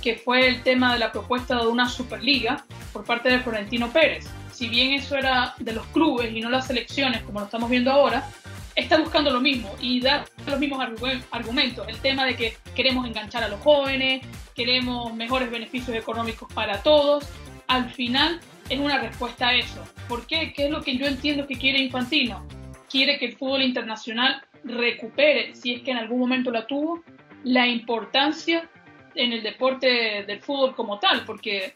que 0.00 0.14
fue 0.14 0.46
el 0.46 0.62
tema 0.62 0.92
de 0.92 1.00
la 1.00 1.10
propuesta 1.10 1.58
de 1.58 1.66
una 1.66 1.88
Superliga 1.88 2.64
por 2.92 3.02
parte 3.02 3.30
de 3.30 3.40
Florentino 3.40 3.88
Pérez. 3.92 4.28
Si 4.52 4.68
bien 4.68 4.92
eso 4.92 5.16
era 5.16 5.54
de 5.58 5.72
los 5.72 5.84
clubes 5.86 6.32
y 6.32 6.40
no 6.40 6.48
las 6.48 6.68
selecciones, 6.68 7.22
como 7.22 7.40
lo 7.40 7.46
estamos 7.46 7.68
viendo 7.68 7.90
ahora, 7.90 8.28
está 8.74 8.98
buscando 8.98 9.30
lo 9.30 9.40
mismo 9.40 9.74
y 9.80 10.00
da 10.00 10.24
los 10.46 10.58
mismos 10.58 10.84
argumentos. 11.30 11.86
El 11.88 11.98
tema 11.98 12.24
de 12.24 12.36
que 12.36 12.56
queremos 12.74 13.06
enganchar 13.06 13.42
a 13.42 13.48
los 13.48 13.60
jóvenes, 13.60 14.24
queremos 14.54 15.14
mejores 15.14 15.50
beneficios 15.50 15.96
económicos 15.96 16.52
para 16.52 16.82
todos. 16.82 17.28
Al 17.66 17.90
final 17.90 18.40
es 18.68 18.78
una 18.78 18.98
respuesta 18.98 19.48
a 19.48 19.54
eso. 19.54 19.84
¿Por 20.08 20.26
qué? 20.26 20.52
¿Qué 20.52 20.66
es 20.66 20.70
lo 20.70 20.82
que 20.82 20.96
yo 20.96 21.06
entiendo 21.06 21.46
que 21.46 21.56
quiere 21.56 21.78
Infantino? 21.78 22.46
Quiere 22.88 23.18
que 23.18 23.26
el 23.26 23.36
fútbol 23.36 23.62
internacional 23.62 24.42
recupere, 24.64 25.54
si 25.54 25.74
es 25.74 25.82
que 25.82 25.90
en 25.90 25.98
algún 25.98 26.20
momento 26.20 26.50
la 26.50 26.66
tuvo, 26.66 27.02
la 27.44 27.66
importancia 27.66 28.68
en 29.14 29.32
el 29.32 29.42
deporte 29.42 30.24
del 30.26 30.40
fútbol 30.40 30.74
como 30.74 30.98
tal, 30.98 31.24
porque 31.24 31.74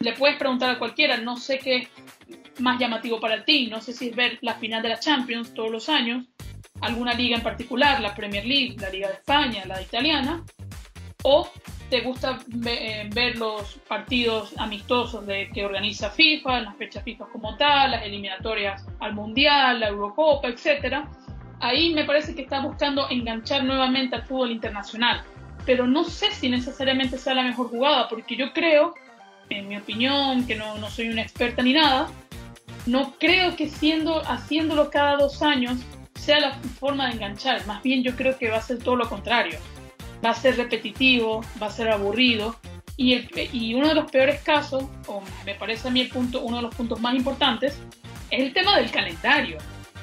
le 0.00 0.14
puedes 0.14 0.36
preguntar 0.38 0.70
a 0.70 0.78
cualquiera, 0.78 1.18
no 1.18 1.36
sé 1.36 1.58
qué 1.58 1.76
es 1.76 2.60
más 2.60 2.80
llamativo 2.80 3.20
para 3.20 3.44
ti, 3.44 3.66
no 3.66 3.82
sé 3.82 3.92
si 3.92 4.08
es 4.08 4.16
ver 4.16 4.38
la 4.40 4.54
final 4.54 4.82
de 4.82 4.88
la 4.88 4.98
Champions 4.98 5.52
todos 5.52 5.70
los 5.70 5.90
años, 5.90 6.26
alguna 6.80 7.12
liga 7.12 7.36
en 7.36 7.42
particular, 7.42 8.00
la 8.00 8.14
Premier 8.14 8.46
League, 8.46 8.76
la 8.80 8.88
Liga 8.88 9.08
de 9.08 9.14
España, 9.14 9.62
la 9.66 9.82
italiana, 9.82 10.42
o 11.22 11.50
te 11.90 12.00
gusta 12.00 12.38
eh, 12.66 13.10
ver 13.12 13.36
los 13.36 13.74
partidos 13.86 14.54
amistosos 14.56 15.22
que 15.52 15.64
organiza 15.66 16.08
FIFA, 16.08 16.60
las 16.60 16.76
fechas 16.76 17.04
FIFA 17.04 17.26
como 17.26 17.56
tal, 17.58 17.90
las 17.90 18.04
eliminatorias 18.04 18.86
al 19.00 19.12
Mundial, 19.12 19.80
la 19.80 19.88
Eurocopa, 19.88 20.48
etc. 20.48 21.04
Ahí 21.58 21.92
me 21.92 22.04
parece 22.04 22.34
que 22.34 22.42
está 22.42 22.60
buscando 22.60 23.10
enganchar 23.10 23.64
nuevamente 23.64 24.16
al 24.16 24.22
fútbol 24.22 24.52
internacional. 24.52 25.22
Pero 25.66 25.86
no 25.86 26.04
sé 26.04 26.30
si 26.30 26.48
necesariamente 26.48 27.18
sea 27.18 27.34
la 27.34 27.42
mejor 27.42 27.68
jugada, 27.68 28.08
porque 28.08 28.36
yo 28.36 28.52
creo, 28.54 28.94
en 29.50 29.68
mi 29.68 29.76
opinión, 29.76 30.46
que 30.46 30.56
no, 30.56 30.78
no 30.78 30.90
soy 30.90 31.08
una 31.08 31.22
experta 31.22 31.62
ni 31.62 31.72
nada, 31.72 32.08
no 32.86 33.14
creo 33.18 33.56
que 33.56 33.68
siendo, 33.68 34.22
haciéndolo 34.26 34.90
cada 34.90 35.16
dos 35.16 35.42
años 35.42 35.78
sea 36.14 36.40
la 36.40 36.52
forma 36.78 37.08
de 37.08 37.14
enganchar, 37.14 37.66
más 37.66 37.82
bien 37.82 38.02
yo 38.02 38.14
creo 38.16 38.38
que 38.38 38.50
va 38.50 38.58
a 38.58 38.62
ser 38.62 38.78
todo 38.78 38.96
lo 38.96 39.08
contrario. 39.08 39.58
Va 40.24 40.30
a 40.30 40.34
ser 40.34 40.56
repetitivo, 40.56 41.42
va 41.62 41.68
a 41.68 41.70
ser 41.70 41.88
aburrido 41.90 42.56
y, 42.96 43.14
y 43.56 43.74
uno 43.74 43.88
de 43.88 43.94
los 43.94 44.10
peores 44.10 44.42
casos, 44.42 44.84
o 45.06 45.22
me 45.46 45.54
parece 45.54 45.88
a 45.88 45.90
mí 45.90 46.02
el 46.02 46.08
punto, 46.08 46.42
uno 46.42 46.56
de 46.56 46.62
los 46.62 46.74
puntos 46.74 47.00
más 47.00 47.14
importantes, 47.14 47.80
es 48.30 48.40
el 48.40 48.52
tema 48.52 48.76
del 48.76 48.90
calendario. 48.90 49.56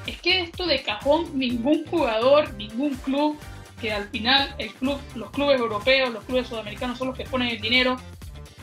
Es 0.06 0.20
que 0.20 0.40
esto 0.40 0.66
de 0.66 0.82
cajón, 0.82 1.38
ningún 1.38 1.84
jugador, 1.86 2.52
ningún 2.54 2.94
club, 2.96 3.38
que 3.80 3.92
al 3.92 4.08
final 4.08 4.54
el 4.58 4.72
club, 4.74 4.98
los 5.14 5.30
clubes 5.30 5.60
europeos, 5.60 6.12
los 6.12 6.24
clubes 6.24 6.48
sudamericanos 6.48 6.98
son 6.98 7.08
los 7.08 7.16
que 7.16 7.24
ponen 7.24 7.48
el 7.48 7.60
dinero, 7.60 7.96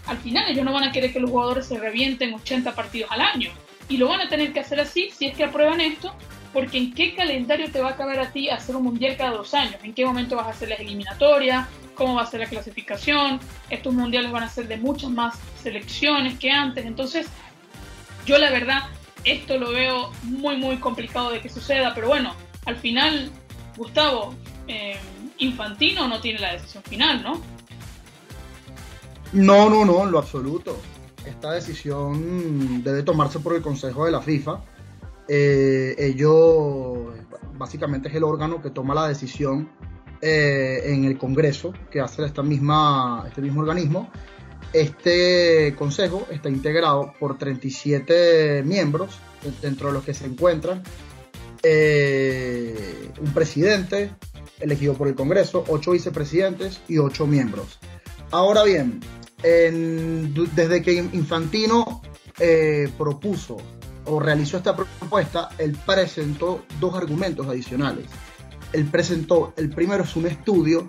al 0.08 0.18
final 0.18 0.50
ellos 0.50 0.66
no 0.66 0.74
van 0.74 0.84
a 0.84 0.92
querer 0.92 1.12
que 1.12 1.20
los 1.20 1.30
jugadores 1.30 1.66
se 1.66 1.80
revienten 1.80 2.34
80 2.34 2.76
partidos 2.76 3.12
al 3.12 3.22
año. 3.22 3.52
Y 3.88 3.98
lo 3.98 4.08
van 4.08 4.22
a 4.22 4.30
tener 4.30 4.54
que 4.54 4.60
hacer 4.60 4.80
así 4.80 5.10
si 5.16 5.28
es 5.28 5.38
que 5.38 5.44
aprueban 5.44 5.80
esto, 5.82 6.16
porque 6.54 6.78
¿en 6.78 6.94
qué 6.94 7.14
calendario 7.16 7.72
te 7.72 7.82
va 7.82 7.92
a 7.92 7.96
caber 7.96 8.20
a 8.20 8.32
ti 8.32 8.50
hacer 8.50 8.76
un 8.76 8.84
mundial 8.84 9.16
cada 9.18 9.32
dos 9.32 9.54
años? 9.54 9.76
¿En 9.84 9.94
qué 9.94 10.06
momento 10.06 10.36
vas 10.36 10.48
a 10.48 10.50
hacer 10.52 10.70
las 10.70 10.80
eliminatorias? 10.80 11.68
¿Cómo 11.96 12.16
va 12.16 12.24
a 12.24 12.26
ser 12.26 12.40
la 12.40 12.48
clasificación? 12.48 13.40
Estos 13.70 13.94
mundiales 13.94 14.32
van 14.32 14.44
a 14.44 14.50
ser 14.50 14.68
de 14.68 14.78
muchas 14.78 15.10
más 15.10 15.38
selecciones 15.62 16.40
que 16.40 16.52
antes. 16.52 16.86
Entonces, 16.86 17.28
yo 18.26 18.38
la 18.38 18.50
verdad, 18.50 18.84
esto 19.24 19.58
lo 19.58 19.72
veo 19.72 20.12
muy, 20.24 20.58
muy 20.58 20.78
complicado 20.78 21.32
de 21.32 21.42
que 21.42 21.50
suceda, 21.50 21.94
pero 21.94 22.08
bueno, 22.08 22.34
al 22.66 22.78
final, 22.78 23.32
Gustavo, 23.78 24.36
eh, 24.68 24.98
Infantino 25.38 26.08
no 26.08 26.22
tiene 26.22 26.40
la 26.40 26.54
decisión 26.54 26.84
final, 26.84 27.22
¿no? 27.22 27.55
No, 29.36 29.70
no, 29.70 29.84
no, 29.84 30.04
en 30.04 30.12
lo 30.12 30.20
absoluto. 30.20 30.78
Esta 31.26 31.52
decisión 31.52 32.82
debe 32.84 33.04
tomarse 33.04 33.40
por 33.40 33.54
el 33.54 33.62
Consejo 33.62 34.06
de 34.06 34.12
la 34.12 34.22
FIFA. 34.22 34.64
Eh, 35.28 35.94
ellos, 35.98 37.14
básicamente 37.58 38.08
es 38.08 38.16
el 38.16 38.24
órgano 38.24 38.62
que 38.62 38.70
toma 38.70 38.96
la 38.96 39.10
decisión 39.10 39.70
eh, 40.22 40.84
en 40.86 41.04
el 41.04 41.18
Congreso, 41.18 41.74
que 41.92 42.00
hace 42.00 42.24
esta 42.24 42.44
misma, 42.44 43.26
este 43.28 43.42
mismo 43.42 43.60
organismo. 43.60 44.10
Este 44.72 45.76
consejo 45.78 46.28
está 46.32 46.48
integrado 46.48 47.14
por 47.20 47.38
37 47.38 48.64
miembros, 48.64 49.20
dentro 49.62 49.88
de 49.88 49.94
los 49.94 50.06
que 50.06 50.14
se 50.14 50.28
encuentran 50.28 50.82
eh, 51.62 53.12
un 53.20 53.34
presidente 53.34 54.12
elegido 54.62 54.94
por 54.94 55.10
el 55.10 55.16
Congreso, 55.16 55.66
ocho 55.68 55.92
vicepresidentes 55.92 56.80
y 56.88 57.00
ocho 57.00 57.28
miembros. 57.28 57.80
Ahora 58.32 58.64
bien, 58.64 59.00
desde 59.42 60.82
que 60.82 60.94
Infantino 60.94 62.02
eh, 62.40 62.90
propuso 62.98 63.58
o 64.06 64.20
realizó 64.20 64.58
esta 64.58 64.76
propuesta, 64.76 65.50
él 65.58 65.78
presentó 65.86 66.64
dos 66.80 66.96
argumentos 66.96 67.48
adicionales. 67.48 68.06
Él 68.74 68.86
presentó, 68.86 69.54
el 69.58 69.70
primero 69.70 70.04
es 70.04 70.16
un 70.16 70.28
estudio 70.28 70.88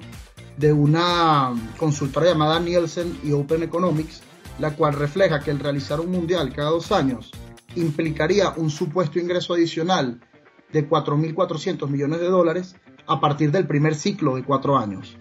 de 0.56 0.72
una 0.72 1.54
consultora 1.78 2.26
llamada 2.26 2.60
Nielsen 2.60 3.20
y 3.22 3.32
Open 3.32 3.62
Economics, 3.62 4.22
la 4.58 4.74
cual 4.74 4.94
refleja 4.94 5.40
que 5.40 5.50
el 5.50 5.58
realizar 5.58 6.00
un 6.00 6.10
mundial 6.10 6.52
cada 6.54 6.70
dos 6.70 6.92
años 6.92 7.30
implicaría 7.74 8.50
un 8.56 8.70
supuesto 8.70 9.18
ingreso 9.18 9.54
adicional 9.54 10.20
de 10.72 10.88
4.400 10.88 11.88
millones 11.88 12.20
de 12.20 12.28
dólares 12.28 12.76
a 13.06 13.20
partir 13.20 13.50
del 13.50 13.66
primer 13.66 13.94
ciclo 13.94 14.36
de 14.36 14.44
cuatro 14.44 14.76
años 14.76 15.16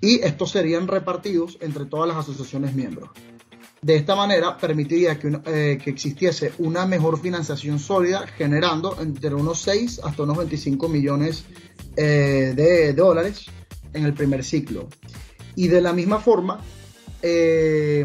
y 0.00 0.20
estos 0.22 0.50
serían 0.50 0.88
repartidos 0.88 1.58
entre 1.60 1.86
todas 1.86 2.08
las 2.08 2.18
asociaciones 2.18 2.74
miembros. 2.74 3.10
De 3.82 3.96
esta 3.96 4.16
manera 4.16 4.56
permitiría 4.56 5.18
que, 5.18 5.38
eh, 5.46 5.78
existiese 5.84 6.52
una 6.58 6.86
mejor 6.86 7.20
financiación 7.20 7.78
sólida, 7.78 8.26
generando 8.26 8.96
entre 9.00 9.34
unos 9.34 9.60
6 9.60 10.00
hasta 10.02 10.22
unos 10.22 10.38
25 10.38 10.88
millones 10.88 11.44
eh, 11.96 12.52
de 12.56 12.92
dólares 12.94 13.46
en 13.92 14.04
el 14.04 14.14
primer 14.14 14.44
ciclo. 14.44 14.88
Y 15.54 15.68
de 15.68 15.80
la 15.80 15.92
misma 15.92 16.18
forma, 16.18 16.60
eh, 17.22 18.04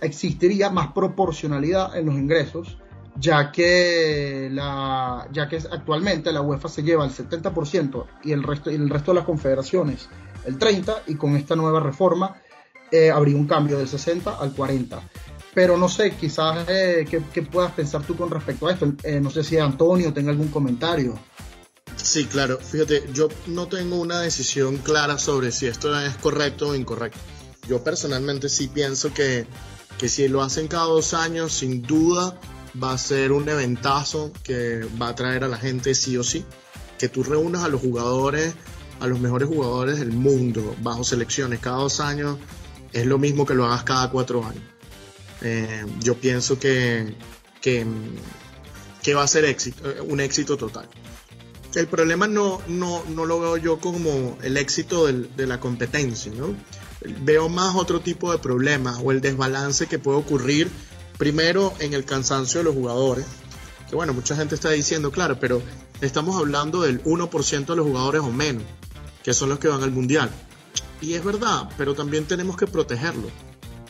existiría 0.00 0.70
más 0.70 0.92
proporcionalidad 0.92 1.96
en 1.96 2.06
los 2.06 2.14
ingresos, 2.16 2.78
ya 3.16 3.52
que, 3.52 4.48
la, 4.50 5.28
ya 5.32 5.48
que 5.48 5.56
actualmente 5.56 6.32
la 6.32 6.42
UEFA 6.42 6.68
se 6.68 6.82
lleva 6.82 7.04
el 7.04 7.12
70% 7.12 8.06
y 8.24 8.32
el 8.32 8.42
resto, 8.42 8.70
y 8.70 8.74
el 8.74 8.90
resto 8.90 9.12
de 9.12 9.16
las 9.16 9.24
confederaciones 9.24 10.08
el 10.44 10.58
30 10.58 11.04
y 11.06 11.14
con 11.16 11.36
esta 11.36 11.56
nueva 11.56 11.80
reforma 11.80 12.40
eh, 12.90 13.10
habría 13.10 13.36
un 13.36 13.46
cambio 13.46 13.78
del 13.78 13.88
60 13.88 14.38
al 14.38 14.52
40. 14.52 15.02
Pero 15.54 15.76
no 15.76 15.88
sé, 15.88 16.12
quizás 16.12 16.64
eh, 16.68 17.06
¿qué, 17.08 17.42
puedas 17.42 17.72
pensar 17.72 18.04
tú 18.04 18.16
con 18.16 18.30
respecto 18.30 18.66
a 18.66 18.72
esto. 18.72 18.92
Eh, 19.02 19.20
no 19.20 19.30
sé 19.30 19.44
si 19.44 19.56
Antonio 19.56 20.12
tenga 20.12 20.30
algún 20.30 20.48
comentario. 20.48 21.18
Sí, 21.96 22.26
claro. 22.26 22.58
Fíjate, 22.58 23.04
yo 23.12 23.28
no 23.46 23.68
tengo 23.68 23.96
una 23.96 24.20
decisión 24.20 24.78
clara 24.78 25.18
sobre 25.18 25.52
si 25.52 25.66
esto 25.66 25.98
es 25.98 26.16
correcto 26.16 26.68
o 26.68 26.74
incorrecto. 26.74 27.18
Yo 27.68 27.82
personalmente 27.82 28.48
sí 28.48 28.68
pienso 28.68 29.14
que, 29.14 29.46
que 29.96 30.08
si 30.08 30.28
lo 30.28 30.42
hacen 30.42 30.68
cada 30.68 30.84
dos 30.84 31.14
años, 31.14 31.52
sin 31.52 31.82
duda 31.82 32.38
va 32.82 32.92
a 32.92 32.98
ser 32.98 33.32
un 33.32 33.48
eventazo 33.48 34.32
que 34.42 34.86
va 35.00 35.08
a 35.08 35.14
traer 35.14 35.44
a 35.44 35.48
la 35.48 35.56
gente 35.56 35.94
sí 35.94 36.16
o 36.16 36.24
sí. 36.24 36.44
Que 36.98 37.08
tú 37.08 37.22
reúnas 37.22 37.64
a 37.64 37.68
los 37.68 37.80
jugadores 37.80 38.54
a 39.00 39.06
los 39.06 39.20
mejores 39.20 39.48
jugadores 39.48 39.98
del 39.98 40.12
mundo 40.12 40.74
bajo 40.82 41.04
selecciones 41.04 41.60
cada 41.60 41.78
dos 41.78 42.00
años 42.00 42.38
es 42.92 43.06
lo 43.06 43.18
mismo 43.18 43.44
que 43.44 43.54
lo 43.54 43.66
hagas 43.66 43.82
cada 43.82 44.10
cuatro 44.10 44.44
años. 44.44 44.62
Eh, 45.42 45.84
yo 46.00 46.14
pienso 46.14 46.58
que, 46.58 47.14
que, 47.60 47.84
va 49.14 49.22
a 49.22 49.26
ser 49.26 49.44
éxito, 49.44 49.90
eh, 49.90 50.00
un 50.00 50.20
éxito 50.20 50.56
total. 50.56 50.88
El 51.74 51.88
problema 51.88 52.28
no, 52.28 52.62
no, 52.68 53.04
no 53.08 53.26
lo 53.26 53.40
veo 53.40 53.56
yo 53.56 53.78
como 53.78 54.38
el 54.42 54.56
éxito 54.56 55.06
de 55.06 55.46
la 55.46 55.58
competencia, 55.58 56.32
¿no? 56.32 56.54
Veo 57.22 57.48
más 57.48 57.74
otro 57.74 58.00
tipo 58.00 58.30
de 58.30 58.38
problemas 58.38 59.00
o 59.02 59.10
el 59.10 59.20
desbalance 59.20 59.88
que 59.88 59.98
puede 59.98 60.18
ocurrir 60.18 60.70
primero 61.18 61.74
en 61.80 61.92
el 61.94 62.04
cansancio 62.04 62.60
de 62.60 62.64
los 62.64 62.74
jugadores, 62.74 63.26
que 63.90 63.96
bueno, 63.96 64.14
mucha 64.14 64.36
gente 64.36 64.54
está 64.54 64.70
diciendo, 64.70 65.10
claro, 65.10 65.38
pero 65.40 65.60
estamos 66.06 66.36
hablando 66.36 66.82
del 66.82 67.02
1% 67.04 67.66
de 67.66 67.76
los 67.76 67.86
jugadores 67.86 68.22
o 68.22 68.30
menos 68.30 68.64
que 69.24 69.32
son 69.32 69.48
los 69.48 69.58
que 69.58 69.68
van 69.68 69.82
al 69.82 69.90
mundial. 69.90 70.30
Y 71.00 71.14
es 71.14 71.24
verdad, 71.24 71.70
pero 71.76 71.94
también 71.94 72.26
tenemos 72.26 72.56
que 72.56 72.66
protegerlos. 72.66 73.32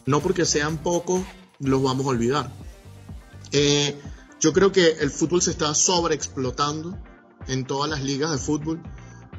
No 0.06 0.20
porque 0.20 0.46
sean 0.46 0.78
pocos, 0.78 1.22
los 1.58 1.82
vamos 1.82 2.06
a 2.06 2.10
olvidar. 2.10 2.52
Eh, 3.50 4.00
yo 4.40 4.52
creo 4.52 4.70
que 4.70 4.92
el 5.00 5.10
fútbol 5.10 5.42
se 5.42 5.50
está 5.50 5.74
sobreexplotando 5.74 6.96
en 7.48 7.66
todas 7.66 7.90
las 7.90 8.02
ligas 8.02 8.30
de 8.30 8.38
fútbol, 8.38 8.80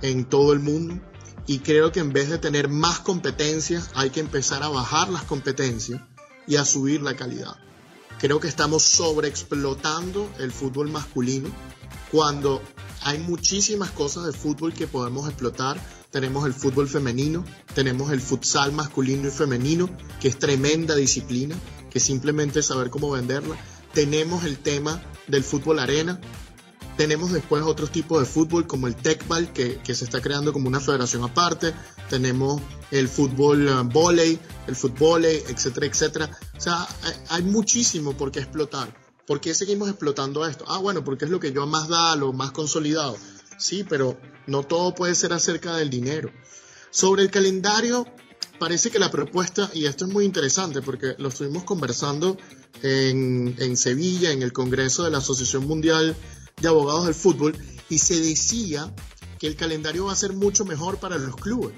en 0.02 0.26
todo 0.26 0.52
el 0.52 0.60
mundo. 0.60 1.02
Y 1.48 1.60
creo 1.60 1.92
que 1.92 2.02
en 2.02 2.12
vez 2.12 2.30
de 2.30 2.40
tener 2.40 2.68
más 2.68 3.00
competencias, 3.00 3.92
hay 3.96 4.10
que 4.10 4.20
empezar 4.20 4.64
a 4.64 4.70
bajar 4.70 5.10
las 5.10 5.24
competencias 5.24 6.02
y 6.46 6.58
a 6.58 6.66
subir 6.66 7.02
la 7.02 7.16
calidad. 7.16 7.56
Creo 8.20 8.40
que 8.40 8.48
estamos 8.48 8.84
sobreexplotando 8.84 10.30
el 10.40 10.52
fútbol 10.52 10.90
masculino 10.90 11.50
cuando 12.16 12.62
hay 13.02 13.20
muchísimas 13.20 13.92
cosas 13.92 14.26
de 14.26 14.32
fútbol 14.32 14.74
que 14.74 14.88
podemos 14.88 15.28
explotar. 15.28 15.78
Tenemos 16.12 16.46
el 16.46 16.54
fútbol 16.54 16.88
femenino, 16.88 17.44
tenemos 17.74 18.10
el 18.10 18.22
futsal 18.22 18.72
masculino 18.72 19.28
y 19.28 19.32
femenino, 19.32 19.90
que 20.22 20.30
es 20.30 20.40
tremenda 20.40 20.96
disciplina, 20.96 21.58
que 21.90 22.00
simplemente 22.00 22.62
es 22.62 22.68
saber 22.68 22.90
cómo 22.90 23.12
venderla. 23.12 23.58
Tenemos 23.94 24.46
el 24.46 24.60
tema 24.60 25.04
del 25.28 25.44
fútbol 25.44 25.78
arena, 25.78 26.22
tenemos 26.96 27.34
después 27.34 27.64
otros 27.64 27.92
tipos 27.92 28.22
de 28.22 28.26
fútbol 28.26 28.66
como 28.66 28.88
el 28.88 28.96
Tecball, 28.96 29.52
que, 29.52 29.80
que, 29.80 29.94
se 29.94 30.06
está 30.06 30.22
creando 30.22 30.54
como 30.54 30.70
una 30.70 30.80
federación 30.80 31.26
aparte. 31.26 31.74
Tenemos 32.10 32.62
el 32.92 33.10
fútbol 33.10 33.68
uh, 33.68 33.84
volei, 33.84 34.40
el 34.68 34.76
fútbol, 34.78 35.26
etcétera, 35.26 35.86
etcétera. 35.86 36.32
O 36.58 36.62
sea, 36.62 36.88
hay 37.28 37.44
muchísimo 37.44 38.14
por 38.14 38.32
qué 38.32 38.40
explotar. 38.40 39.05
¿Por 39.28 39.42
qué 39.42 39.54
seguimos 39.54 39.90
explotando 39.90 40.46
esto? 40.46 40.66
Ah, 40.68 40.78
bueno, 40.78 41.04
porque 41.04 41.26
es 41.26 41.32
lo 41.32 41.40
que 41.40 41.52
yo 41.52 41.66
más 41.66 41.88
da, 41.88 42.16
lo 42.16 42.32
más 42.32 42.52
consolidado. 42.52 43.18
Sí, 43.58 43.84
pero 43.84 44.20
no 44.48 44.64
todo 44.64 44.94
puede 44.94 45.16
ser 45.16 45.34
acerca 45.34 45.76
del 45.76 45.90
dinero. 45.90 46.32
Sobre 46.92 47.24
el 47.24 47.32
calendario, 47.32 48.06
parece 48.60 48.92
que 48.92 49.00
la 49.00 49.10
propuesta, 49.10 49.70
y 49.74 49.86
esto 49.86 50.06
es 50.06 50.14
muy 50.14 50.26
interesante 50.26 50.82
porque 50.82 51.16
lo 51.18 51.30
estuvimos 51.30 51.64
conversando 51.64 52.38
en, 52.84 53.56
en 53.58 53.78
Sevilla, 53.78 54.32
en 54.32 54.44
el 54.44 54.54
Congreso 54.54 55.04
de 55.04 55.12
la 55.12 55.18
Asociación 55.18 55.66
Mundial 55.66 56.16
de 56.62 56.68
Abogados 56.68 57.06
del 57.06 57.16
Fútbol, 57.16 57.58
y 57.90 57.98
se 57.98 58.20
decía 58.20 58.94
que 59.40 59.48
el 59.48 59.56
calendario 59.56 60.06
va 60.06 60.14
a 60.14 60.16
ser 60.16 60.34
mucho 60.34 60.66
mejor 60.66 61.00
para 61.00 61.18
los 61.18 61.36
clubes, 61.36 61.76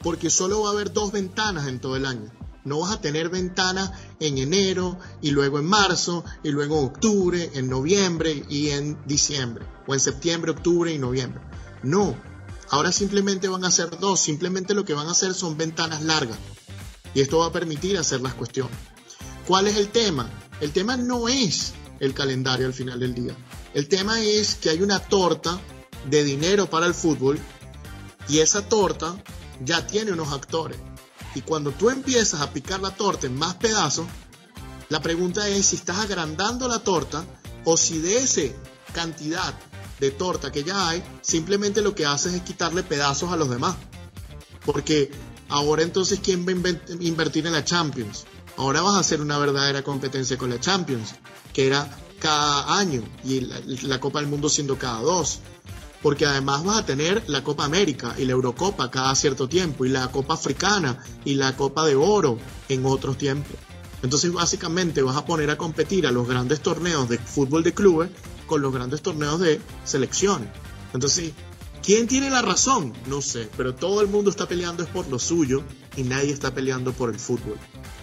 porque 0.00 0.30
solo 0.30 0.62
va 0.62 0.68
a 0.68 0.72
haber 0.72 0.92
dos 0.92 1.10
ventanas 1.10 1.66
en 1.68 1.80
todo 1.80 1.96
el 1.96 2.06
año. 2.06 2.30
No 2.64 2.80
vas 2.80 2.92
a 2.92 3.00
tener 3.00 3.28
ventanas 3.28 3.90
en 4.20 4.38
enero 4.38 4.98
y 5.20 5.30
luego 5.30 5.58
en 5.58 5.64
marzo 5.64 6.24
y 6.42 6.50
luego 6.50 6.78
en 6.78 6.84
octubre, 6.84 7.50
en 7.54 7.68
noviembre 7.68 8.44
y 8.48 8.70
en 8.70 8.98
diciembre. 9.06 9.66
O 9.86 9.94
en 9.94 10.00
septiembre, 10.00 10.52
octubre 10.52 10.92
y 10.92 10.98
noviembre. 10.98 11.42
No. 11.82 12.16
Ahora 12.70 12.92
simplemente 12.92 13.48
van 13.48 13.64
a 13.64 13.70
ser 13.70 13.98
dos. 13.98 14.20
Simplemente 14.20 14.74
lo 14.74 14.84
que 14.84 14.94
van 14.94 15.08
a 15.08 15.12
hacer 15.12 15.34
son 15.34 15.56
ventanas 15.56 16.02
largas. 16.02 16.38
Y 17.14 17.20
esto 17.20 17.38
va 17.38 17.46
a 17.46 17.52
permitir 17.52 17.98
hacer 17.98 18.20
las 18.20 18.34
cuestiones. 18.34 18.76
¿Cuál 19.46 19.66
es 19.66 19.76
el 19.76 19.88
tema? 19.88 20.30
El 20.60 20.70
tema 20.72 20.96
no 20.96 21.28
es 21.28 21.72
el 21.98 22.14
calendario 22.14 22.66
al 22.66 22.72
final 22.72 23.00
del 23.00 23.14
día. 23.14 23.36
El 23.74 23.88
tema 23.88 24.20
es 24.20 24.54
que 24.54 24.70
hay 24.70 24.82
una 24.82 25.00
torta 25.00 25.60
de 26.08 26.24
dinero 26.24 26.68
para 26.68 26.86
el 26.86 26.94
fútbol 26.94 27.38
y 28.28 28.38
esa 28.38 28.68
torta 28.68 29.16
ya 29.64 29.86
tiene 29.86 30.12
unos 30.12 30.32
actores. 30.32 30.78
Y 31.34 31.42
cuando 31.42 31.70
tú 31.70 31.90
empiezas 31.90 32.40
a 32.40 32.52
picar 32.52 32.80
la 32.80 32.94
torta 32.94 33.26
en 33.26 33.36
más 33.36 33.54
pedazos, 33.54 34.06
la 34.88 35.00
pregunta 35.00 35.48
es 35.48 35.66
si 35.66 35.76
estás 35.76 35.98
agrandando 35.98 36.68
la 36.68 36.80
torta 36.80 37.24
o 37.64 37.76
si 37.76 37.98
de 38.00 38.18
esa 38.18 38.42
cantidad 38.92 39.54
de 40.00 40.10
torta 40.10 40.52
que 40.52 40.64
ya 40.64 40.88
hay, 40.88 41.02
simplemente 41.22 41.80
lo 41.80 41.94
que 41.94 42.04
haces 42.04 42.34
es 42.34 42.42
quitarle 42.42 42.82
pedazos 42.82 43.32
a 43.32 43.36
los 43.36 43.48
demás. 43.48 43.76
Porque 44.66 45.10
ahora 45.48 45.82
entonces, 45.82 46.20
¿quién 46.22 46.46
va 46.46 46.52
a 46.52 47.02
invertir 47.02 47.46
en 47.46 47.52
la 47.52 47.64
Champions? 47.64 48.24
Ahora 48.56 48.82
vas 48.82 48.96
a 48.96 49.00
hacer 49.00 49.20
una 49.20 49.38
verdadera 49.38 49.82
competencia 49.82 50.36
con 50.36 50.50
la 50.50 50.60
Champions, 50.60 51.14
que 51.52 51.66
era 51.66 51.88
cada 52.20 52.78
año 52.78 53.02
y 53.24 53.40
la, 53.40 53.98
Copa 53.98 54.20
del 54.20 54.28
Mundo 54.28 54.48
siendo 54.48 54.78
cada 54.78 55.00
dos. 55.00 55.40
Porque 56.02 56.26
además 56.26 56.64
vas 56.64 56.78
a 56.78 56.86
tener 56.86 57.22
la 57.28 57.44
Copa 57.44 57.64
América 57.64 58.14
y 58.18 58.24
la 58.24 58.32
Eurocopa 58.32 58.90
cada 58.90 59.14
cierto 59.14 59.48
tiempo 59.48 59.84
y 59.84 59.88
la 59.88 60.10
Copa 60.10 60.34
Africana 60.34 60.98
y 61.24 61.34
la 61.34 61.56
Copa 61.56 61.86
de 61.86 61.94
Oro 61.94 62.38
en 62.68 62.84
otros 62.84 63.16
tiempos. 63.16 63.56
Entonces 64.02 64.32
básicamente 64.32 65.02
vas 65.02 65.16
a 65.16 65.24
poner 65.24 65.50
a 65.50 65.56
competir 65.56 66.06
a 66.06 66.10
los 66.10 66.26
grandes 66.26 66.60
torneos 66.60 67.08
de 67.08 67.18
fútbol 67.18 67.62
de 67.62 67.72
clubes 67.72 68.10
con 68.46 68.60
los 68.60 68.72
grandes 68.72 69.00
torneos 69.00 69.40
de 69.40 69.60
selecciones. 69.84 70.48
Entonces, 70.92 71.32
¿quién 71.82 72.08
tiene 72.08 72.28
la 72.28 72.42
razón? 72.42 72.92
No 73.06 73.22
sé, 73.22 73.48
pero 73.56 73.74
todo 73.74 74.00
el 74.00 74.08
mundo 74.08 74.30
está 74.30 74.46
peleando 74.46 74.82
es 74.82 74.88
por 74.88 75.06
lo 75.08 75.18
suyo 75.18 75.62
y 75.96 76.02
nadie 76.02 76.32
está 76.32 76.52
peleando 76.52 76.92
por 76.92 77.10
el 77.10 77.18
fútbol. 77.18 77.56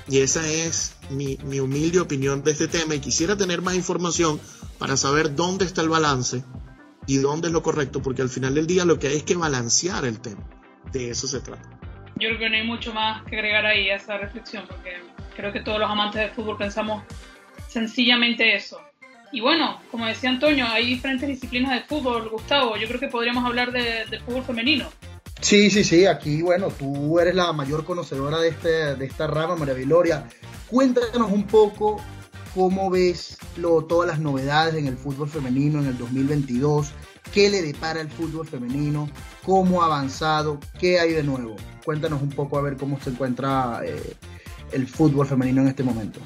Y 0.08 0.20
esa 0.20 0.48
es 0.48 0.94
mi, 1.12 1.38
humilde 1.60 2.00
opinión 2.00 2.44
de 2.44 2.52
este 2.52 2.68
tema 2.68 2.96
y 2.96 3.00
quisiera 3.00 3.38
tener 3.38 3.62
más 3.62 3.76
información 3.76 4.40
para 4.80 4.98
saber 4.98 5.36
dónde 5.36 5.66
está 5.66 5.82
el 5.82 5.90
balance 5.90 6.44
y 7.10 7.18
dónde 7.18 7.48
es 7.48 7.54
lo 7.54 7.64
correcto, 7.64 8.04
porque 8.04 8.22
al 8.22 8.30
final 8.30 8.54
del 8.54 8.68
día 8.68 8.86
lo 8.86 9.00
que 9.00 9.08
hay 9.08 9.18
es 9.18 9.24
que 9.24 9.36
balancear 9.36 10.06
el 10.06 10.20
tema. 10.20 10.48
De 10.92 11.10
eso 11.10 11.28
se 11.28 11.40
trata. 11.40 11.68
Yo 12.18 12.30
creo 12.30 12.38
que 12.38 12.50
no 12.52 12.56
hay 12.56 12.68
mucho 12.68 12.94
más 12.94 13.24
que 13.24 13.36
agregar 13.36 13.66
ahí 13.66 13.90
a 13.90 13.96
esa 13.96 14.18
reflexión, 14.18 14.66
porque 14.68 14.92
creo 15.36 15.52
que 15.52 15.62
todos 15.62 15.80
los 15.80 15.90
amantes 15.90 16.22
del 16.22 16.30
fútbol 16.30 16.58
pensamos 16.58 17.04
sencillamente 17.68 18.56
eso. 18.56 18.80
Y 19.32 19.42
bueno, 19.42 19.82
como 19.90 20.06
decía 20.06 20.30
Antonio, 20.30 20.68
hay 20.68 20.86
diferentes 20.86 21.28
disciplinas 21.28 21.72
de 21.74 21.82
fútbol, 21.82 22.30
Gustavo. 22.30 22.78
Yo 22.78 22.88
creo 22.88 23.00
que 23.00 23.08
podríamos 23.08 23.44
hablar 23.44 23.72
de, 23.72 24.06
del 24.06 24.22
fútbol 24.22 24.44
femenino. 24.44 24.88
Sí, 25.42 25.72
sí, 25.72 25.84
sí, 25.84 26.06
aquí, 26.06 26.44
bueno, 26.44 26.68
tú 26.68 27.20
eres 27.20 27.34
la 27.34 27.52
mayor 27.54 27.86
conocedora 27.86 28.38
de, 28.38 28.50
este, 28.50 28.96
de 28.96 29.06
esta 29.06 29.26
rama, 29.26 29.56
María 29.56 29.74
Viloria. 29.74 30.30
Cuéntanos 30.70 31.32
un 31.32 31.48
poco 31.48 32.04
cómo 32.54 32.90
ves 32.90 33.38
lo, 33.58 33.84
todas 33.84 34.10
las 34.10 34.20
novedades 34.20 34.76
en 34.76 34.88
el 34.88 34.98
fútbol 34.98 35.30
femenino 35.30 35.80
en 35.80 35.88
el 35.88 35.98
2022, 35.98 36.92
qué 37.34 37.50
le 37.50 37.62
depara 37.62 38.02
el 38.02 38.10
fútbol 38.10 38.48
femenino, 38.48 39.10
cómo 39.46 39.82
ha 39.82 39.86
avanzado, 39.86 40.60
qué 40.80 41.00
hay 41.00 41.14
de 41.14 41.24
nuevo. 41.24 41.56
Cuéntanos 41.86 42.22
un 42.22 42.30
poco 42.30 42.58
a 42.58 42.62
ver 42.62 42.78
cómo 42.78 43.00
se 43.00 43.12
encuentra 43.12 43.82
eh, 43.86 44.16
el 44.72 44.88
fútbol 44.88 45.28
femenino 45.28 45.62
en 45.62 45.70
este 45.70 45.84
momento. 45.84 46.20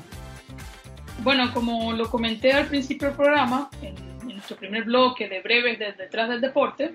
Bueno, 1.19 1.53
como 1.53 1.93
lo 1.93 2.09
comenté 2.09 2.51
al 2.51 2.67
principio 2.67 3.07
del 3.07 3.17
programa, 3.17 3.69
en, 3.81 3.95
en 4.21 4.27
nuestro 4.35 4.57
primer 4.57 4.83
bloque 4.83 5.29
de 5.29 5.41
breves 5.41 5.79
de 5.79 5.93
detrás 5.93 6.29
del 6.29 6.41
deporte, 6.41 6.93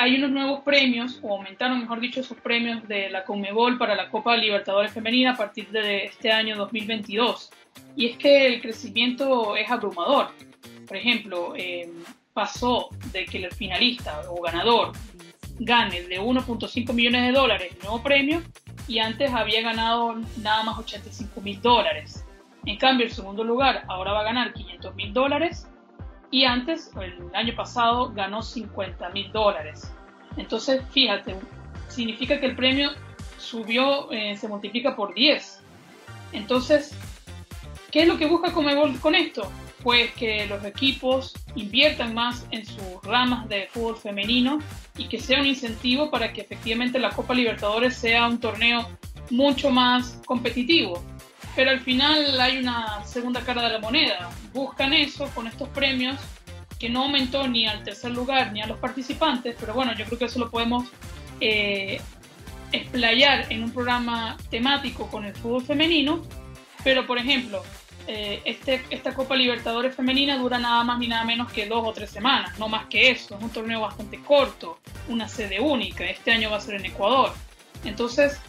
hay 0.00 0.14
unos 0.14 0.30
nuevos 0.30 0.60
premios, 0.60 1.20
o 1.22 1.36
aumentaron, 1.36 1.78
mejor 1.78 2.00
dicho, 2.00 2.20
esos 2.20 2.38
premios 2.38 2.88
de 2.88 3.10
la 3.10 3.22
Conmebol 3.22 3.76
para 3.76 3.94
la 3.94 4.08
Copa 4.08 4.34
Libertadores 4.34 4.92
Femenina 4.92 5.32
a 5.32 5.36
partir 5.36 5.68
de 5.68 6.06
este 6.06 6.32
año 6.32 6.56
2022. 6.56 7.50
Y 7.96 8.06
es 8.06 8.16
que 8.16 8.46
el 8.46 8.62
crecimiento 8.62 9.56
es 9.56 9.70
abrumador. 9.70 10.28
Por 10.88 10.96
ejemplo, 10.96 11.52
eh, 11.54 11.92
pasó 12.40 12.88
de 13.12 13.26
que 13.26 13.36
el 13.36 13.52
finalista 13.52 14.22
o 14.30 14.40
ganador 14.40 14.92
gane 15.58 16.00
de 16.04 16.18
1.5 16.18 16.94
millones 16.94 17.26
de 17.26 17.32
dólares 17.32 17.76
nuevo 17.82 18.02
premio 18.02 18.40
y 18.88 18.98
antes 18.98 19.30
había 19.30 19.60
ganado 19.60 20.14
nada 20.38 20.62
más 20.62 20.78
85 20.78 21.38
mil 21.42 21.60
dólares. 21.60 22.24
En 22.64 22.78
cambio, 22.78 23.04
el 23.04 23.12
segundo 23.12 23.44
lugar 23.44 23.84
ahora 23.88 24.12
va 24.12 24.20
a 24.20 24.24
ganar 24.24 24.54
500 24.54 24.94
mil 24.94 25.12
dólares 25.12 25.68
y 26.30 26.44
antes, 26.44 26.90
el 26.98 27.18
año 27.34 27.54
pasado, 27.54 28.10
ganó 28.14 28.40
50 28.40 29.10
mil 29.10 29.30
dólares. 29.32 29.92
Entonces, 30.38 30.82
fíjate, 30.92 31.36
significa 31.88 32.40
que 32.40 32.46
el 32.46 32.56
premio 32.56 32.88
subió, 33.36 34.10
eh, 34.12 34.34
se 34.38 34.48
multiplica 34.48 34.96
por 34.96 35.12
10. 35.12 35.60
Entonces, 36.32 36.96
¿qué 37.90 38.04
es 38.04 38.08
lo 38.08 38.16
que 38.16 38.24
busca 38.24 38.50
Comebol 38.50 38.98
con 38.98 39.14
esto? 39.14 39.46
Pues 39.82 40.12
que 40.12 40.46
los 40.46 40.64
equipos 40.64 41.32
inviertan 41.54 42.14
más 42.14 42.46
en 42.50 42.66
sus 42.66 43.02
ramas 43.02 43.48
de 43.48 43.68
fútbol 43.68 43.96
femenino 43.96 44.58
y 44.96 45.08
que 45.08 45.18
sea 45.18 45.40
un 45.40 45.46
incentivo 45.46 46.10
para 46.10 46.32
que 46.32 46.42
efectivamente 46.42 46.98
la 46.98 47.10
Copa 47.10 47.34
Libertadores 47.34 47.96
sea 47.96 48.26
un 48.26 48.38
torneo 48.38 48.88
mucho 49.30 49.70
más 49.70 50.20
competitivo 50.26 51.02
pero 51.56 51.70
al 51.70 51.80
final 51.80 52.40
hay 52.40 52.58
una 52.58 53.04
segunda 53.04 53.40
cara 53.40 53.62
de 53.62 53.70
la 53.70 53.78
moneda. 53.80 54.30
Buscan 54.52 54.92
eso 54.92 55.28
con 55.34 55.46
estos 55.46 55.68
premios 55.70 56.16
que 56.78 56.88
no 56.88 57.04
aumentó 57.04 57.46
ni 57.46 57.66
al 57.66 57.82
tercer 57.82 58.12
lugar 58.12 58.52
ni 58.52 58.62
a 58.62 58.66
los 58.66 58.78
participantes, 58.78 59.56
pero 59.58 59.74
bueno, 59.74 59.94
yo 59.94 60.04
creo 60.06 60.18
que 60.18 60.24
eso 60.26 60.38
lo 60.38 60.50
podemos 60.50 60.88
eh, 61.40 62.00
explayar 62.72 63.52
en 63.52 63.64
un 63.64 63.72
programa 63.72 64.36
temático 64.50 65.08
con 65.08 65.24
el 65.24 65.34
fútbol 65.34 65.62
femenino, 65.62 66.22
pero 66.82 67.06
por 67.06 67.18
ejemplo, 67.18 67.62
eh, 68.12 68.42
este, 68.44 68.82
esta 68.90 69.14
Copa 69.14 69.36
Libertadores 69.36 69.94
femenina 69.94 70.36
dura 70.36 70.58
nada 70.58 70.82
más 70.82 70.98
ni 70.98 71.06
nada 71.06 71.24
menos 71.24 71.52
que 71.52 71.66
dos 71.66 71.86
o 71.86 71.92
tres 71.92 72.10
semanas, 72.10 72.58
no 72.58 72.68
más 72.68 72.86
que 72.86 73.08
eso, 73.08 73.36
es 73.36 73.40
un 73.40 73.50
torneo 73.50 73.82
bastante 73.82 74.18
corto, 74.18 74.80
una 75.08 75.28
sede 75.28 75.60
única, 75.60 76.04
este 76.04 76.32
año 76.32 76.50
va 76.50 76.56
a 76.56 76.60
ser 76.60 76.74
en 76.74 76.86
Ecuador. 76.86 77.32
Entonces, 77.84 78.40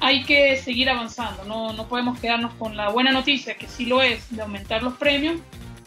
hay 0.00 0.22
que 0.24 0.58
seguir 0.58 0.90
avanzando, 0.90 1.44
no, 1.44 1.72
no 1.72 1.88
podemos 1.88 2.20
quedarnos 2.20 2.52
con 2.58 2.76
la 2.76 2.90
buena 2.90 3.10
noticia, 3.10 3.54
que 3.54 3.66
sí 3.68 3.86
lo 3.86 4.02
es, 4.02 4.36
de 4.36 4.42
aumentar 4.42 4.82
los 4.82 4.98
premios, 4.98 5.40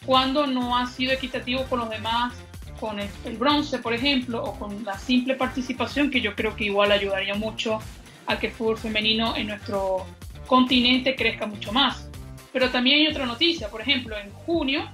cuando 0.07 0.47
no 0.47 0.75
ha 0.75 0.87
sido 0.87 1.13
equitativo 1.13 1.65
con 1.65 1.81
los 1.81 1.89
demás, 1.91 2.33
con 2.79 2.97
el, 2.99 3.37
bronce, 3.37 3.77
por 3.77 3.93
ejemplo, 3.93 4.43
o 4.43 4.57
con 4.57 4.83
la 4.83 4.97
simple 4.97 5.35
participación, 5.35 6.09
que 6.09 6.19
yo 6.19 6.33
creo 6.33 6.55
que 6.55 6.63
igual 6.63 6.91
ayudaría 6.91 7.35
mucho 7.35 7.77
a 8.25 8.39
que 8.39 8.47
el 8.47 8.53
fútbol 8.53 8.79
femenino 8.79 9.35
en 9.35 9.45
nuestro 9.45 10.07
continente 10.47 11.15
crezca 11.15 11.45
mucho 11.45 11.71
más. 11.71 12.08
Pero 12.51 12.69
también 12.69 12.99
hay 12.99 13.07
otra 13.07 13.25
noticia, 13.25 13.69
por 13.69 13.81
ejemplo, 13.81 14.17
en 14.17 14.31
junio 14.31 14.89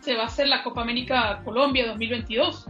se 0.00 0.14
va 0.14 0.24
a 0.24 0.26
hacer 0.26 0.48
la 0.48 0.62
Copa 0.62 0.82
América 0.82 1.42
Colombia 1.44 1.86
2022. 1.86 2.66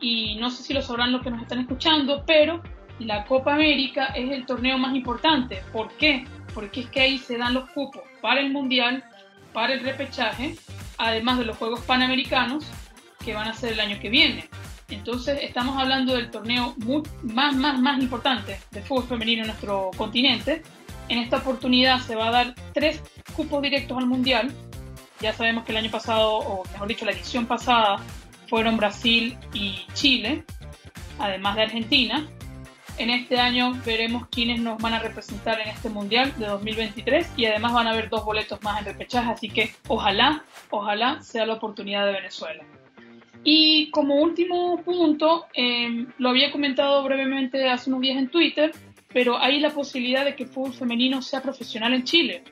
Y 0.00 0.36
no 0.36 0.50
sé 0.50 0.62
si 0.62 0.72
lo 0.72 0.82
sabrán 0.82 1.12
los 1.12 1.22
que 1.22 1.30
nos 1.30 1.42
están 1.42 1.60
escuchando, 1.60 2.24
pero 2.26 2.62
la 2.98 3.24
Copa 3.24 3.54
América 3.54 4.06
es 4.14 4.30
el 4.30 4.46
torneo 4.46 4.78
más 4.78 4.94
importante. 4.94 5.62
¿Por 5.72 5.90
qué? 5.96 6.24
Porque 6.54 6.80
es 6.80 6.90
que 6.90 7.00
ahí 7.00 7.18
se 7.18 7.38
dan 7.38 7.54
los 7.54 7.68
cupos 7.70 8.02
para 8.20 8.40
el 8.40 8.50
Mundial, 8.50 9.04
para 9.52 9.72
el 9.72 9.80
repechaje, 9.80 10.56
además 10.96 11.38
de 11.38 11.44
los 11.44 11.56
Juegos 11.56 11.80
Panamericanos 11.80 12.66
que 13.24 13.34
van 13.34 13.48
a 13.48 13.54
ser 13.54 13.72
el 13.72 13.80
año 13.80 13.98
que 14.00 14.08
viene. 14.08 14.48
Entonces 14.88 15.38
estamos 15.42 15.76
hablando 15.76 16.14
del 16.14 16.30
torneo 16.30 16.74
más, 17.22 17.54
más, 17.54 17.78
más 17.78 18.00
importante 18.00 18.58
de 18.70 18.82
fútbol 18.82 19.04
femenino 19.04 19.42
en 19.42 19.48
nuestro 19.48 19.90
continente. 19.96 20.62
En 21.10 21.18
esta 21.18 21.38
oportunidad 21.38 21.98
se 22.00 22.14
va 22.14 22.28
a 22.28 22.30
dar 22.30 22.54
tres 22.72 23.02
cupos 23.34 23.60
directos 23.60 23.98
al 23.98 24.06
Mundial. 24.06 24.52
Ya 25.20 25.32
sabemos 25.32 25.64
que 25.64 25.72
el 25.72 25.78
año 25.78 25.90
pasado, 25.90 26.38
o 26.38 26.62
mejor 26.72 26.86
dicho, 26.86 27.04
la 27.04 27.10
edición 27.10 27.46
pasada, 27.46 27.98
fueron 28.46 28.76
Brasil 28.76 29.36
y 29.52 29.80
Chile, 29.92 30.44
además 31.18 31.56
de 31.56 31.62
Argentina. 31.62 32.28
En 32.96 33.10
este 33.10 33.40
año 33.40 33.72
veremos 33.84 34.28
quiénes 34.28 34.60
nos 34.60 34.80
van 34.80 34.94
a 34.94 35.00
representar 35.00 35.58
en 35.60 35.70
este 35.70 35.88
Mundial 35.88 36.32
de 36.38 36.46
2023 36.46 37.32
y 37.36 37.46
además 37.46 37.72
van 37.72 37.88
a 37.88 37.90
haber 37.90 38.08
dos 38.08 38.24
boletos 38.24 38.62
más 38.62 38.78
en 38.78 38.84
repechaje, 38.84 39.32
así 39.32 39.50
que 39.50 39.74
ojalá, 39.88 40.44
ojalá 40.70 41.20
sea 41.22 41.44
la 41.44 41.54
oportunidad 41.54 42.06
de 42.06 42.12
Venezuela. 42.12 42.62
Y 43.42 43.90
como 43.90 44.16
último 44.16 44.80
punto, 44.84 45.46
em, 45.54 46.06
lo 46.18 46.28
había 46.28 46.52
comentado 46.52 47.02
brevemente 47.02 47.68
hace 47.68 47.90
unos 47.90 48.02
días 48.02 48.18
en 48.18 48.28
Twitter, 48.28 48.72
pero 49.12 49.38
hay 49.38 49.60
la 49.60 49.70
posibilidad 49.70 50.24
de 50.24 50.34
que 50.34 50.44
el 50.44 50.48
fútbol 50.48 50.72
femenino 50.72 51.22
sea 51.22 51.42
profesional 51.42 51.94
en 51.94 52.04
Chile. 52.04 52.44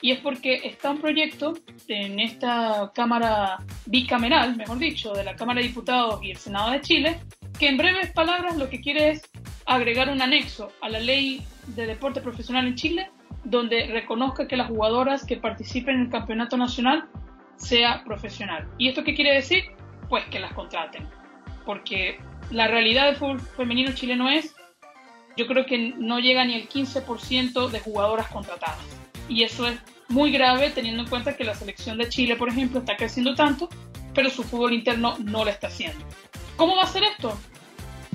Y 0.00 0.10
es 0.10 0.18
porque 0.18 0.60
está 0.64 0.90
un 0.90 1.00
proyecto 1.00 1.54
en 1.86 2.18
esta 2.18 2.90
Cámara 2.94 3.58
bicameral, 3.86 4.56
mejor 4.56 4.78
dicho, 4.78 5.12
de 5.12 5.22
la 5.22 5.36
Cámara 5.36 5.60
de 5.60 5.68
Diputados 5.68 6.20
y 6.22 6.32
el 6.32 6.36
Senado 6.38 6.72
de 6.72 6.80
Chile, 6.80 7.20
que 7.58 7.68
en 7.68 7.76
breves 7.76 8.10
palabras 8.12 8.56
lo 8.56 8.68
que 8.68 8.80
quiere 8.80 9.10
es 9.10 9.22
agregar 9.64 10.08
un 10.08 10.20
anexo 10.20 10.72
a 10.80 10.88
la 10.88 10.98
ley 10.98 11.42
de 11.68 11.86
deporte 11.86 12.20
profesional 12.20 12.66
en 12.66 12.74
Chile 12.74 13.10
donde 13.44 13.86
reconozca 13.88 14.46
que 14.46 14.56
las 14.56 14.68
jugadoras 14.68 15.24
que 15.24 15.36
participen 15.36 15.96
en 15.96 16.00
el 16.02 16.10
campeonato 16.10 16.56
nacional 16.56 17.08
sea 17.56 18.02
profesional. 18.04 18.68
¿Y 18.78 18.88
esto 18.88 19.04
qué 19.04 19.14
quiere 19.14 19.34
decir? 19.34 19.64
Pues 20.08 20.24
que 20.26 20.40
las 20.40 20.52
contraten. 20.52 21.08
Porque 21.64 22.18
la 22.50 22.68
realidad 22.68 23.06
del 23.06 23.16
fútbol 23.16 23.40
femenino 23.40 23.92
chileno 23.92 24.28
es, 24.28 24.54
yo 25.36 25.46
creo 25.46 25.66
que 25.66 25.94
no 25.96 26.18
llega 26.18 26.44
ni 26.44 26.54
el 26.54 26.68
15% 26.68 27.68
de 27.68 27.80
jugadoras 27.80 28.28
contratadas. 28.28 28.84
Y 29.28 29.42
eso 29.42 29.66
es 29.66 29.78
muy 30.08 30.30
grave 30.30 30.70
teniendo 30.70 31.02
en 31.02 31.08
cuenta 31.08 31.36
que 31.36 31.44
la 31.44 31.54
selección 31.54 31.98
de 31.98 32.08
Chile, 32.08 32.36
por 32.36 32.48
ejemplo, 32.48 32.80
está 32.80 32.96
creciendo 32.96 33.34
tanto, 33.34 33.68
pero 34.14 34.30
su 34.30 34.42
fútbol 34.42 34.72
interno 34.72 35.16
no 35.18 35.44
lo 35.44 35.50
está 35.50 35.68
haciendo. 35.68 36.04
¿Cómo 36.56 36.76
va 36.76 36.82
a 36.82 36.86
ser 36.86 37.04
esto? 37.04 37.38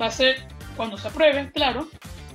Va 0.00 0.06
a 0.06 0.10
ser 0.10 0.46
cuando 0.76 0.96
se 0.96 1.08
apruebe, 1.08 1.50
claro, 1.52 1.88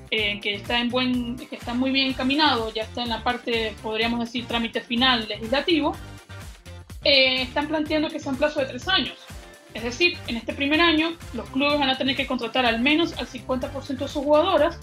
que 0.09 0.53
está 0.53 0.79
en 0.79 0.89
buen, 0.89 1.37
que 1.37 1.55
está 1.55 1.73
muy 1.73 1.91
bien 1.91 2.07
encaminado, 2.07 2.71
ya 2.71 2.83
está 2.83 3.01
en 3.01 3.09
la 3.09 3.23
parte, 3.23 3.73
podríamos 3.81 4.19
decir, 4.19 4.45
trámite 4.45 4.81
final 4.81 5.27
legislativo, 5.27 5.95
eh, 7.03 7.41
están 7.41 7.67
planteando 7.67 8.09
que 8.09 8.19
sea 8.19 8.31
un 8.31 8.37
plazo 8.37 8.59
de 8.59 8.67
tres 8.67 8.87
años. 8.87 9.17
Es 9.73 9.83
decir, 9.83 10.17
en 10.27 10.37
este 10.37 10.53
primer 10.53 10.81
año 10.81 11.13
los 11.33 11.49
clubes 11.49 11.79
van 11.79 11.89
a 11.89 11.97
tener 11.97 12.15
que 12.15 12.27
contratar 12.27 12.65
al 12.65 12.79
menos 12.79 13.13
al 13.17 13.27
50% 13.27 13.87
de 13.87 14.07
sus 14.07 14.23
jugadoras. 14.23 14.79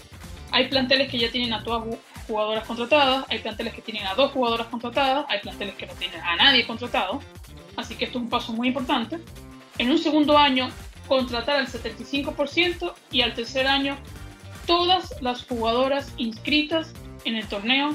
Hay 0.51 0.67
planteles 0.67 1.09
que 1.09 1.17
ya 1.17 1.31
tienen 1.31 1.53
a 1.53 1.63
todas 1.63 1.97
jugadoras 2.27 2.65
contratadas, 2.65 3.25
hay 3.29 3.39
planteles 3.39 3.73
que 3.73 3.81
tienen 3.81 4.05
a 4.05 4.15
dos 4.15 4.31
jugadoras 4.31 4.67
contratadas, 4.67 5.25
hay 5.29 5.39
planteles 5.39 5.75
que 5.75 5.85
no 5.85 5.93
tienen 5.93 6.19
a 6.21 6.35
nadie 6.35 6.65
contratado. 6.67 7.21
Así 7.77 7.95
que 7.95 8.05
esto 8.05 8.17
es 8.17 8.23
un 8.23 8.29
paso 8.29 8.53
muy 8.53 8.67
importante. 8.67 9.17
En 9.77 9.89
un 9.89 9.97
segundo 9.97 10.37
año, 10.37 10.69
contratar 11.07 11.57
al 11.57 11.67
75% 11.67 12.93
y 13.11 13.21
al 13.21 13.33
tercer 13.33 13.67
año 13.67 13.97
todas 14.65 15.15
las 15.21 15.45
jugadoras 15.45 16.13
inscritas 16.17 16.93
en 17.25 17.35
el 17.35 17.47
torneo 17.47 17.93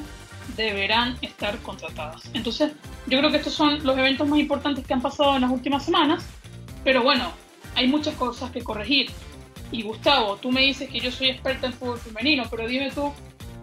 deberán 0.57 1.17
estar 1.23 1.59
contratadas. 1.59 2.23
Entonces, 2.35 2.73
yo 3.07 3.19
creo 3.19 3.31
que 3.31 3.39
estos 3.39 3.55
son 3.55 3.85
los 3.85 3.97
eventos 3.99 4.27
más 4.29 4.39
importantes 4.39 4.87
que 4.87 4.95
han 4.95 5.03
pasado 5.03 5.37
en 5.37 5.43
las 5.43 5.51
últimas 5.51 5.85
semanas, 5.85 6.27
pero 6.87 7.03
bueno, 7.03 7.33
hay 7.75 7.89
muchas 7.89 8.15
cosas 8.15 8.53
que 8.53 8.63
corregir. 8.63 9.11
Y 9.73 9.83
Gustavo, 9.83 10.37
tú 10.37 10.53
me 10.53 10.61
dices 10.61 10.89
que 10.89 11.01
yo 11.01 11.11
soy 11.11 11.31
experta 11.31 11.67
en 11.67 11.73
fútbol 11.73 11.99
femenino, 11.99 12.45
pero 12.49 12.69
dime 12.69 12.93
tú, 12.95 13.13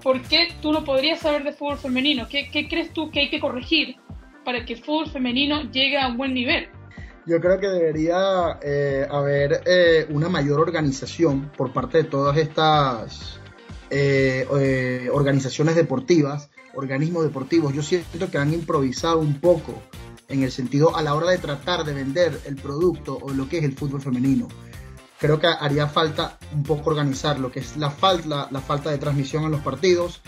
¿por 0.03 0.21
qué 0.23 0.49
tú 0.61 0.73
no 0.73 0.83
podrías 0.83 1.21
saber 1.21 1.45
de 1.45 1.53
fútbol 1.53 1.77
femenino? 1.77 2.27
¿Qué, 2.27 2.49
crees 2.51 2.91
tú 2.91 3.09
que 3.11 3.21
hay 3.21 3.29
que 3.29 3.39
corregir 3.39 3.95
para 4.43 4.65
que 4.65 4.73
el 4.73 4.83
fútbol 4.83 5.09
femenino 5.09 5.71
llegue 5.71 5.97
a 5.97 6.09
un 6.09 6.17
buen 6.17 6.33
nivel? 6.33 6.67
yo 7.25 7.39
creo 7.39 7.57
que 7.57 7.67
debería 7.67 8.59
eh, 8.61 9.07
haber 9.09 9.61
eh, 9.65 10.05
una 10.09 10.27
mayor 10.27 10.59
organización 10.59 11.49
por 11.55 11.71
parte 11.71 11.99
de 11.99 12.03
todas 12.03 12.35
estas 12.35 13.39
eh, 13.89 14.45
organizaciones 15.13 15.77
deportivas, 15.77 16.49
organismos 16.73 17.23
deportivos. 17.23 17.73
Yo 17.73 17.83
siento 17.83 18.29
que 18.29 18.37
han 18.37 18.53
improvisado 18.53 19.19
un 19.19 19.39
poco 19.39 19.81
en 20.33 20.43
el 20.43 20.51
sentido 20.51 20.95
a 20.95 21.01
la 21.01 21.13
hora 21.13 21.29
de 21.29 21.37
tratar 21.37 21.85
de 21.85 21.93
vender 21.93 22.41
el 22.45 22.55
producto 22.55 23.17
o 23.21 23.31
lo 23.31 23.47
que 23.47 23.59
es 23.59 23.63
el 23.63 23.77
fútbol 23.77 24.01
femenino. 24.01 24.47
Creo 25.19 25.39
que 25.39 25.47
haría 25.47 25.87
falta 25.87 26.37
un 26.53 26.63
poco 26.63 26.89
organizar 26.89 27.39
lo 27.39 27.51
que 27.51 27.59
es 27.59 27.77
la 27.77 27.91
falta, 27.91 28.47
la 28.51 28.59
falta 28.59 28.89
de 28.89 28.97
transmisión 28.97 29.43
en 29.43 29.51
los 29.51 29.61
partidos, 29.61 30.21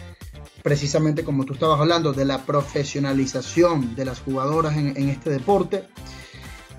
precisamente 0.63 1.23
como 1.23 1.43
tú 1.43 1.53
estabas 1.53 1.79
hablando, 1.79 2.13
de 2.13 2.23
la 2.23 2.45
profesionalización 2.45 3.95
de 3.95 4.05
las 4.05 4.21
jugadoras 4.21 4.77
en, 4.77 5.09
este 5.09 5.31
deporte 5.31 5.87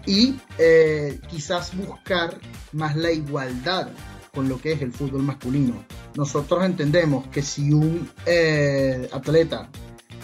y 0.06 0.36
eh, 0.56 1.20
quizás 1.28 1.76
buscar 1.76 2.38
más 2.72 2.96
la 2.96 3.10
igualdad 3.10 3.88
con 4.32 4.48
lo 4.48 4.60
que 4.60 4.72
es 4.72 4.82
el 4.82 4.92
fútbol 4.92 5.22
masculino. 5.22 5.84
Nosotros 6.14 6.64
entendemos 6.64 7.26
que 7.26 7.42
si 7.42 7.72
un 7.72 8.08
eh, 8.24 9.08
atleta 9.12 9.68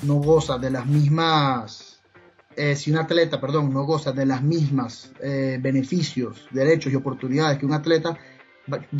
no 0.03 0.15
goza 0.15 0.59
de 0.59 0.71
las 0.71 0.87
mismas, 0.87 1.82
eh, 2.57 2.77
si 2.77 2.91
un 2.91 2.99
atleta, 2.99 3.41
perdón, 3.41 3.73
no 3.73 3.85
goza 3.85 4.13
de 4.13 4.27
las 4.27 4.43
mismas 4.43 5.13
beneficios, 5.21 6.47
derechos 6.51 6.93
y 6.93 6.97
oportunidades 6.97 7.59
que 7.59 7.67
un 7.67 7.73
atleta, 7.73 8.19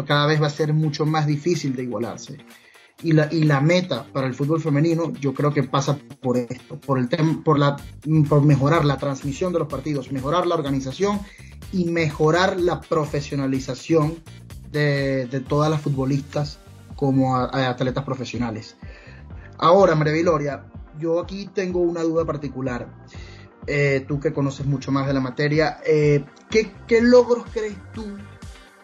cada 0.07 0.27
vez 0.27 0.43
va 0.43 0.47
a 0.47 0.51
ser 0.51 0.73
mucho 0.73 1.07
más 1.07 1.27
difícil 1.27 1.75
de 1.75 1.85
igualarse 1.85 2.39
y 3.03 3.13
la, 3.13 3.29
y 3.31 3.45
la 3.45 3.61
meta 3.61 4.07
para 4.13 4.27
el 4.27 4.35
fútbol 4.35 4.61
femenino 4.61 5.13
yo 5.15 5.35
creo 5.35 5.53
que 5.53 5.63
pasa 5.65 5.99
por 6.21 6.37
esto, 6.37 6.79
por, 6.79 6.99
el 6.99 7.09
por, 7.43 7.59
la, 7.59 7.77
por 8.29 8.43
mejorar 8.43 8.85
la 8.85 8.97
transmisión 8.97 9.53
de 9.53 9.59
los 9.59 9.69
partidos, 9.69 10.13
mejorar 10.13 10.47
la 10.47 10.55
organización 10.55 11.21
y 11.73 11.87
mejorar 11.87 12.61
la 12.61 12.81
profesionalización 12.81 14.17
de, 14.71 15.27
de 15.27 15.41
todas 15.41 15.71
las 15.71 15.81
futbolistas 15.81 16.59
como 16.97 17.37
atletas 17.37 18.05
profesionales. 18.05 18.77
Ahora, 19.59 19.95
María 19.95 20.13
Viloria, 20.13 20.65
yo 20.99 21.21
aquí 21.21 21.49
tengo 21.53 21.81
una 21.81 22.03
duda 22.03 22.25
particular. 22.25 22.89
Eh, 23.67 24.05
tú 24.09 24.19
que 24.19 24.33
conoces 24.33 24.67
mucho 24.67 24.91
más 24.91 25.07
de 25.07 25.15
la 25.15 25.21
materia, 25.21 25.79
eh, 25.87 26.25
¿qué, 26.51 26.73
¿qué 26.89 27.01
logros 27.01 27.45
crees 27.53 27.77
tú 27.93 28.19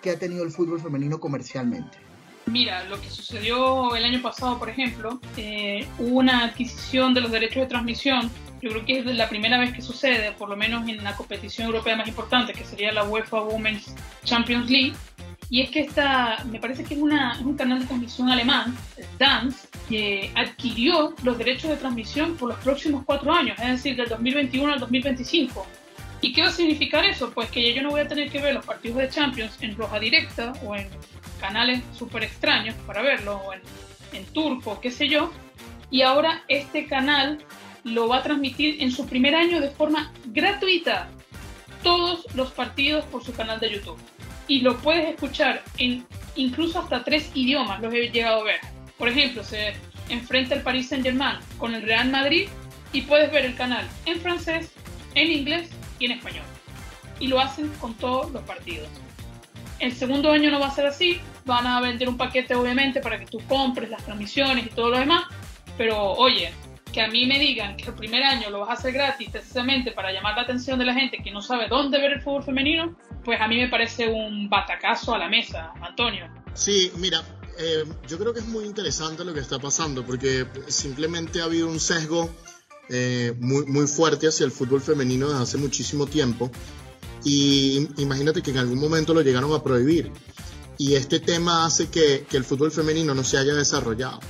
que 0.01 0.11
ha 0.11 0.19
tenido 0.19 0.45
el 0.45 0.51
fútbol 0.51 0.81
femenino 0.81 1.19
comercialmente? 1.19 1.99
Mira, 2.47 2.85
lo 2.85 3.01
que 3.01 3.11
sucedió 3.11 3.95
el 3.95 4.05
año 4.05 4.23
pasado, 4.23 4.59
por 4.59 4.71
ejemplo, 4.71 5.21
eh, 5.37 5.87
hubo 5.99 6.19
una 6.19 6.45
adquisición 6.45 7.13
de 7.13 7.21
los 7.21 7.31
derechos 7.31 7.63
de 7.63 7.67
transmisión. 7.67 8.31
Yo 8.63 8.71
creo 8.71 8.85
que 8.85 8.99
es 9.01 9.05
la 9.05 9.29
primera 9.29 9.59
vez 9.59 9.73
que 9.75 9.83
sucede, 9.83 10.33
por 10.33 10.49
lo 10.49 10.57
menos 10.57 10.89
en 10.89 11.05
la 11.05 11.15
competición 11.15 11.67
europea 11.67 11.97
más 11.97 12.09
importante, 12.09 12.53
que 12.53 12.65
sería 12.65 12.91
la 12.93 13.05
UEFA 13.05 13.43
Women's 13.43 13.95
Champions 14.25 14.71
League. 14.71 14.95
Y 15.51 15.63
es 15.63 15.71
que 15.71 15.81
esta, 15.81 16.45
me 16.51 16.61
parece 16.61 16.85
que 16.85 16.95
es, 16.95 17.01
una, 17.01 17.39
un 17.41 17.57
canal 17.57 17.81
de 17.81 17.87
transmisión 17.87 18.29
alemán, 18.29 18.77
Dance, 19.19 19.69
que 19.89 20.31
adquirió 20.35 21.15
los 21.23 21.39
derechos 21.39 21.71
de 21.71 21.77
transmisión 21.77 22.37
por 22.37 22.51
los 22.51 22.59
próximos 22.59 23.05
cuatro 23.07 23.33
años, 23.33 23.59
es 23.59 23.69
decir, 23.69 23.97
del 23.97 24.09
2021 24.09 24.75
al 24.75 24.81
2025. 24.81 25.67
¿Y 26.21 26.33
qué 26.33 26.43
va 26.43 26.49
a 26.49 26.53
significar 26.53 27.05
eso? 27.05 27.31
Pues 27.31 27.49
que 27.51 27.73
yo 27.73 27.83
no 27.83 27.91
voy 27.91 28.01
a 28.01 28.09
tener 28.09 28.31
que 28.31 28.41
ver 28.41 28.55
los 28.55 28.67
partidos 28.67 28.99
de 28.99 29.09
Champions 29.09 29.57
en 29.61 29.75
roja 29.77 29.99
directa 29.99 30.53
o 30.65 30.75
en 30.75 30.89
canales 31.41 31.83
súper 31.97 32.25
extraños 32.25 32.75
para 32.87 33.01
verlo, 33.01 33.37
o 33.37 33.53
en, 33.55 33.61
en 34.13 34.27
turco, 34.27 34.81
qué 34.81 34.91
sé 34.91 35.09
yo, 35.09 35.33
y 35.91 36.03
ahora 36.03 36.43
este 36.49 36.87
canal 36.87 37.39
lo 37.85 38.09
va 38.09 38.19
a 38.19 38.23
transmitir 38.23 38.83
en 38.83 38.91
su 38.91 39.07
primer 39.07 39.35
año 39.35 39.61
de 39.61 39.71
forma 39.71 40.13
gratuita 40.27 41.09
todos 41.83 42.27
los 42.35 42.51
partidos 42.53 43.05
por 43.07 43.25
su 43.25 43.33
canal 43.33 43.61
de 43.61 43.73
YouTube. 43.73 43.99
Y 44.49 44.63
lo 44.63 44.77
puedes 44.79 45.11
escuchar 45.11 45.63
en 45.77 46.07
incluso 46.35 46.81
hasta 46.81 47.05
tres 47.05 47.31
idiomas, 47.35 47.81
los 47.81 47.93
he 47.93 48.09
llegado 48.09 48.41
a 48.41 48.45
ver. 48.45 48.61
Por 48.97 49.09
ejemplo, 49.09 49.45
se 49.45 49.75
enfrenta 50.09 50.55
el 50.55 50.63
Paris 50.63 50.89
Saint 50.89 51.05
Germain 51.05 51.37
con 51.59 51.75
el 51.75 51.83
Real 51.83 52.11
Madrid 52.11 52.49
y 52.93 53.03
puedes 53.03 53.31
ver 53.31 53.45
el 53.45 53.55
canal 53.55 53.87
en 54.07 54.21
francés, 54.21 54.73
en 55.15 55.31
inglés 55.31 55.71
y 55.99 56.07
en 56.07 56.13
español. 56.13 56.45
Y 57.21 57.27
lo 57.27 57.41
hacen 57.41 57.69
con 57.81 57.95
todos 57.95 58.31
los 58.33 58.43
partidos. 58.43 58.89
El 59.81 59.93
segundo 59.93 60.33
año 60.33 60.51
no 60.51 60.59
va 60.59 60.69
a 60.69 60.71
ser 60.71 60.87
así, 60.87 61.21
van 61.45 61.67
a 61.67 61.81
vender 61.81 62.09
un 62.09 62.17
paquete 62.17 62.55
obviamente 62.55 63.01
para 63.01 63.19
que 63.19 63.27
tú 63.27 63.39
compres 63.47 63.91
las 63.91 64.05
transmisiones 64.05 64.67
y 64.67 64.71
todo 64.71 64.91
lo 64.91 64.99
demás, 64.99 65.25
pero 65.77 66.13
oye, 66.13 66.53
que 66.93 67.01
a 67.01 67.09
mí 67.09 67.27
me 67.27 67.39
digan 67.39 67.77
que 67.77 67.85
el 67.85 67.95
primer 67.95 68.25
año 68.25 68.51
lo 68.51 68.61
vas 68.61 68.71
a 68.71 68.73
hacer 68.73 68.93
gratis 68.93 69.29
precisamente 69.31 69.93
para 69.93 70.11
llamar 70.11 70.35
la 70.35 70.43
atención 70.43 70.79
de 70.79 70.85
la 70.85 70.95
gente 70.95 71.19
que 71.19 71.31
no 71.31 71.41
sabe 71.43 71.69
dónde 71.69 72.01
ver 72.01 72.13
el 72.13 72.23
fútbol 72.23 72.43
femenino, 72.43 72.97
pues 73.29 73.43
a 73.43 73.47
mí 73.47 73.59
me 73.59 73.69
parece 73.69 74.09
un 74.09 74.49
batacazo 74.49 75.15
a 75.15 75.19
la 75.19 75.29
mesa, 75.29 75.75
Antonio. 75.83 76.25
Sí, 76.55 76.91
mira, 76.97 77.23
eh, 77.59 77.85
yo 78.07 78.17
creo 78.17 78.33
que 78.33 78.41
es 78.41 78.47
muy 78.47 78.65
interesante 78.65 79.23
lo 79.23 79.35
que 79.35 79.41
está 79.41 79.59
pasando 79.59 80.03
porque 80.03 80.47
simplemente 80.69 81.43
ha 81.43 81.45
habido 81.45 81.69
un 81.69 81.79
sesgo 81.79 82.31
eh, 82.89 83.35
muy, 83.39 83.67
muy 83.67 83.87
fuerte 83.87 84.29
hacia 84.29 84.47
el 84.47 84.51
fútbol 84.51 84.81
femenino 84.81 85.29
desde 85.29 85.43
hace 85.43 85.59
muchísimo 85.59 86.07
tiempo 86.07 86.51
y 87.23 87.87
imagínate 87.99 88.41
que 88.41 88.51
en 88.51 88.57
algún 88.57 88.81
momento 88.81 89.13
lo 89.13 89.21
llegaron 89.21 89.53
a 89.53 89.63
prohibir. 89.63 90.11
Y 90.79 90.95
este 90.95 91.21
tema 91.21 91.67
hace 91.67 91.91
que, 91.91 92.25
que 92.31 92.39
el 92.39 92.45
fútbol 92.45 92.73
femenino 92.73 93.15
no 93.15 93.25
se 93.25 93.37
haya 93.37 93.53
desarrollado. 93.53 94.21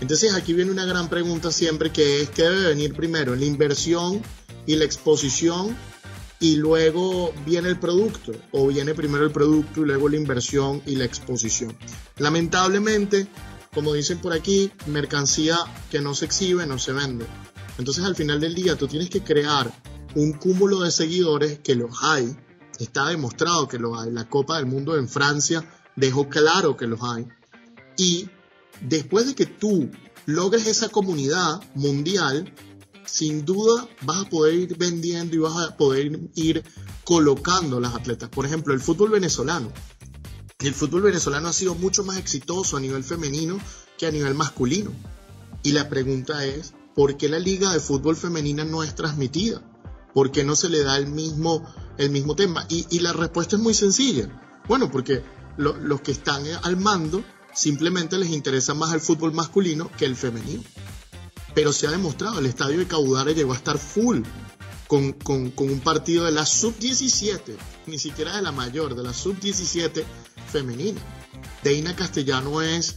Entonces 0.00 0.34
aquí 0.34 0.54
viene 0.54 0.72
una 0.72 0.86
gran 0.86 1.08
pregunta 1.08 1.52
siempre 1.52 1.92
que 1.92 2.22
es, 2.22 2.30
¿qué 2.30 2.42
debe 2.42 2.70
venir 2.70 2.96
primero? 2.96 3.36
¿La 3.36 3.44
inversión 3.44 4.20
y 4.66 4.74
la 4.74 4.86
exposición 4.86 5.76
y 6.40 6.56
luego 6.56 7.32
viene 7.46 7.68
el 7.68 7.78
producto? 7.78 8.32
¿O 8.50 8.66
viene 8.66 8.94
primero 8.94 9.24
el 9.24 9.30
producto 9.30 9.82
y 9.82 9.86
luego 9.86 10.08
la 10.08 10.16
inversión 10.16 10.82
y 10.86 10.96
la 10.96 11.04
exposición? 11.04 11.76
Lamentablemente, 12.16 13.28
como 13.72 13.92
dicen 13.92 14.18
por 14.18 14.32
aquí, 14.32 14.72
mercancía 14.86 15.58
que 15.90 16.00
no 16.00 16.14
se 16.14 16.24
exhibe 16.24 16.66
no 16.66 16.78
se 16.78 16.92
vende. 16.92 17.26
Entonces 17.78 18.04
al 18.04 18.16
final 18.16 18.40
del 18.40 18.54
día 18.54 18.76
tú 18.76 18.88
tienes 18.88 19.10
que 19.10 19.22
crear 19.22 19.72
un 20.14 20.32
cúmulo 20.32 20.80
de 20.80 20.90
seguidores 20.90 21.60
que 21.60 21.74
los 21.74 22.02
hay. 22.02 22.36
Está 22.78 23.08
demostrado 23.08 23.68
que 23.68 23.78
los 23.78 24.00
hay. 24.00 24.10
La 24.10 24.28
Copa 24.28 24.56
del 24.56 24.66
Mundo 24.66 24.96
en 24.96 25.08
Francia 25.08 25.70
dejó 25.94 26.28
claro 26.28 26.76
que 26.76 26.86
los 26.86 27.02
hay. 27.02 27.28
Y 27.96 28.28
después 28.80 29.26
de 29.26 29.34
que 29.34 29.46
tú 29.46 29.90
logres 30.26 30.66
esa 30.66 30.88
comunidad 30.88 31.60
mundial, 31.74 32.52
sin 33.10 33.44
duda 33.44 33.88
vas 34.02 34.26
a 34.26 34.28
poder 34.28 34.54
ir 34.54 34.76
vendiendo 34.76 35.34
y 35.34 35.38
vas 35.38 35.56
a 35.56 35.76
poder 35.76 36.20
ir 36.34 36.64
colocando 37.04 37.80
las 37.80 37.94
atletas. 37.94 38.28
Por 38.28 38.46
ejemplo, 38.46 38.72
el 38.72 38.80
fútbol 38.80 39.10
venezolano. 39.10 39.72
El 40.60 40.74
fútbol 40.74 41.02
venezolano 41.02 41.48
ha 41.48 41.52
sido 41.52 41.74
mucho 41.74 42.04
más 42.04 42.18
exitoso 42.18 42.76
a 42.76 42.80
nivel 42.80 43.02
femenino 43.02 43.58
que 43.98 44.06
a 44.06 44.10
nivel 44.10 44.34
masculino. 44.34 44.92
Y 45.62 45.72
la 45.72 45.88
pregunta 45.88 46.44
es, 46.44 46.74
¿por 46.94 47.16
qué 47.16 47.28
la 47.28 47.38
liga 47.38 47.72
de 47.72 47.80
fútbol 47.80 48.16
femenina 48.16 48.64
no 48.64 48.82
es 48.82 48.94
transmitida? 48.94 49.62
¿Por 50.14 50.30
qué 50.30 50.44
no 50.44 50.56
se 50.56 50.68
le 50.68 50.82
da 50.82 50.96
el 50.96 51.06
mismo, 51.06 51.64
el 51.98 52.10
mismo 52.10 52.36
tema? 52.36 52.66
Y, 52.68 52.98
la 53.00 53.12
respuesta 53.12 53.56
es 53.56 53.62
muy 53.62 53.74
sencilla. 53.74 54.28
Bueno, 54.68 54.90
porque 54.90 55.22
los 55.56 56.00
que 56.00 56.12
están 56.12 56.44
al 56.62 56.76
mando 56.76 57.24
simplemente 57.54 58.18
les 58.18 58.30
interesa 58.30 58.74
más 58.74 58.92
el 58.94 59.00
fútbol 59.00 59.32
masculino 59.32 59.90
que 59.98 60.04
el 60.04 60.16
femenino. 60.16 60.62
Pero 61.54 61.72
se 61.72 61.86
ha 61.86 61.90
demostrado, 61.90 62.38
el 62.38 62.46
estadio 62.46 62.78
de 62.78 62.86
Caudare 62.86 63.34
llegó 63.34 63.52
a 63.52 63.56
estar 63.56 63.78
full 63.78 64.22
con, 64.90 65.14
un 65.56 65.80
partido 65.84 66.24
de 66.24 66.32
la 66.32 66.44
sub-17, 66.44 67.56
ni 67.86 67.98
siquiera 67.98 68.34
de 68.36 68.42
la 68.42 68.50
mayor, 68.50 68.96
de 68.96 69.04
la 69.04 69.12
sub-17 69.12 70.04
femenina. 70.50 71.00
Deina 71.62 71.94
Castellano 71.94 72.60
es 72.60 72.96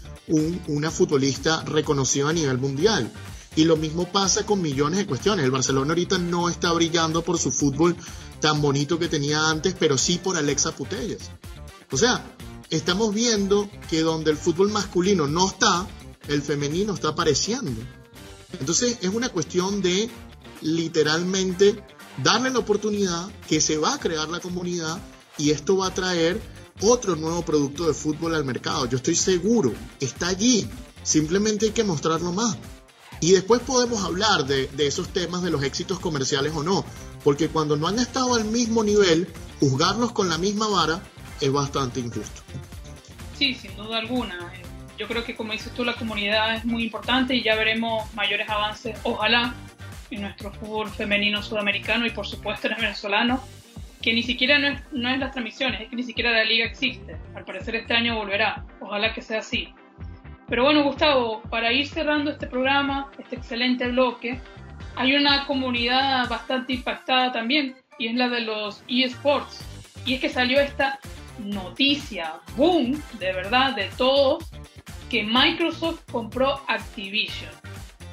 una 0.67 0.89
futbolista 0.89 1.63
reconocida 1.65 2.29
a 2.29 2.33
nivel 2.33 2.57
mundial. 2.57 3.11
Y 3.55 3.65
lo 3.65 3.77
mismo 3.77 4.11
pasa 4.11 4.43
con 4.43 4.61
millones 4.61 4.97
de 4.97 5.05
cuestiones. 5.05 5.45
El 5.45 5.51
Barcelona 5.51 5.91
ahorita 5.91 6.17
no 6.17 6.49
está 6.49 6.71
brillando 6.71 7.21
por 7.21 7.37
su 7.37 7.51
fútbol 7.51 7.95
tan 8.39 8.59
bonito 8.59 8.97
que 8.97 9.07
tenía 9.07 9.47
antes, 9.47 9.75
pero 9.77 9.95
sí 9.95 10.19
por 10.21 10.35
Alexa 10.35 10.75
Putellas. 10.75 11.29
O 11.91 11.97
sea, 11.97 12.25
estamos 12.71 13.13
viendo 13.13 13.69
que 13.89 14.01
donde 14.01 14.31
el 14.31 14.37
fútbol 14.37 14.71
masculino 14.71 15.27
no 15.27 15.47
está, 15.47 15.87
el 16.27 16.41
femenino 16.41 16.95
está 16.95 17.09
apareciendo. 17.09 17.79
Entonces 18.59 18.97
es 19.01 19.09
una 19.09 19.29
cuestión 19.29 19.81
de 19.81 20.09
literalmente 20.61 21.83
darle 22.21 22.51
la 22.51 22.59
oportunidad 22.59 23.29
que 23.47 23.59
se 23.59 23.77
va 23.77 23.95
a 23.95 23.99
crear 23.99 24.29
la 24.29 24.39
comunidad 24.39 24.99
y 25.37 25.51
esto 25.51 25.77
va 25.77 25.87
a 25.87 25.93
traer 25.93 26.39
otro 26.81 27.15
nuevo 27.15 27.43
producto 27.43 27.87
de 27.87 27.93
fútbol 27.93 28.35
al 28.35 28.45
mercado. 28.45 28.87
Yo 28.87 28.97
estoy 28.97 29.15
seguro, 29.15 29.73
está 29.99 30.27
allí. 30.27 30.67
Simplemente 31.03 31.67
hay 31.67 31.71
que 31.71 31.83
mostrarlo 31.83 32.31
más. 32.31 32.57
Y 33.19 33.31
después 33.31 33.61
podemos 33.61 34.03
hablar 34.03 34.45
de, 34.45 34.69
esos 34.79 35.09
temas 35.09 35.43
de 35.43 35.49
los 35.49 35.63
éxitos 35.63 35.99
comerciales 35.99 36.53
o 36.55 36.63
no. 36.63 36.85
Porque 37.23 37.47
cuando 37.47 37.77
no 37.77 37.87
han 37.87 37.99
estado 37.99 38.35
al 38.35 38.45
mismo 38.45 38.83
nivel, 38.83 39.27
juzgarlos 39.59 40.11
con 40.11 40.29
la 40.29 40.37
misma 40.37 40.67
vara 40.67 41.01
es 41.39 41.51
bastante 41.51 41.99
injusto. 41.99 42.41
Sí, 43.37 43.55
sin 43.55 43.75
duda 43.77 43.99
alguna. 43.99 44.51
Yo 45.03 45.09
creo 45.09 45.25
que 45.25 45.35
como 45.35 45.51
dices 45.51 45.73
tú, 45.73 45.83
la 45.83 45.95
comunidad 45.95 46.55
es 46.55 46.63
muy 46.63 46.83
importante 46.83 47.35
y 47.35 47.43
ya 47.43 47.57
veremos 47.57 48.13
mayores 48.13 48.47
avances, 48.47 48.97
ojalá, 49.03 49.53
en 50.09 50.21
nuestro 50.21 50.49
fútbol 50.53 50.89
femenino 50.89 51.43
sudamericano 51.43 52.05
y 52.05 52.11
por 52.11 52.25
supuesto 52.25 52.67
en 52.67 52.75
el 52.75 52.81
venezolano 52.83 53.43
que 54.01 54.13
ni 54.13 54.23
siquiera 54.23 54.59
no 54.59 54.67
es, 54.69 54.81
no 54.93 55.09
es 55.09 55.19
las 55.19 55.33
transmisiones, 55.33 55.81
es 55.81 55.89
que 55.89 55.97
ni 55.97 56.03
siquiera 56.03 56.31
la 56.31 56.45
liga 56.45 56.65
existe. 56.65 57.17
Al 57.35 57.43
parecer 57.43 57.75
este 57.75 57.93
año 57.93 58.15
volverá, 58.15 58.63
ojalá 58.79 59.13
que 59.13 59.21
sea 59.21 59.39
así. 59.39 59.73
Pero 60.47 60.63
bueno, 60.63 60.83
Gustavo, 60.83 61.41
para 61.49 61.73
ir 61.73 61.85
cerrando 61.85 62.31
este 62.31 62.47
programa, 62.47 63.11
este 63.19 63.35
excelente 63.35 63.89
bloque, 63.89 64.39
hay 64.95 65.17
una 65.17 65.45
comunidad 65.47 66.29
bastante 66.29 66.71
impactada 66.71 67.33
también, 67.33 67.75
y 67.99 68.07
es 68.07 68.15
la 68.15 68.29
de 68.29 68.39
los 68.39 68.85
eSports. 68.87 69.65
Y 70.05 70.13
es 70.13 70.21
que 70.21 70.29
salió 70.29 70.61
esta 70.61 70.97
noticia, 71.39 72.35
boom, 72.55 73.01
de 73.19 73.33
verdad, 73.33 73.75
de 73.75 73.89
todos, 73.97 74.49
que 75.13 75.21
Microsoft 75.21 76.01
compró 76.11 76.59
Activision. 76.67 77.51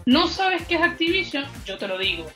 ¿No 0.04 0.28
sabes 0.28 0.66
qué 0.66 0.74
es 0.74 0.82
Activision? 0.82 1.46
Yo 1.64 1.78
te 1.78 1.88
lo 1.88 1.96
digo. 1.96 2.26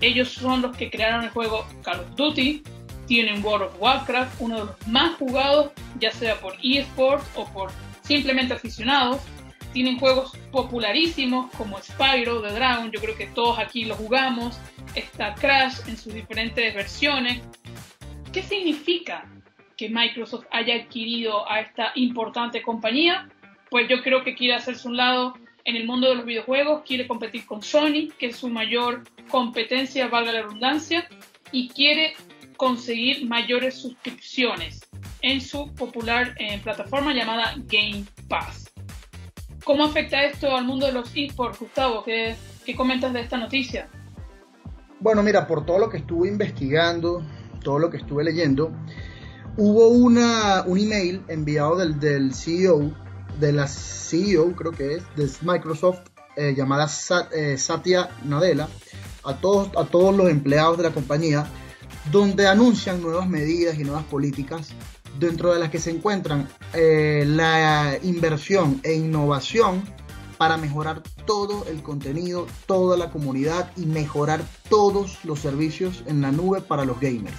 Ellos 0.00 0.28
son 0.28 0.60
los 0.60 0.76
que 0.76 0.90
crearon 0.90 1.22
el 1.22 1.30
juego 1.30 1.64
Call 1.84 2.00
of 2.00 2.16
Duty, 2.16 2.64
tienen 3.06 3.44
World 3.44 3.68
of 3.68 3.80
Warcraft, 3.80 4.40
uno 4.40 4.58
de 4.58 4.64
los 4.64 4.88
más 4.88 5.14
jugados, 5.18 5.70
ya 6.00 6.10
sea 6.10 6.34
por 6.40 6.56
eSports 6.64 7.24
o 7.36 7.46
por 7.52 7.70
simplemente 8.02 8.54
aficionados. 8.54 9.20
Tienen 9.72 10.00
juegos 10.00 10.36
popularísimos 10.50 11.52
como 11.52 11.80
Spyro, 11.80 12.42
The 12.42 12.54
Dragon, 12.54 12.90
yo 12.90 13.00
creo 13.00 13.16
que 13.16 13.28
todos 13.28 13.60
aquí 13.60 13.84
lo 13.84 13.94
jugamos. 13.94 14.58
Está 14.96 15.36
Crash 15.36 15.76
en 15.86 15.96
sus 15.96 16.12
diferentes 16.12 16.74
versiones. 16.74 17.40
¿Qué 18.32 18.42
significa 18.42 19.28
que 19.76 19.88
Microsoft 19.88 20.46
haya 20.50 20.74
adquirido 20.74 21.48
a 21.48 21.60
esta 21.60 21.92
importante 21.94 22.62
compañía? 22.62 23.28
Pues 23.72 23.88
yo 23.88 24.02
creo 24.02 24.22
que 24.22 24.34
quiere 24.34 24.54
hacerse 24.54 24.86
un 24.86 24.98
lado 24.98 25.32
en 25.64 25.76
el 25.76 25.86
mundo 25.86 26.06
de 26.06 26.16
los 26.16 26.26
videojuegos, 26.26 26.82
quiere 26.86 27.08
competir 27.08 27.46
con 27.46 27.62
Sony, 27.62 28.10
que 28.18 28.26
es 28.26 28.36
su 28.36 28.50
mayor 28.50 29.02
competencia, 29.30 30.08
valga 30.08 30.30
la 30.30 30.42
redundancia, 30.42 31.08
y 31.52 31.70
quiere 31.70 32.12
conseguir 32.58 33.26
mayores 33.26 33.76
suscripciones 33.76 34.82
en 35.22 35.40
su 35.40 35.72
popular 35.74 36.34
eh, 36.38 36.60
plataforma 36.62 37.14
llamada 37.14 37.54
Game 37.66 38.04
Pass. 38.28 38.70
¿Cómo 39.64 39.84
afecta 39.86 40.22
esto 40.22 40.54
al 40.54 40.66
mundo 40.66 40.84
de 40.84 40.92
los 40.92 41.10
esports, 41.16 41.58
Gustavo? 41.58 42.04
¿Qué, 42.04 42.36
¿Qué, 42.66 42.76
comentas 42.76 43.14
de 43.14 43.22
esta 43.22 43.38
noticia? 43.38 43.88
Bueno, 45.00 45.22
mira, 45.22 45.46
por 45.46 45.64
todo 45.64 45.78
lo 45.78 45.88
que 45.88 45.96
estuve 45.96 46.28
investigando, 46.28 47.24
todo 47.64 47.78
lo 47.78 47.88
que 47.88 47.96
estuve 47.96 48.22
leyendo, 48.22 48.70
hubo 49.56 49.88
una, 49.88 50.62
un 50.66 50.78
email 50.78 51.22
enviado 51.28 51.78
del, 51.78 51.98
del 51.98 52.34
CEO, 52.34 53.00
de 53.38 53.52
la 53.52 53.68
CEO 53.68 54.54
creo 54.54 54.72
que 54.72 54.96
es, 54.96 55.02
de 55.16 55.30
Microsoft, 55.42 56.00
eh, 56.36 56.54
llamada 56.56 56.88
eh, 57.32 57.56
Satya 57.58 58.10
Nadella, 58.24 58.68
a 59.24 59.36
todos, 59.36 59.70
a 59.76 59.84
todos 59.84 60.16
los 60.16 60.30
empleados 60.30 60.78
de 60.78 60.84
la 60.84 60.90
compañía, 60.90 61.46
donde 62.10 62.46
anuncian 62.46 63.02
nuevas 63.02 63.28
medidas 63.28 63.78
y 63.78 63.84
nuevas 63.84 64.04
políticas, 64.04 64.70
dentro 65.18 65.52
de 65.52 65.60
las 65.60 65.70
que 65.70 65.78
se 65.78 65.90
encuentran 65.90 66.48
eh, 66.72 67.24
la 67.26 67.98
inversión 68.02 68.80
e 68.82 68.94
innovación 68.94 69.82
para 70.38 70.56
mejorar 70.56 71.02
todo 71.26 71.66
el 71.68 71.82
contenido, 71.82 72.46
toda 72.66 72.96
la 72.96 73.10
comunidad 73.10 73.70
y 73.76 73.86
mejorar 73.86 74.42
todos 74.68 75.24
los 75.24 75.38
servicios 75.38 76.02
en 76.06 76.20
la 76.20 76.32
nube 76.32 76.62
para 76.62 76.84
los 76.84 76.98
gamers. 76.98 77.36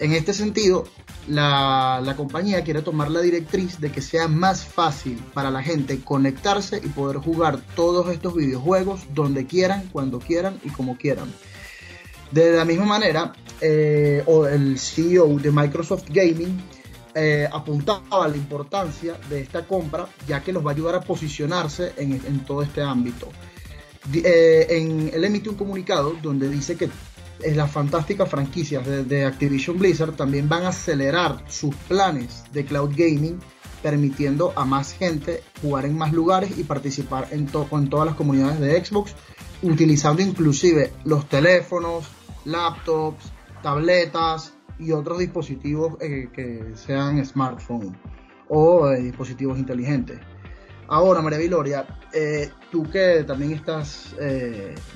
En 0.00 0.14
este 0.14 0.32
sentido, 0.32 0.86
la, 1.28 2.14
compañía 2.16 2.64
quiere 2.64 2.80
tomar 2.80 3.10
la 3.10 3.20
directriz 3.20 3.80
de 3.80 3.92
que 3.92 4.00
sea 4.00 4.28
más 4.28 4.64
fácil 4.64 5.22
para 5.34 5.50
la 5.50 5.62
gente 5.62 6.00
conectarse 6.00 6.80
y 6.82 6.88
poder 6.88 7.18
jugar 7.18 7.60
todos 7.76 8.08
estos 8.08 8.34
videojuegos 8.34 9.02
donde 9.12 9.44
quieran, 9.44 9.90
cuando 9.92 10.18
quieran 10.18 10.58
y 10.64 10.70
como 10.70 10.96
quieran. 10.96 11.30
De 12.30 12.50
la 12.52 12.64
misma 12.64 12.86
manera, 12.86 13.34
eh, 13.60 14.24
el 14.50 14.78
CEO 14.78 15.38
de 15.38 15.52
Microsoft 15.52 16.04
Gaming 16.08 16.58
eh, 17.14 17.46
apuntaba 17.52 18.24
a 18.24 18.28
la 18.28 18.36
importancia 18.38 19.18
de 19.28 19.42
esta 19.42 19.66
compra, 19.66 20.08
ya 20.26 20.42
que 20.42 20.50
los 20.50 20.64
va 20.64 20.70
a 20.70 20.74
ayudar 20.74 20.94
a 20.94 21.00
posicionarse 21.02 21.92
en, 21.98 22.40
todo 22.46 22.62
este 22.62 22.80
ámbito. 22.80 23.28
Eh, 24.14 25.10
él 25.12 25.24
emite 25.24 25.50
un 25.50 25.56
comunicado 25.56 26.16
donde 26.22 26.48
dice 26.48 26.74
que 26.76 26.88
las 27.54 27.70
fantásticas 27.70 28.28
franquicias 28.28 28.86
de, 28.86 29.24
Activision 29.24 29.78
Blizzard 29.78 30.16
también 30.16 30.48
van 30.48 30.64
a 30.64 30.68
acelerar 30.68 31.44
sus 31.48 31.74
planes 31.74 32.44
de 32.52 32.64
cloud 32.64 32.90
gaming, 32.96 33.38
permitiendo 33.82 34.52
a 34.56 34.64
más 34.64 34.92
gente 34.92 35.42
jugar 35.62 35.86
en 35.86 35.96
más 35.96 36.12
lugares 36.12 36.58
y 36.58 36.64
participar 36.64 37.28
en, 37.30 37.48
en 37.72 37.90
todas 37.90 38.06
las 38.06 38.14
comunidades 38.14 38.60
de 38.60 38.84
Xbox, 38.84 39.14
utilizando 39.62 40.22
inclusive 40.22 40.92
los 41.04 41.28
teléfonos, 41.28 42.06
laptops, 42.44 43.32
tabletas 43.62 44.54
y 44.78 44.92
otros 44.92 45.18
dispositivos 45.18 45.96
eh, 46.00 46.28
que 46.32 46.72
sean 46.74 47.24
smartphones 47.24 47.92
o 48.48 48.90
eh, 48.90 49.02
dispositivos 49.02 49.58
inteligentes. 49.58 50.18
Ahora, 50.88 51.22
María 51.22 51.38
Viloria, 51.38 51.86
eh, 52.12 52.50
tú 52.72 52.82
que 52.90 53.22
también 53.24 53.52
estás 53.52 54.16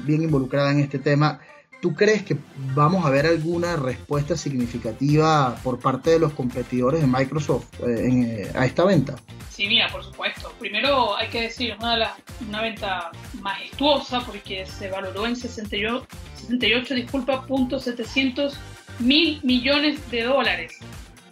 bien 0.05 0.23
involucrada 0.23 0.73
en 0.73 0.81
este 0.81 0.99
tema, 0.99 1.39
¿tú 1.85 1.95
crees 1.95 2.23
que 2.23 2.39
vamos 2.75 3.05
a 3.05 3.11
ver 3.11 3.27
alguna 3.27 3.77
respuesta 3.77 4.39
significativa 4.39 5.55
por 5.63 5.79
parte 5.79 6.13
de 6.13 6.19
los 6.19 6.33
competidores 6.33 7.03
de 7.03 7.07
Microsoft 7.07 7.67
a 8.55 8.65
esta 8.65 8.87
venta? 8.87 9.17
Sí, 9.51 9.69
mira, 9.69 9.89
por 9.93 10.03
supuesto. 10.03 10.51
Primero 10.59 11.15
hay 11.15 11.29
que 11.29 11.43
decir, 11.43 11.77
una, 11.79 12.15
una 12.49 12.63
venta 12.63 13.11
majestuosa 13.43 14.25
porque 14.25 14.65
se 14.65 14.89
valoró 14.89 15.27
en 15.27 15.37
68, 15.37 16.07
68 16.37 16.95
disculpa, 16.95 17.47
punto 17.47 17.79
700 17.79 18.59
mil 19.01 19.41
millones 19.43 20.11
de 20.11 20.23
dólares. 20.23 20.79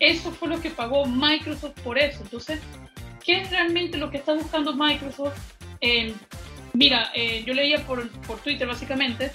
Eso 0.00 0.32
fue 0.32 0.48
lo 0.48 0.61
que 0.61 0.68
pagó 0.68 1.07
Microsoft 1.07 1.80
por 1.82 1.96
eso. 1.96 2.20
Entonces, 2.24 2.61
¿qué 3.24 3.40
es 3.40 3.50
realmente 3.50 3.96
lo 3.96 4.11
que 4.11 4.18
está 4.18 4.34
buscando 4.34 4.74
Microsoft? 4.74 5.38
mira, 6.74 7.11
eh, 7.14 7.42
yo 7.46 7.55
leía 7.55 7.78
por, 7.86 8.09
por, 8.26 8.38
Twitter 8.38 8.68
básicamente 8.68 9.32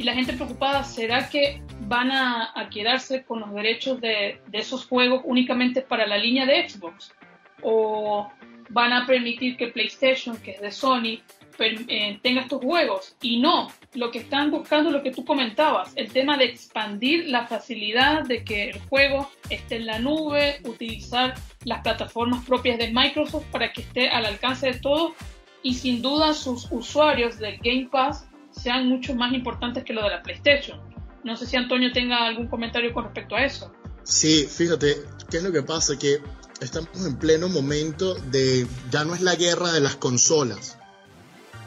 y 0.00 0.04
la 0.04 0.14
gente 0.14 0.32
preocupada, 0.32 0.82
¿será 0.82 1.28
que 1.28 1.60
van 1.80 2.10
a, 2.10 2.54
quedarse 2.72 3.22
con 3.22 3.40
los 3.40 3.52
derechos 3.52 4.00
de, 4.00 4.40
esos 4.50 4.86
juegos 4.86 5.20
únicamente 5.26 5.82
para 5.82 6.06
la 6.06 6.16
línea 6.16 6.46
de 6.46 6.66
Xbox? 6.66 7.12
¿O 7.62 8.26
van 8.70 8.94
a 8.94 9.06
permitir 9.06 9.58
que 9.58 9.66
PlayStation, 9.66 10.38
que 10.38 10.52
es 10.52 10.60
de 10.62 10.70
Sony, 10.70 11.20
eh, 11.58 12.18
tenga 12.22 12.40
estos 12.40 12.62
juegos. 12.62 13.14
Y 13.20 13.40
no, 13.40 13.70
lo 13.92 14.10
que 14.10 14.20
están 14.20 14.50
buscando 14.50 14.88
es 14.88 14.96
lo 14.96 15.02
que 15.02 15.10
tú 15.10 15.26
comentabas, 15.26 15.92
el 15.96 16.10
tema 16.10 16.38
de 16.38 16.46
expandir 16.46 17.28
la 17.28 17.46
facilidad 17.46 18.24
de 18.24 18.42
que 18.42 18.70
el 18.70 18.80
juego 18.88 19.30
esté 19.50 19.76
en 19.76 19.86
la 19.86 19.98
nube, 19.98 20.60
utilizar 20.64 21.34
las 21.64 21.82
plataformas 21.82 22.46
propias 22.46 22.78
de 22.78 22.90
Microsoft 22.90 23.44
para 23.52 23.70
que 23.74 23.82
esté 23.82 24.08
al 24.08 24.24
alcance 24.24 24.72
de 24.72 24.78
todos 24.78 25.12
y 25.62 25.74
sin 25.74 26.00
duda 26.00 26.32
sus 26.32 26.72
usuarios 26.72 27.38
de 27.38 27.58
Game 27.58 27.88
Pass 27.92 28.29
sean 28.62 28.88
mucho 28.88 29.14
más 29.14 29.32
importantes 29.32 29.84
que 29.84 29.92
lo 29.92 30.02
de 30.02 30.10
la 30.10 30.22
PlayStation. 30.22 30.80
No 31.24 31.36
sé 31.36 31.46
si 31.46 31.56
Antonio 31.56 31.92
tenga 31.92 32.26
algún 32.26 32.48
comentario 32.48 32.92
con 32.92 33.04
respecto 33.04 33.36
a 33.36 33.44
eso. 33.44 33.72
Sí, 34.04 34.46
fíjate, 34.46 34.96
¿qué 35.30 35.38
es 35.38 35.42
lo 35.42 35.52
que 35.52 35.62
pasa? 35.62 35.98
Que 35.98 36.18
estamos 36.60 37.06
en 37.06 37.16
pleno 37.16 37.48
momento 37.48 38.14
de, 38.14 38.66
ya 38.90 39.04
no 39.04 39.14
es 39.14 39.20
la 39.20 39.34
guerra 39.34 39.72
de 39.72 39.80
las 39.80 39.96
consolas, 39.96 40.78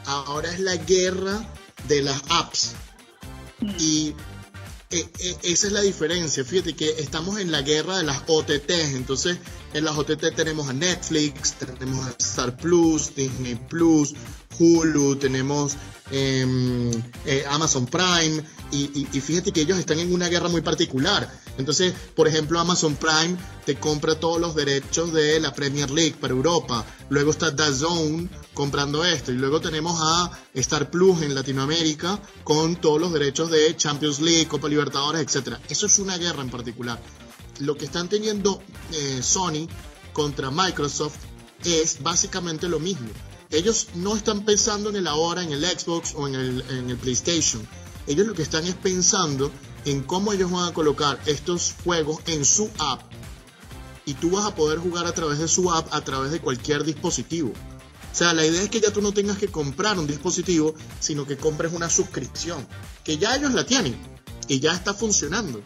ahora 0.06 0.50
es 0.50 0.60
la 0.60 0.76
guerra 0.76 1.40
de 1.88 2.02
las 2.02 2.22
apps. 2.30 2.74
Y 3.78 4.14
eh, 4.90 5.08
eh, 5.20 5.36
esa 5.42 5.66
es 5.66 5.72
la 5.72 5.80
diferencia. 5.80 6.44
Fíjate 6.44 6.74
que 6.74 6.90
estamos 6.98 7.38
en 7.38 7.50
la 7.50 7.62
guerra 7.62 7.98
de 7.98 8.04
las 8.04 8.22
OTTs. 8.26 8.94
Entonces, 8.94 9.38
en 9.74 9.84
las 9.84 9.98
OTT 9.98 10.34
tenemos 10.34 10.68
a 10.68 10.72
Netflix, 10.72 11.54
tenemos 11.54 12.06
a 12.06 12.10
Star 12.18 12.56
Plus, 12.56 13.14
Disney 13.14 13.56
Plus, 13.56 14.14
Hulu, 14.58 15.16
tenemos 15.16 15.76
em, 16.10 16.90
eh, 17.26 17.44
Amazon 17.50 17.86
Prime. 17.86 18.42
Y, 18.70 19.04
fíjate 19.20 19.52
que 19.52 19.60
ellos 19.60 19.78
están 19.78 20.00
en 20.00 20.12
una 20.12 20.28
guerra 20.28 20.48
muy 20.48 20.60
particular. 20.60 21.30
Entonces, 21.58 21.94
por 22.16 22.26
ejemplo, 22.26 22.58
Amazon 22.58 22.96
Prime 22.96 23.36
te 23.64 23.76
compra 23.76 24.18
todos 24.18 24.40
los 24.40 24.56
derechos 24.56 25.12
de 25.12 25.38
la 25.38 25.54
Premier 25.54 25.90
League 25.90 26.16
para 26.20 26.34
Europa. 26.34 26.84
Luego 27.08 27.30
está 27.30 27.52
DAZN 27.52 28.28
comprando 28.52 29.04
esto. 29.04 29.30
Y 29.30 29.36
luego 29.36 29.60
tenemos 29.60 29.96
a 30.02 30.30
Star 30.54 30.90
Plus 30.90 31.22
en 31.22 31.36
Latinoamérica 31.36 32.20
con 32.42 32.76
todos 32.76 33.00
los 33.00 33.12
derechos 33.12 33.50
de 33.50 33.76
Champions 33.76 34.20
League, 34.20 34.48
Copa 34.48 34.68
Libertadores, 34.68 35.22
etc. 35.22 35.58
Eso 35.68 35.86
es 35.86 35.98
una 36.00 36.18
guerra 36.18 36.42
en 36.42 36.50
particular. 36.50 36.98
Lo 37.60 37.76
que 37.76 37.84
están 37.84 38.08
teniendo 38.08 38.62
eh, 38.92 39.20
Sony 39.22 39.68
contra 40.12 40.50
Microsoft 40.50 41.16
es 41.64 42.02
básicamente 42.02 42.68
lo 42.68 42.80
mismo. 42.80 43.08
Ellos 43.50 43.88
no 43.94 44.16
están 44.16 44.44
pensando 44.44 44.90
en 44.90 44.96
el 44.96 45.06
ahora, 45.06 45.42
en 45.42 45.52
el 45.52 45.64
Xbox 45.64 46.14
o 46.16 46.26
en 46.26 46.34
el, 46.34 46.64
en 46.70 46.90
el 46.90 46.96
PlayStation. 46.96 47.66
Ellos 48.06 48.26
lo 48.26 48.34
que 48.34 48.42
están 48.42 48.66
es 48.66 48.74
pensando 48.74 49.50
en 49.84 50.02
cómo 50.02 50.32
ellos 50.32 50.50
van 50.50 50.68
a 50.68 50.74
colocar 50.74 51.20
estos 51.26 51.74
juegos 51.84 52.20
en 52.26 52.44
su 52.44 52.70
app. 52.78 53.02
Y 54.06 54.14
tú 54.14 54.30
vas 54.30 54.44
a 54.44 54.54
poder 54.54 54.78
jugar 54.78 55.06
a 55.06 55.12
través 55.12 55.38
de 55.38 55.48
su 55.48 55.70
app, 55.72 55.92
a 55.92 56.02
través 56.02 56.30
de 56.30 56.40
cualquier 56.40 56.84
dispositivo. 56.84 57.50
O 57.50 58.16
sea, 58.16 58.32
la 58.32 58.46
idea 58.46 58.62
es 58.62 58.68
que 58.68 58.80
ya 58.80 58.92
tú 58.92 59.00
no 59.00 59.12
tengas 59.12 59.38
que 59.38 59.48
comprar 59.48 59.98
un 59.98 60.06
dispositivo, 60.06 60.74
sino 61.00 61.26
que 61.26 61.36
compres 61.36 61.72
una 61.72 61.90
suscripción, 61.90 62.66
que 63.02 63.18
ya 63.18 63.34
ellos 63.34 63.54
la 63.54 63.66
tienen 63.66 63.96
y 64.46 64.60
ya 64.60 64.72
está 64.72 64.94
funcionando. 64.94 65.62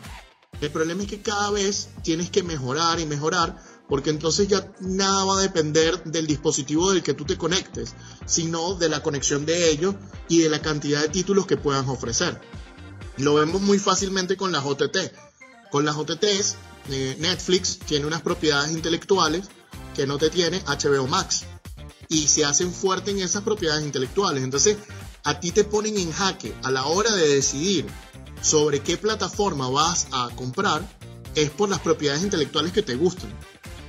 El 0.61 0.71
problema 0.71 1.03
es 1.03 1.09
que 1.09 1.23
cada 1.23 1.51
vez 1.51 1.91
tienes 2.03 2.31
que 2.31 2.43
mejorar 2.43 2.99
y 2.99 3.07
mejorar, 3.07 3.57
porque 3.89 4.11
entonces 4.11 4.49
ya 4.49 4.71
nada 4.81 5.25
va 5.25 5.39
a 5.39 5.43
depender 5.43 6.03
del 6.05 6.27
dispositivo 6.27 6.93
del 6.93 7.03
que 7.03 7.15
tú 7.15 7.25
te 7.25 7.39
conectes, 7.39 7.95
sino 8.27 8.75
de 8.75 8.89
la 8.89 9.03
conexión 9.03 9.47
de 9.47 9.71
ellos 9.71 9.95
y 10.29 10.41
de 10.41 10.49
la 10.49 10.61
cantidad 10.61 11.01
de 11.01 11.09
títulos 11.09 11.47
que 11.47 11.57
puedan 11.57 11.89
ofrecer. 11.89 12.41
Lo 13.19 13.35
vemos 13.35 13.63
muy 13.63 13.79
fácilmente 13.79 14.37
con 14.37 14.53
las 14.53 14.65
OTT. 14.65 14.97
Con 15.71 15.85
las 15.85 15.97
OTTs, 15.97 16.57
eh, 16.91 17.17
Netflix 17.21 17.79
tiene 17.79 18.07
unas 18.07 18.23
propiedades 18.23 18.73
intelectuales 18.73 19.49
que 19.95 20.07
no 20.07 20.19
te 20.19 20.31
tiene 20.31 20.63
HBO 20.67 21.07
Max 21.07 21.45
y 22.09 22.29
se 22.29 22.45
hacen 22.45 22.73
fuertes 22.73 23.15
en 23.15 23.21
esas 23.21 23.43
propiedades 23.43 23.85
intelectuales. 23.85 24.43
Entonces, 24.43 24.77
a 25.25 25.41
ti 25.41 25.51
te 25.51 25.65
ponen 25.65 25.99
en 25.99 26.13
jaque 26.13 26.55
a 26.63 26.71
la 26.71 26.87
hora 26.87 27.15
de 27.15 27.29
decidir 27.29 27.87
sobre 28.43 28.81
qué 28.81 28.97
plataforma 28.97 29.69
vas 29.69 30.09
a 30.13 30.29
comprar, 30.37 30.83
es 31.35 31.51
por 31.51 31.69
las 31.69 31.81
propiedades 31.81 32.23
intelectuales 32.23 32.73
que 32.73 32.83
te 32.83 32.95
gustan. 32.95 33.31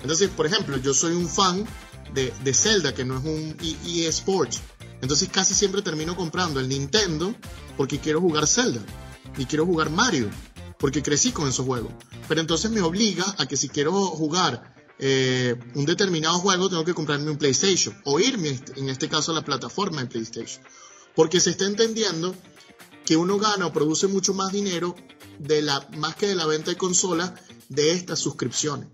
Entonces, 0.01 0.29
por 0.29 0.45
ejemplo, 0.45 0.77
yo 0.77 0.93
soy 0.93 1.13
un 1.13 1.27
fan 1.27 1.65
de, 2.13 2.33
de 2.43 2.53
Zelda, 2.53 2.93
que 2.93 3.05
no 3.05 3.17
es 3.17 3.25
un 3.25 3.57
EA 3.61 4.09
Sports. 4.09 4.61
Entonces 5.01 5.29
casi 5.29 5.53
siempre 5.53 5.81
termino 5.81 6.15
comprando 6.15 6.59
el 6.59 6.67
Nintendo 6.67 7.33
porque 7.77 7.99
quiero 7.99 8.19
jugar 8.19 8.47
Zelda 8.47 8.81
y 9.37 9.45
quiero 9.45 9.65
jugar 9.65 9.89
Mario 9.89 10.29
porque 10.77 11.03
crecí 11.03 11.31
con 11.31 11.47
esos 11.47 11.65
juegos. 11.65 11.91
Pero 12.27 12.41
entonces 12.41 12.71
me 12.71 12.81
obliga 12.81 13.25
a 13.37 13.47
que 13.47 13.57
si 13.57 13.69
quiero 13.69 13.91
jugar 13.91 14.73
eh, 14.97 15.55
un 15.75 15.85
determinado 15.85 16.39
juego, 16.39 16.69
tengo 16.69 16.85
que 16.85 16.93
comprarme 16.93 17.31
un 17.31 17.37
PlayStation 17.37 17.95
o 18.05 18.19
irme, 18.19 18.59
en 18.75 18.89
este 18.89 19.07
caso, 19.07 19.31
a 19.31 19.35
la 19.35 19.43
plataforma 19.43 20.01
de 20.01 20.07
PlayStation. 20.07 20.63
Porque 21.15 21.39
se 21.39 21.51
está 21.51 21.65
entendiendo 21.65 22.35
que 23.09 23.17
uno 23.17 23.39
gana 23.39 23.65
o 23.65 23.73
produce 23.73 24.05
mucho 24.05 24.35
más 24.35 24.51
dinero 24.51 24.95
de 25.39 25.63
la, 25.63 25.83
más 25.97 26.13
que 26.15 26.27
de 26.27 26.35
la 26.35 26.45
venta 26.45 26.69
de 26.69 26.77
consolas 26.77 27.33
de 27.67 27.93
estas 27.93 28.19
suscripciones. 28.19 28.87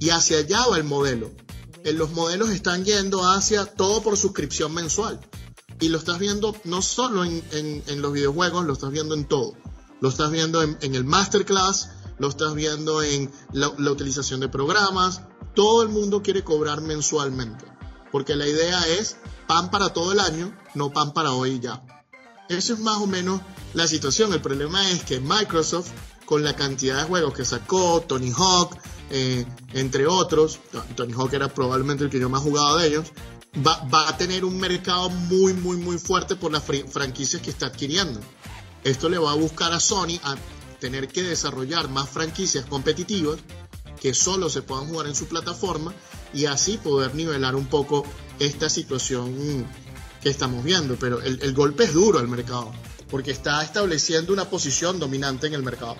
Y 0.00 0.10
hacia 0.10 0.38
allá 0.38 0.66
va 0.66 0.78
el 0.78 0.82
modelo. 0.82 1.30
En 1.84 1.96
los 1.96 2.10
modelos 2.10 2.50
están 2.50 2.84
yendo 2.84 3.22
hacia 3.22 3.66
todo 3.66 4.02
por 4.02 4.16
suscripción 4.16 4.74
mensual. 4.74 5.20
Y 5.78 5.90
lo 5.90 5.98
estás 5.98 6.18
viendo 6.18 6.56
no 6.64 6.82
solo 6.82 7.22
en, 7.22 8.02
los 8.02 8.12
videojuegos, 8.12 8.66
lo 8.66 8.72
estás 8.72 8.90
viendo 8.90 9.14
en 9.14 9.26
todo. 9.26 9.54
Lo 10.00 10.08
estás 10.08 10.32
viendo 10.32 10.60
en, 10.60 10.76
el 10.80 11.04
masterclass, 11.04 11.90
lo 12.18 12.30
estás 12.30 12.56
viendo 12.56 13.00
en 13.00 13.30
la, 13.52 13.68
utilización 13.68 14.40
de 14.40 14.48
programas, 14.48 15.20
todo 15.54 15.84
el 15.84 15.88
mundo 15.88 16.20
quiere 16.20 16.42
cobrar 16.42 16.80
mensualmente, 16.80 17.64
porque 18.10 18.34
la 18.34 18.48
idea 18.48 18.88
es 18.88 19.18
pan 19.46 19.70
para 19.70 19.92
todo 19.92 20.10
el 20.10 20.18
año, 20.18 20.52
no 20.74 20.90
pan 20.90 21.14
para 21.14 21.30
hoy 21.30 21.52
y 21.52 21.60
ya. 21.60 21.80
Eso 22.52 22.74
es 22.74 22.80
más 22.80 22.98
o 22.98 23.06
menos 23.06 23.40
la 23.74 23.86
situación. 23.86 24.32
El 24.32 24.40
problema 24.40 24.90
es 24.90 25.04
que 25.04 25.20
Microsoft, 25.20 25.90
con 26.26 26.44
la 26.44 26.54
cantidad 26.54 26.98
de 26.98 27.04
juegos 27.04 27.34
que 27.34 27.44
sacó, 27.44 28.00
Tony 28.02 28.32
Hawk, 28.36 28.78
eh, 29.10 29.44
entre 29.72 30.06
otros, 30.06 30.58
Tony 30.94 31.12
Hawk 31.12 31.32
era 31.32 31.52
probablemente 31.52 32.04
el 32.04 32.10
que 32.10 32.20
yo 32.20 32.28
más 32.28 32.42
jugaba 32.42 32.80
de 32.80 32.88
ellos, 32.88 33.12
va, 33.66 33.82
va 33.92 34.08
a 34.08 34.16
tener 34.16 34.44
un 34.44 34.58
mercado 34.58 35.10
muy, 35.10 35.52
muy, 35.52 35.76
muy 35.76 35.98
fuerte 35.98 36.36
por 36.36 36.52
las 36.52 36.62
franquicias 36.64 37.42
que 37.42 37.50
está 37.50 37.66
adquiriendo. 37.66 38.20
Esto 38.84 39.08
le 39.08 39.18
va 39.18 39.32
a 39.32 39.36
buscar 39.36 39.72
a 39.72 39.80
Sony 39.80 40.18
a 40.24 40.36
tener 40.80 41.08
que 41.08 41.22
desarrollar 41.22 41.88
más 41.88 42.08
franquicias 42.08 42.64
competitivas 42.64 43.38
que 44.00 44.14
solo 44.14 44.50
se 44.50 44.62
puedan 44.62 44.88
jugar 44.88 45.06
en 45.06 45.14
su 45.14 45.26
plataforma 45.26 45.94
y 46.34 46.46
así 46.46 46.76
poder 46.76 47.14
nivelar 47.14 47.54
un 47.54 47.66
poco 47.66 48.04
esta 48.40 48.68
situación 48.68 49.64
que 50.22 50.28
estamos 50.28 50.64
viendo. 50.64 50.96
Pero 50.96 51.20
el, 51.20 51.52
golpe 51.52 51.84
es 51.84 51.92
duro 51.92 52.18
al 52.18 52.28
mercado, 52.28 52.72
porque 53.10 53.30
está 53.30 53.62
estableciendo 53.62 54.32
una 54.32 54.46
posición 54.46 54.98
dominante 54.98 55.46
en 55.46 55.54
el 55.54 55.62
mercado. 55.62 55.96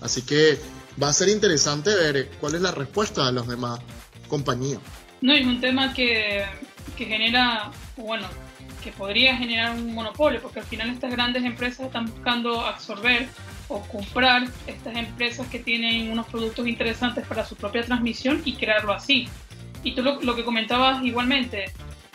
Así 0.00 0.22
que 0.22 0.58
va 1.00 1.08
a 1.08 1.12
ser 1.12 1.28
interesante 1.28 1.94
ver 1.94 2.30
cuál 2.40 2.54
es 2.54 2.60
la 2.60 2.72
respuesta 2.72 3.26
de 3.26 3.32
las 3.32 3.46
demás 3.46 3.80
compañías. 4.28 4.80
No, 5.20 5.32
es 5.32 5.44
un 5.44 5.60
tema 5.60 5.92
que, 5.92 6.44
que 6.96 7.04
genera, 7.04 7.70
bueno, 7.96 8.28
que 8.82 8.92
podría 8.92 9.36
generar 9.36 9.72
un 9.72 9.92
monopolio, 9.94 10.40
porque 10.40 10.60
al 10.60 10.66
final 10.66 10.90
estas 10.90 11.10
grandes 11.10 11.44
empresas 11.44 11.86
están 11.86 12.06
buscando 12.06 12.60
absorber 12.60 13.28
o 13.68 13.80
comprar 13.82 14.44
estas 14.66 14.96
empresas 14.96 15.46
que 15.48 15.58
tienen 15.58 16.10
unos 16.10 16.26
productos 16.26 16.66
interesantes 16.66 17.26
para 17.26 17.44
su 17.44 17.56
propia 17.56 17.82
transmisión 17.82 18.42
y 18.44 18.54
crearlo 18.54 18.92
así. 18.92 19.28
Y 19.84 19.94
tú 19.94 20.02
lo, 20.02 20.34
que 20.34 20.44
comentabas 20.44 21.04
igualmente, 21.04 21.66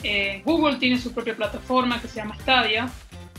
eh, 0.03 0.41
Google 0.45 0.77
tiene 0.77 0.97
su 0.97 1.13
propia 1.13 1.35
plataforma 1.35 2.01
que 2.01 2.07
se 2.07 2.17
llama 2.17 2.35
Stadia, 2.39 2.89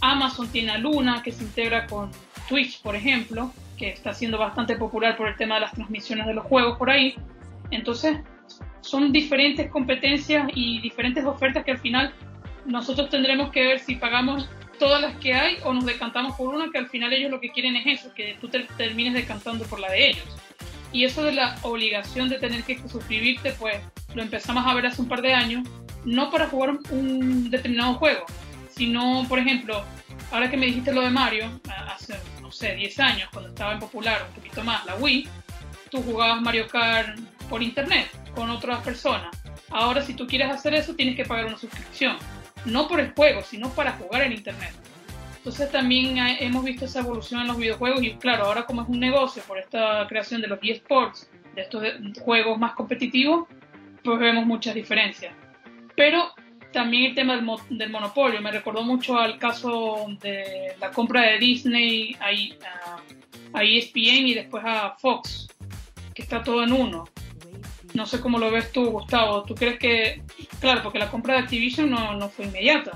Amazon 0.01 0.49
tiene 0.49 0.73
a 0.73 0.79
Luna 0.79 1.23
que 1.23 1.33
se 1.33 1.45
integra 1.45 1.87
con 1.87 2.11
Twitch, 2.49 2.83
por 2.83 2.97
ejemplo, 2.97 3.53
que 3.79 3.91
está 3.91 4.13
siendo 4.15 4.39
bastante 4.39 4.77
popular 4.77 5.17
por 5.17 5.29
el 5.29 5.37
tema 5.37 5.57
de 5.57 5.63
las 5.63 5.73
transmisiones 5.73 6.27
de 6.27 6.35
los 6.35 6.45
juegos 6.45 6.79
por 6.79 6.91
ahí. 6.91 7.15
Entonces, 7.71 8.19
son 8.81 9.13
diferentes 9.13 9.71
competencias 9.71 10.47
y 10.55 10.81
diferentes 10.81 11.25
ofertas 11.25 11.65
que 11.65 11.71
al 11.71 11.79
final 11.79 12.13
nosotros 12.67 13.09
tendremos 13.11 13.51
que 13.51 13.67
ver 13.67 13.81
si 13.81 13.97
pagamos 13.97 14.49
todas 14.79 15.01
las 15.01 15.17
que 15.17 15.35
hay 15.35 15.57
o 15.65 15.73
nos 15.73 15.87
decantamos 15.87 16.37
por 16.37 16.55
una 16.55 16.71
que 16.71 16.79
al 16.79 16.89
final 16.89 17.13
ellos 17.13 17.31
lo 17.31 17.41
que 17.41 17.51
quieren 17.51 17.77
es 17.77 18.01
eso, 18.01 18.15
que 18.15 18.37
tú 18.41 18.49
te 18.49 18.61
termines 18.77 19.15
decantando 19.15 19.65
por 19.65 19.81
la 19.81 19.91
de 19.91 20.11
ellos. 20.11 20.25
Y 20.93 21.05
eso 21.05 21.25
de 21.25 21.33
la 21.33 21.57
obligación 21.63 22.29
de 22.29 22.39
tener 22.39 22.63
que 22.63 22.79
suscribirte, 22.89 23.53
pues 23.53 23.81
lo 24.15 24.23
empezamos 24.23 24.65
a 24.67 24.75
ver 24.75 24.87
hace 24.87 25.03
un 25.03 25.09
par 25.09 25.23
de 25.23 25.35
años, 25.35 25.67
no 26.05 26.31
para 26.31 26.49
jugar 26.49 26.79
un 26.91 27.51
determinado 27.51 27.95
juego, 27.95 28.25
sino, 28.71 29.25
por 29.29 29.39
ejemplo, 29.39 29.85
ahora 30.31 30.51
que 30.51 30.57
me 30.57 30.67
dijiste 30.67 30.93
lo 30.93 31.03
de 31.03 31.11
Mario, 31.11 31.61
hace, 31.89 32.15
no 32.43 32.51
sé, 32.51 32.75
10 32.75 33.01
años, 33.01 33.29
cuando 33.33 33.51
estaba 33.51 33.73
en 33.73 33.81
popular 33.81 34.27
un 34.29 34.35
poquito 34.35 34.63
más 34.63 34.85
la 34.87 34.97
Wii, 34.97 35.29
tú 35.91 36.03
jugabas 36.03 36.41
Mario 36.41 36.67
Kart 36.69 37.19
por 37.49 37.63
internet 37.63 38.09
con 38.35 38.51
otras 38.51 38.83
personas. 38.83 39.37
Ahora 39.71 40.03
si 40.03 40.15
tú 40.15 40.27
quieres 40.27 40.51
hacer 40.51 40.75
eso 40.75 40.95
tienes 40.95 41.17
que 41.17 41.25
pagar 41.25 41.47
una 41.47 41.59
suscripción 41.59 42.17
no 42.65 42.89
por 42.89 43.01
el 43.01 43.13
juego, 43.13 43.43
sino 43.43 43.71
para 43.71 43.93
jugar 43.93 44.23
en 44.23 44.33
Internet. 44.33 44.73
Entonces 45.37 45.71
también 45.71 46.17
hemos 46.41 46.65
visto 46.65 46.87
esa 46.87 47.01
evolución 47.01 47.43
en 47.43 47.49
los 47.49 47.59
videojuegos 47.59 48.03
y 48.03 48.15
claro, 48.15 48.45
ahora 48.45 48.65
como 48.65 48.83
es 48.83 48.89
un 48.89 48.99
negocio 48.99 49.43
por 49.47 49.59
esta 49.59 50.07
creación 50.09 50.41
de 50.41 50.49
los 50.49 50.59
eSports, 50.63 51.29
de 51.55 51.63
estos 51.63 51.83
juegos 52.21 52.59
más 52.59 52.73
competitivos, 52.73 53.47
pues 54.03 54.19
vemos 54.19 54.47
muchas 54.47 54.75
diferencias. 54.75 55.35
Pero 55.97 56.33
también 56.73 57.11
el 57.11 57.15
tema 57.15 57.37
del, 57.37 57.91
monopolio, 57.91 58.41
me 58.41 58.51
recordó 58.51 58.83
mucho 58.83 59.19
al 59.19 59.39
caso 59.39 60.07
de 60.21 60.75
la 60.81 60.91
compra 60.91 61.23
de 61.23 61.39
Disney 61.39 62.17
a, 62.21 63.59
a 63.59 63.63
ESPN 63.63 64.27
y 64.27 64.35
después 64.35 64.65
a 64.67 64.97
Fox, 64.99 65.47
que 66.13 66.23
está 66.23 66.43
todo 66.43 66.65
en 66.65 66.73
uno. 66.73 67.05
No 67.95 68.07
sé 68.07 68.21
cómo 68.21 68.39
lo 68.39 68.51
ves 68.51 68.73
tú, 68.73 68.91
Gustavo. 68.91 69.45
¿Tú 69.45 69.55
crees 69.55 69.79
que, 69.79 70.23
claro, 70.61 70.83
porque 70.83 70.99
la 70.99 71.11
compra 71.11 71.35
de 71.35 71.41
Activision 71.41 71.89
no, 71.89 72.17
no 72.17 72.29
fue 72.29 72.47
inmediata? 72.47 72.93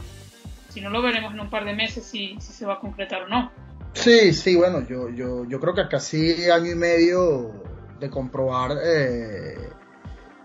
Si 0.71 0.81
no 0.81 0.91
lo 0.91 1.01
veremos 1.01 1.33
en 1.33 1.41
un 1.41 1.49
par 1.49 1.65
de 1.65 1.73
meses 1.73 2.05
si, 2.05 2.37
si 2.41 2.53
se 2.53 2.67
va 2.67 2.75
a 2.75 2.81
concretar 2.81 3.23
o 3.23 3.29
no. 3.29 3.53
Sí, 3.93 4.33
sí, 4.33 4.57
bueno, 4.57 4.87
yo, 4.87 5.09
yo, 5.09 5.45
yo 5.45 5.61
creo 5.61 5.75
que 5.75 5.89
casi 5.89 6.51
año 6.51 6.73
y 6.73 6.75
medio 6.75 7.53
de 8.01 8.11
comprobar 8.11 8.73
eh, 8.85 9.71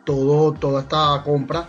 todo, 0.06 0.54
toda 0.54 0.82
esta 0.82 1.22
compra. 1.24 1.68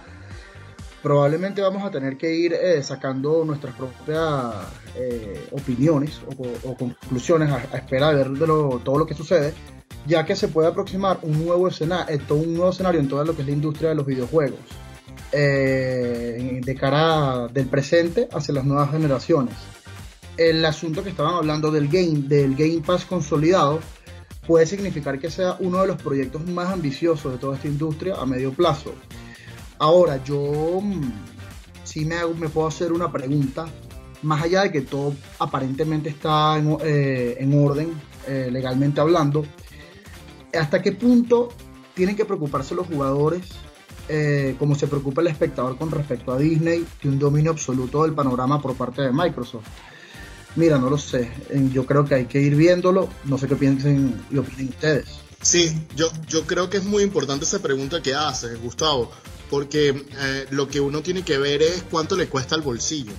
Probablemente 1.05 1.61
vamos 1.61 1.85
a 1.85 1.91
tener 1.91 2.17
que 2.17 2.35
ir 2.35 2.55
eh, 2.55 2.83
sacando 2.83 3.45
nuestras 3.45 3.75
propias 3.75 4.55
eh, 4.97 5.49
opiniones 5.51 6.19
o, 6.65 6.75
conclusiones 6.75 7.51
a, 7.51 7.57
a 7.57 8.13
ver 8.13 8.31
de 8.31 8.47
todo 8.47 8.99
lo 8.99 9.05
que 9.05 9.13
sucede, 9.13 9.53
ya 10.07 10.25
que 10.25 10.35
se 10.35 10.49
puede 10.49 10.69
aproximar 10.69 11.19
un 11.21 11.45
nuevo, 11.45 11.69
escenario, 11.69 12.19
un 12.31 12.55
nuevo 12.55 12.71
escenario 12.71 13.01
en 13.01 13.09
toda 13.09 13.23
lo 13.23 13.37
que 13.37 13.43
es 13.43 13.49
la 13.49 13.53
industria 13.53 13.91
de 13.91 13.97
los 13.97 14.07
videojuegos, 14.07 14.61
de 15.31 16.77
cara 16.81 17.49
del 17.49 17.67
presente 17.67 18.27
hacia 18.33 18.55
las 18.55 18.65
nuevas 18.65 18.91
generaciones. 18.91 19.55
El 20.39 20.65
asunto 20.65 21.05
que 21.05 21.11
estaban 21.11 21.35
hablando 21.35 21.71
del 21.71 21.89
Game, 21.89 22.29
del 22.29 22.55
Game 22.57 22.81
Pass 22.81 23.05
consolidado, 23.05 23.81
puede 24.47 24.65
significar 24.65 25.19
que 25.19 25.31
sea 25.31 25.57
uno 25.61 25.83
de 25.83 25.87
los 25.87 26.01
proyectos 26.01 26.47
más 26.47 26.73
ambiciosos 26.73 27.31
de 27.33 27.39
toda 27.39 27.57
esta 27.57 27.69
industria 27.69 28.15
a 28.15 28.25
medio 28.25 28.55
plazo. 28.55 28.95
Ahora, 29.85 30.25
yo 30.25 30.81
mm, 30.81 31.13
sí 31.85 32.07
me, 32.07 32.17
me 32.39 32.49
puedo 32.49 32.67
hacer 32.67 32.91
una 32.91 33.13
pregunta, 33.13 33.67
más 34.23 34.43
allá 34.43 34.63
de 34.63 34.73
que 34.73 34.81
todo 34.81 35.15
aparentemente 35.39 36.09
está 36.09 36.57
en, 36.57 36.79
eh, 36.81 37.51
orden, 37.55 37.93
eh, 38.27 38.49
legalmente 38.51 39.03
hablando, 39.03 39.45
¿hasta 40.59 40.81
qué 40.81 40.93
punto 40.93 41.51
tienen 41.93 42.17
que 42.17 42.25
preocuparse 42.25 42.75
los 42.75 42.87
jugadores 42.87 43.43
eh, 44.09 44.57
como 44.59 44.75
se 44.75 44.87
preocupa 44.87 45.21
el 45.21 45.27
espectador 45.27 45.77
con 45.77 45.91
respecto 45.91 46.33
a 46.33 46.39
Disney, 46.39 46.87
de 47.03 47.09
un 47.11 47.19
dominio 47.19 47.51
absoluto 47.51 48.05
del 48.05 48.15
panorama 48.15 48.63
por 48.63 48.75
parte 48.77 49.03
de 49.03 49.13
Microsoft? 49.13 49.67
Mira, 50.57 50.79
no 50.79 50.89
lo 50.89 50.97
sé. 50.97 51.31
Yo 51.75 51.85
creo 51.85 52.07
que 52.07 52.15
hay 52.15 52.25
que 52.25 52.41
ir 52.41 52.55
viéndolo. 52.55 53.11
No 53.25 53.37
sé 53.37 53.49
qué 53.49 53.57
piensen 53.57 54.19
y 54.31 54.39
opinen 54.39 54.69
ustedes. 54.69 55.09
Sí, 55.43 55.87
yo, 55.95 56.09
yo 56.27 56.47
creo 56.47 56.71
que 56.71 56.79
es 56.79 56.85
muy 56.85 57.03
importante 57.03 57.45
esa 57.45 57.59
pregunta 57.59 58.01
que 58.01 58.15
haces, 58.15 58.59
Gustavo, 58.63 59.11
porque 59.51 59.89
eh, 59.91 60.47
lo 60.51 60.69
que 60.69 60.81
uno 60.81 61.03
tiene 61.03 61.23
que 61.23 61.39
ver 61.39 61.63
es 61.63 61.85
cuánto 61.91 62.17
le 62.17 62.29
cuesta 62.29 62.55
al 62.55 62.63
bolsillo. 62.63 63.13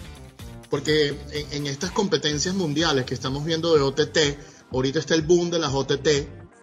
Porque 0.70 1.16
en, 1.52 1.68
estas 1.68 1.92
competencias 1.92 2.56
mundiales 2.56 3.06
que 3.06 3.14
estamos 3.14 3.46
viendo 3.46 3.74
de 3.76 3.82
OTT, 3.82 4.18
ahorita 4.72 5.00
está 5.00 5.16
el 5.16 5.22
boom 5.22 5.52
de 5.52 5.60
las 5.60 5.74
OTT 5.74 6.08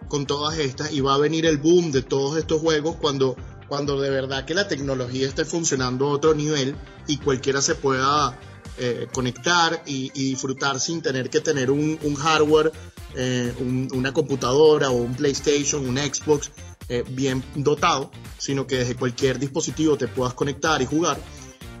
con 0.07 0.25
todas 0.25 0.57
estas 0.59 0.91
y 0.91 1.01
va 1.01 1.15
a 1.15 1.17
venir 1.17 1.45
el 1.45 1.57
boom 1.57 1.91
de 1.91 2.03
todos 2.03 2.37
estos 2.37 2.61
juegos 2.61 2.97
cuando, 2.97 3.35
cuando 3.67 3.99
de 3.99 4.09
verdad 4.09 4.45
que 4.45 4.53
la 4.53 4.67
tecnología 4.67 5.27
esté 5.27 5.45
funcionando 5.45 6.07
a 6.07 6.11
otro 6.11 6.35
nivel 6.35 6.75
y 7.07 7.17
cualquiera 7.17 7.61
se 7.61 7.75
pueda 7.75 8.37
eh, 8.77 9.07
conectar 9.13 9.83
y, 9.85 10.09
disfrutar 10.09 10.79
sin 10.79 11.01
tener 11.01 11.29
que 11.29 11.41
tener 11.41 11.71
un, 11.71 11.97
hardware, 12.15 12.71
eh, 13.15 13.53
una 13.93 14.13
computadora 14.13 14.89
o 14.89 14.95
un 14.95 15.15
PlayStation, 15.15 15.87
un 15.87 15.97
Xbox 15.97 16.51
eh, 16.93 17.03
bien 17.09 17.43
dotado, 17.55 18.11
sino 18.37 18.67
que 18.67 18.75
desde 18.75 18.95
cualquier 18.95 19.39
dispositivo 19.39 19.97
te 19.97 20.07
puedas 20.07 20.35
conectar 20.35 20.79
y 20.79 20.85
jugar. 20.85 21.19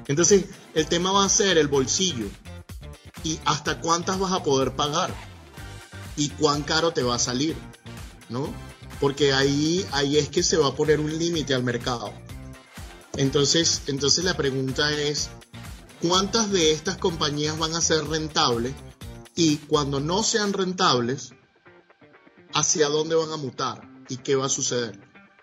Entonces, 0.07 0.45
el 0.73 0.87
tema 0.87 1.11
va 1.11 1.23
a 1.23 1.29
ser 1.29 1.59
el 1.59 1.67
bolsillo 1.67 2.25
y 3.23 3.39
hasta 3.45 3.79
cuántas 3.79 4.17
vas 4.17 4.31
a 4.31 4.41
poder 4.41 4.75
pagar 4.75 5.13
y 6.17 6.29
cuán 6.29 6.63
caro 6.63 6.93
te 6.93 7.03
va 7.03 7.13
a 7.13 7.19
salir, 7.19 7.55
¿no? 8.29 8.51
Porque 8.99 9.33
ahí, 9.33 9.85
ahí 9.91 10.17
es 10.17 10.29
que 10.29 10.41
se 10.41 10.57
va 10.57 10.69
a 10.69 10.75
poner 10.75 10.99
un 10.99 11.15
límite 11.15 11.53
al 11.53 11.61
mercado. 11.61 12.11
Entonces, 13.15 13.83
entonces 13.85 14.23
la 14.23 14.35
pregunta 14.35 14.91
es, 14.93 15.29
cuántas 16.01 16.49
de 16.49 16.71
estas 16.71 16.97
compañías 16.97 17.59
van 17.59 17.75
a 17.75 17.81
ser 17.81 18.03
rentables 18.05 18.73
y 19.35 19.57
cuando 19.57 19.99
no 19.99 20.23
sean 20.23 20.53
rentables, 20.53 21.35
hacia 22.51 22.89
dónde 22.89 23.13
van 23.13 23.31
a 23.31 23.37
mutar 23.37 23.92
y 24.09 24.17
qué 24.17 24.35
va 24.35 24.45
a 24.45 24.49
suceder. 24.49 24.99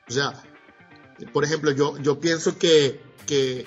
O 0.09 0.13
sea, 0.13 0.43
por 1.33 1.45
ejemplo, 1.45 1.71
yo, 1.73 1.97
yo 1.99 2.21
pienso 2.21 2.59
que, 2.59 3.01
que, 3.27 3.67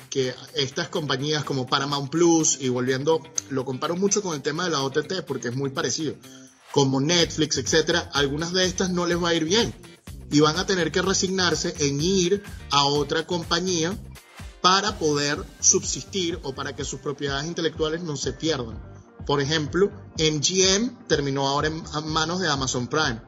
estas 0.56 0.90
compañías 0.90 1.44
como 1.44 1.68
Paramount 1.68 2.10
Plus 2.10 2.58
y 2.60 2.70
volviendo, 2.70 3.22
lo 3.50 3.66
comparo 3.66 3.96
mucho 3.96 4.22
con 4.22 4.36
el 4.36 4.42
tema 4.42 4.66
de 4.66 4.72
la 4.72 4.82
OTT 4.82 5.22
porque 5.26 5.50
es 5.50 5.56
muy 5.56 5.70
parecido, 5.70 6.16
como 6.72 7.00
Netflix, 7.00 7.58
etcétera, 7.58 8.10
algunas 8.14 8.52
de 8.52 8.66
estas 8.66 8.90
no 8.90 9.06
les 9.06 9.22
va 9.22 9.30
a 9.30 9.34
ir 9.36 9.46
bien 9.46 9.74
y 10.32 10.40
van 10.40 10.58
a 10.58 10.66
tener 10.66 10.92
que 10.92 11.02
resignarse 11.02 11.76
en 11.80 12.02
ir 12.02 12.44
a 12.72 12.86
otra 12.86 13.26
compañía 13.26 13.96
para 14.62 14.98
poder 14.98 15.44
subsistir 15.60 16.40
o 16.44 16.56
para 16.56 16.76
que 16.76 16.86
sus 16.86 17.00
propiedades 17.00 17.46
intelectuales 17.46 18.02
no 18.02 18.16
se 18.16 18.34
pierdan. 18.34 18.82
Por 19.26 19.42
ejemplo, 19.42 19.92
MGM 20.18 21.08
terminó 21.08 21.48
ahora 21.48 21.68
en 21.68 21.84
manos 22.08 22.40
de 22.40 22.50
Amazon 22.50 22.88
Prime. 22.88 23.22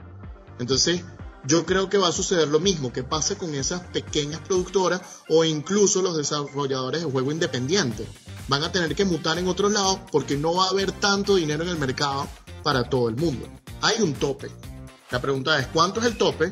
Entonces, 0.59 1.03
yo 1.47 1.65
creo 1.65 1.89
que 1.89 1.97
va 1.97 2.07
a 2.07 2.11
suceder 2.11 2.47
lo 2.47 2.59
mismo 2.59 2.91
que 2.91 3.03
pase 3.03 3.37
con 3.37 3.53
esas 3.53 3.81
pequeñas 3.81 4.41
productoras 4.41 5.01
o 5.29 5.43
incluso 5.43 6.01
los 6.01 6.17
desarrolladores 6.17 7.01
de 7.01 7.11
juego 7.11 7.31
independientes. 7.31 8.07
Van 8.47 8.63
a 8.63 8.71
tener 8.71 8.95
que 8.95 9.05
mutar 9.05 9.37
en 9.37 9.47
otros 9.47 9.71
lados 9.71 9.99
porque 10.11 10.37
no 10.37 10.55
va 10.55 10.65
a 10.65 10.69
haber 10.69 10.91
tanto 10.91 11.35
dinero 11.35 11.63
en 11.63 11.69
el 11.69 11.77
mercado 11.77 12.27
para 12.63 12.89
todo 12.89 13.09
el 13.09 13.15
mundo. 13.15 13.47
Hay 13.81 14.01
un 14.01 14.13
tope. 14.13 14.49
La 15.11 15.21
pregunta 15.21 15.59
es, 15.59 15.67
¿cuánto 15.67 15.99
es 15.99 16.07
el 16.07 16.17
tope? 16.17 16.51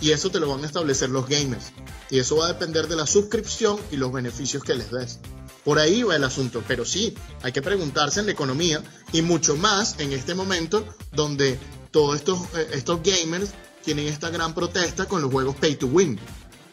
Y 0.00 0.12
eso 0.12 0.30
te 0.30 0.38
lo 0.38 0.48
van 0.48 0.62
a 0.62 0.66
establecer 0.66 1.10
los 1.10 1.28
gamers. 1.28 1.72
Y 2.10 2.18
eso 2.18 2.36
va 2.36 2.46
a 2.46 2.52
depender 2.52 2.86
de 2.86 2.96
la 2.96 3.06
suscripción 3.06 3.78
y 3.90 3.96
los 3.96 4.12
beneficios 4.12 4.62
que 4.62 4.74
les 4.74 4.90
des. 4.90 5.18
Por 5.64 5.78
ahí 5.78 6.02
va 6.02 6.16
el 6.16 6.24
asunto. 6.24 6.62
Pero 6.66 6.84
sí, 6.84 7.14
hay 7.42 7.52
que 7.52 7.62
preguntarse 7.62 8.20
en 8.20 8.26
la 8.26 8.32
economía 8.32 8.82
y 9.12 9.22
mucho 9.22 9.56
más 9.56 9.98
en 9.98 10.12
este 10.12 10.34
momento 10.34 10.84
donde 11.12 11.58
todos 11.90 12.16
estos, 12.16 12.40
eh, 12.54 12.68
estos 12.72 13.00
gamers 13.02 13.50
tienen 13.84 14.06
esta 14.06 14.30
gran 14.30 14.54
protesta 14.54 15.06
con 15.06 15.22
los 15.22 15.30
juegos 15.30 15.56
pay 15.56 15.76
to 15.76 15.86
win. 15.86 16.18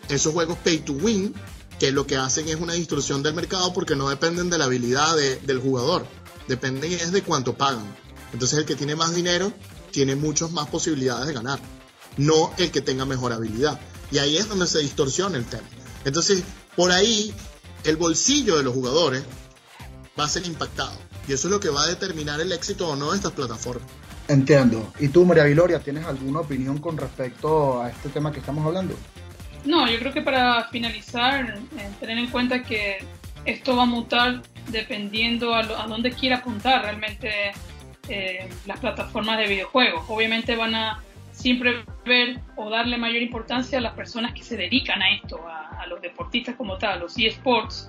Esos 0.10 0.34
juegos 0.34 0.58
pay 0.60 0.80
to 0.80 0.94
win 0.94 1.34
que 1.80 1.92
lo 1.92 2.08
que 2.08 2.18
hacen 2.18 2.48
es 2.48 2.56
una 2.56 2.74
distorsión 2.74 3.24
del 3.24 3.34
mercado 3.34 3.74
porque 3.74 3.96
no 3.96 4.10
dependen 4.10 4.50
de 4.50 4.58
la 4.58 4.66
habilidad 4.66 5.16
del 5.18 5.60
jugador, 5.60 6.06
dependen 6.48 6.94
es 6.94 7.12
de 7.12 7.22
cuánto 7.22 7.58
pagan. 7.58 7.86
Entonces 8.34 8.60
el 8.60 8.66
que 8.66 8.76
tiene 8.76 8.96
más 8.96 9.14
dinero 9.14 9.52
tiene 9.92 10.16
muchas 10.16 10.52
más 10.52 10.68
posibilidades 10.68 11.28
de 11.28 11.34
ganar 11.34 11.60
no 12.18 12.54
el 12.58 12.72
que 12.72 12.82
tenga 12.82 13.06
mejor 13.06 13.34
habilidad. 13.34 13.80
Y 14.12 14.20
ahí 14.20 14.38
es 14.38 14.48
donde 14.48 14.68
se 14.68 14.80
distorsiona 14.80 15.38
el 15.38 15.46
tema. 15.46 15.68
Entonces, 16.04 16.44
por 16.76 16.92
ahí, 16.92 17.34
el 17.84 17.98
bolsillo 17.98 18.58
de 18.58 18.64
los 18.64 18.74
jugadores 18.74 19.24
va 20.20 20.26
a 20.26 20.30
ser 20.30 20.46
impactado. 20.46 20.98
Y 21.28 21.34
eso 21.34 21.48
es 21.48 21.52
lo 21.52 21.60
que 21.60 21.70
va 21.70 21.84
a 21.84 21.88
determinar 21.88 22.40
el 22.40 22.52
éxito 22.52 22.88
o 22.88 22.96
no 22.96 23.12
de 23.12 23.18
estas 23.18 23.32
plataformas. 23.32 23.88
Entiendo. 24.28 24.92
¿Y 25.00 25.10
tú, 25.10 25.26
María 25.26 25.44
Viloria, 25.44 25.80
tienes 25.80 26.06
alguna 26.06 26.40
opinión 26.40 26.80
con 26.80 26.98
respecto 26.98 27.82
a 27.82 27.90
este 27.90 28.10
tema 28.10 28.32
que 28.32 28.40
estamos 28.40 28.66
hablando? 28.66 28.96
No, 29.66 29.90
yo 29.90 29.98
creo 30.00 30.14
que 30.14 30.22
para 30.22 30.66
finalizar, 30.66 31.58
eh, 31.78 31.90
tener 32.00 32.18
en 32.18 32.28
cuenta 32.28 32.64
que 32.64 32.98
esto 33.46 33.76
va 33.76 33.84
a 33.84 33.88
mutar 33.88 34.42
dependiendo 34.70 35.54
a, 35.54 35.64
dónde 35.64 36.12
quiera 36.12 36.38
apuntar 36.38 36.84
realmente 36.84 37.52
eh, 38.08 38.50
las 38.66 38.80
plataformas 38.80 39.38
de 39.38 39.48
videojuegos. 39.48 40.04
Obviamente 40.08 40.56
van 40.56 40.76
a 40.76 41.04
siempre 41.32 41.84
ver 42.06 42.40
o 42.56 42.70
darle 42.70 42.98
mayor 42.98 43.22
importancia 43.22 43.78
a 43.78 43.82
las 43.82 43.94
personas 43.94 44.34
que 44.34 44.44
se 44.44 44.58
dedican 44.58 45.02
a 45.02 45.14
esto, 45.14 45.40
a, 45.48 45.86
los 45.88 46.02
deportistas 46.02 46.56
como 46.56 46.78
tal, 46.78 46.94
a 46.94 46.96
los 46.98 47.18
eSports. 47.18 47.88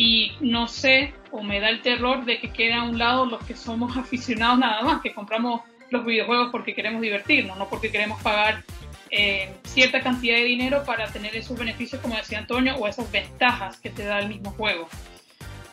Y 0.00 0.32
no 0.40 0.66
sé, 0.66 1.12
o 1.30 1.42
me 1.42 1.60
da 1.60 1.68
el 1.68 1.82
terror 1.82 2.24
de 2.24 2.40
que 2.40 2.48
quede 2.48 2.72
a 2.72 2.84
un 2.84 2.98
lado 2.98 3.26
los 3.26 3.44
que 3.44 3.54
somos 3.54 3.94
aficionados 3.98 4.58
nada 4.58 4.80
más, 4.80 5.02
que 5.02 5.12
compramos 5.12 5.60
los 5.90 6.06
videojuegos 6.06 6.48
porque 6.50 6.74
queremos 6.74 7.02
divertirnos, 7.02 7.58
no 7.58 7.68
porque 7.68 7.90
queremos 7.90 8.18
pagar 8.22 8.64
eh, 9.10 9.52
cierta 9.64 10.00
cantidad 10.00 10.36
de 10.36 10.44
dinero 10.44 10.84
para 10.86 11.06
tener 11.08 11.36
esos 11.36 11.58
beneficios, 11.58 12.00
como 12.00 12.16
decía 12.16 12.38
Antonio, 12.38 12.76
o 12.76 12.88
esas 12.88 13.12
ventajas 13.12 13.78
que 13.78 13.90
te 13.90 14.04
da 14.04 14.20
el 14.20 14.30
mismo 14.30 14.52
juego. 14.52 14.88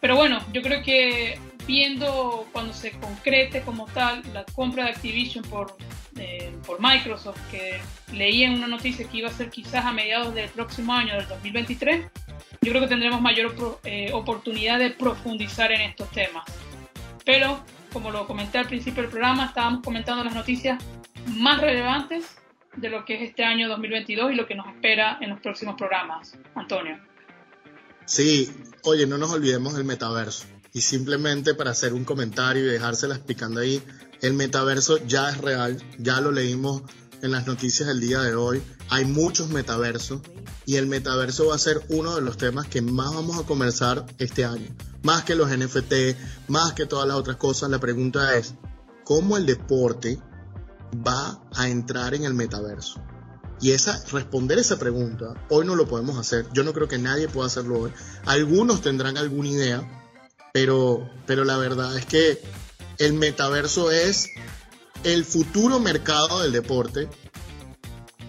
Pero 0.01 0.17
bueno, 0.17 0.39
yo 0.51 0.61
creo 0.61 0.83
que 0.83 1.39
viendo 1.65 2.49
cuando 2.51 2.73
se 2.73 2.91
concrete 2.99 3.61
como 3.61 3.85
tal 3.85 4.23
la 4.33 4.43
compra 4.43 4.83
de 4.83 4.89
Activision 4.89 5.45
por, 5.45 5.77
eh, 6.17 6.51
por 6.65 6.81
Microsoft, 6.81 7.39
que 7.49 7.79
leí 8.11 8.43
en 8.43 8.55
una 8.55 8.67
noticia 8.67 9.07
que 9.07 9.19
iba 9.19 9.29
a 9.29 9.31
ser 9.31 9.49
quizás 9.49 9.85
a 9.85 9.93
mediados 9.93 10.35
del 10.35 10.49
próximo 10.49 10.91
año, 10.91 11.15
del 11.15 11.29
2023, 11.29 12.07
yo 12.61 12.71
creo 12.71 12.81
que 12.81 12.87
tendremos 12.87 13.21
mayor 13.21 13.79
eh, 13.83 14.11
oportunidad 14.13 14.79
de 14.79 14.91
profundizar 14.91 15.71
en 15.71 15.81
estos 15.81 16.09
temas. 16.11 16.43
Pero, 17.25 17.63
como 17.91 18.11
lo 18.11 18.25
comenté 18.27 18.57
al 18.57 18.67
principio 18.67 19.03
del 19.03 19.11
programa, 19.11 19.45
estábamos 19.45 19.83
comentando 19.83 20.23
las 20.23 20.33
noticias 20.33 20.81
más 21.27 21.59
relevantes 21.61 22.37
de 22.75 22.89
lo 22.89 23.05
que 23.05 23.15
es 23.15 23.29
este 23.29 23.43
año 23.43 23.67
2022 23.67 24.31
y 24.31 24.35
lo 24.35 24.47
que 24.47 24.55
nos 24.55 24.67
espera 24.67 25.17
en 25.21 25.31
los 25.31 25.39
próximos 25.39 25.75
programas. 25.75 26.37
Antonio. 26.55 26.99
Sí, 28.05 28.49
oye, 28.83 29.05
no 29.05 29.17
nos 29.17 29.33
olvidemos 29.33 29.75
del 29.75 29.83
metaverso. 29.83 30.45
Y 30.73 30.81
simplemente 30.81 31.55
para 31.55 31.71
hacer 31.71 31.93
un 31.93 32.05
comentario 32.05 32.63
y 32.63 32.67
dejárselas 32.67 33.19
picando 33.19 33.59
ahí, 33.59 33.81
el 34.21 34.33
metaverso 34.33 34.97
ya 35.05 35.29
es 35.29 35.37
real, 35.39 35.81
ya 35.97 36.21
lo 36.21 36.31
leímos 36.31 36.83
en 37.21 37.31
las 37.31 37.47
noticias 37.47 37.87
del 37.87 37.99
día 37.99 38.21
de 38.21 38.35
hoy. 38.35 38.61
Hay 38.89 39.05
muchos 39.05 39.49
metaversos 39.49 40.21
y 40.65 40.75
el 40.75 40.87
metaverso 40.87 41.47
va 41.47 41.55
a 41.55 41.59
ser 41.59 41.81
uno 41.89 42.15
de 42.15 42.21
los 42.21 42.37
temas 42.37 42.67
que 42.67 42.81
más 42.81 43.13
vamos 43.13 43.39
a 43.39 43.43
conversar 43.43 44.05
este 44.17 44.45
año. 44.45 44.67
Más 45.03 45.23
que 45.23 45.35
los 45.35 45.49
NFT, 45.49 45.93
más 46.47 46.73
que 46.73 46.85
todas 46.85 47.07
las 47.07 47.17
otras 47.17 47.37
cosas, 47.37 47.69
la 47.69 47.79
pregunta 47.79 48.35
es, 48.35 48.55
¿cómo 49.03 49.37
el 49.37 49.45
deporte 49.45 50.19
va 51.05 51.41
a 51.55 51.69
entrar 51.69 52.13
en 52.13 52.23
el 52.23 52.33
metaverso? 52.33 53.01
Y 53.59 53.71
esa, 53.71 54.03
responder 54.11 54.59
esa 54.59 54.77
pregunta, 54.77 55.33
hoy 55.49 55.65
no 55.65 55.75
lo 55.75 55.87
podemos 55.87 56.17
hacer. 56.17 56.45
Yo 56.53 56.63
no 56.63 56.73
creo 56.73 56.87
que 56.87 56.99
nadie 56.99 57.27
pueda 57.27 57.47
hacerlo 57.47 57.79
hoy. 57.79 57.91
Algunos 58.25 58.81
tendrán 58.81 59.17
alguna 59.17 59.49
idea, 59.49 60.05
pero, 60.53 61.09
pero 61.25 61.43
la 61.43 61.57
verdad 61.57 61.97
es 61.97 62.05
que 62.05 62.41
el 62.99 63.13
metaverso 63.13 63.91
es 63.91 64.27
el 65.03 65.25
futuro 65.25 65.79
mercado 65.79 66.41
del 66.41 66.51
deporte 66.51 67.07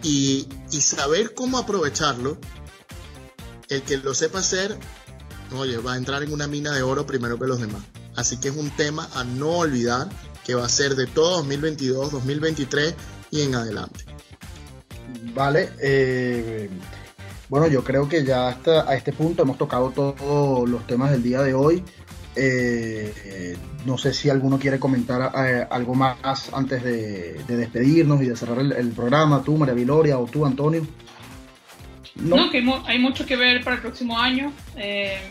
y, 0.03 0.49
y 0.71 0.81
saber 0.81 1.35
cómo 1.35 1.59
aprovecharlo. 1.59 2.39
El 3.69 3.83
que 3.83 3.99
lo 3.99 4.15
sepa 4.15 4.39
hacer, 4.39 4.79
oye, 5.55 5.77
va 5.79 5.95
a 5.95 5.97
entrar 5.97 6.23
en 6.23 6.33
una 6.33 6.47
mina 6.47 6.73
de 6.73 6.83
oro 6.83 7.07
primero 7.07 7.39
que 7.39 7.47
los 7.47 7.61
demás. 7.61 7.83
Así 8.17 8.39
que 8.39 8.49
es 8.49 8.57
un 8.57 8.71
tema 8.71 9.09
a 9.15 9.25
no 9.25 9.51
olvidar 9.59 10.09
que 10.45 10.55
va 10.55 10.65
a 10.65 10.69
ser 10.69 10.97
de 10.97 11.07
todo 11.07 11.37
2022, 11.37 12.11
2023 12.13 12.95
y 13.31 13.43
en 13.43 13.55
adelante. 13.55 14.05
Vale, 15.35 15.71
eh, 15.79 16.71
bueno, 17.49 17.67
yo 17.69 17.85
creo 17.85 18.09
que 18.09 18.25
ya 18.25 18.49
hasta 18.49 18.89
a 18.89 18.95
este 18.95 19.13
punto 19.13 19.43
hemos 19.43 19.57
tocado 19.57 19.91
todos 19.91 20.69
los 20.69 20.87
temas 20.87 21.11
del 21.11 21.23
día 21.23 21.43
de 21.43 21.55
hoy. 21.55 21.85
Eh, 22.41 23.57
no 23.85 23.99
sé 23.99 24.13
si 24.13 24.31
alguno 24.31 24.59
quiere 24.59 24.79
comentar 24.79 25.33
eh, 25.45 25.67
algo 25.69 25.95
más 25.95 26.53
antes 26.53 26.83
de, 26.83 27.43
despedirnos 27.49 28.23
y 28.23 28.27
de 28.27 28.37
cerrar 28.37 28.61
el, 28.61 28.93
programa, 28.93 29.43
tú, 29.43 29.57
María 29.57 29.75
Viloria, 29.75 30.19
o 30.19 30.27
tú, 30.27 30.47
Antonio. 30.47 30.87
No, 32.15 32.51
que 32.51 32.65
hay 32.87 32.99
mucho 32.99 33.27
que 33.27 33.37
ver 33.37 33.63
para 33.63 33.77
el 33.77 33.83
próximo 33.83 34.19
año 34.19 34.53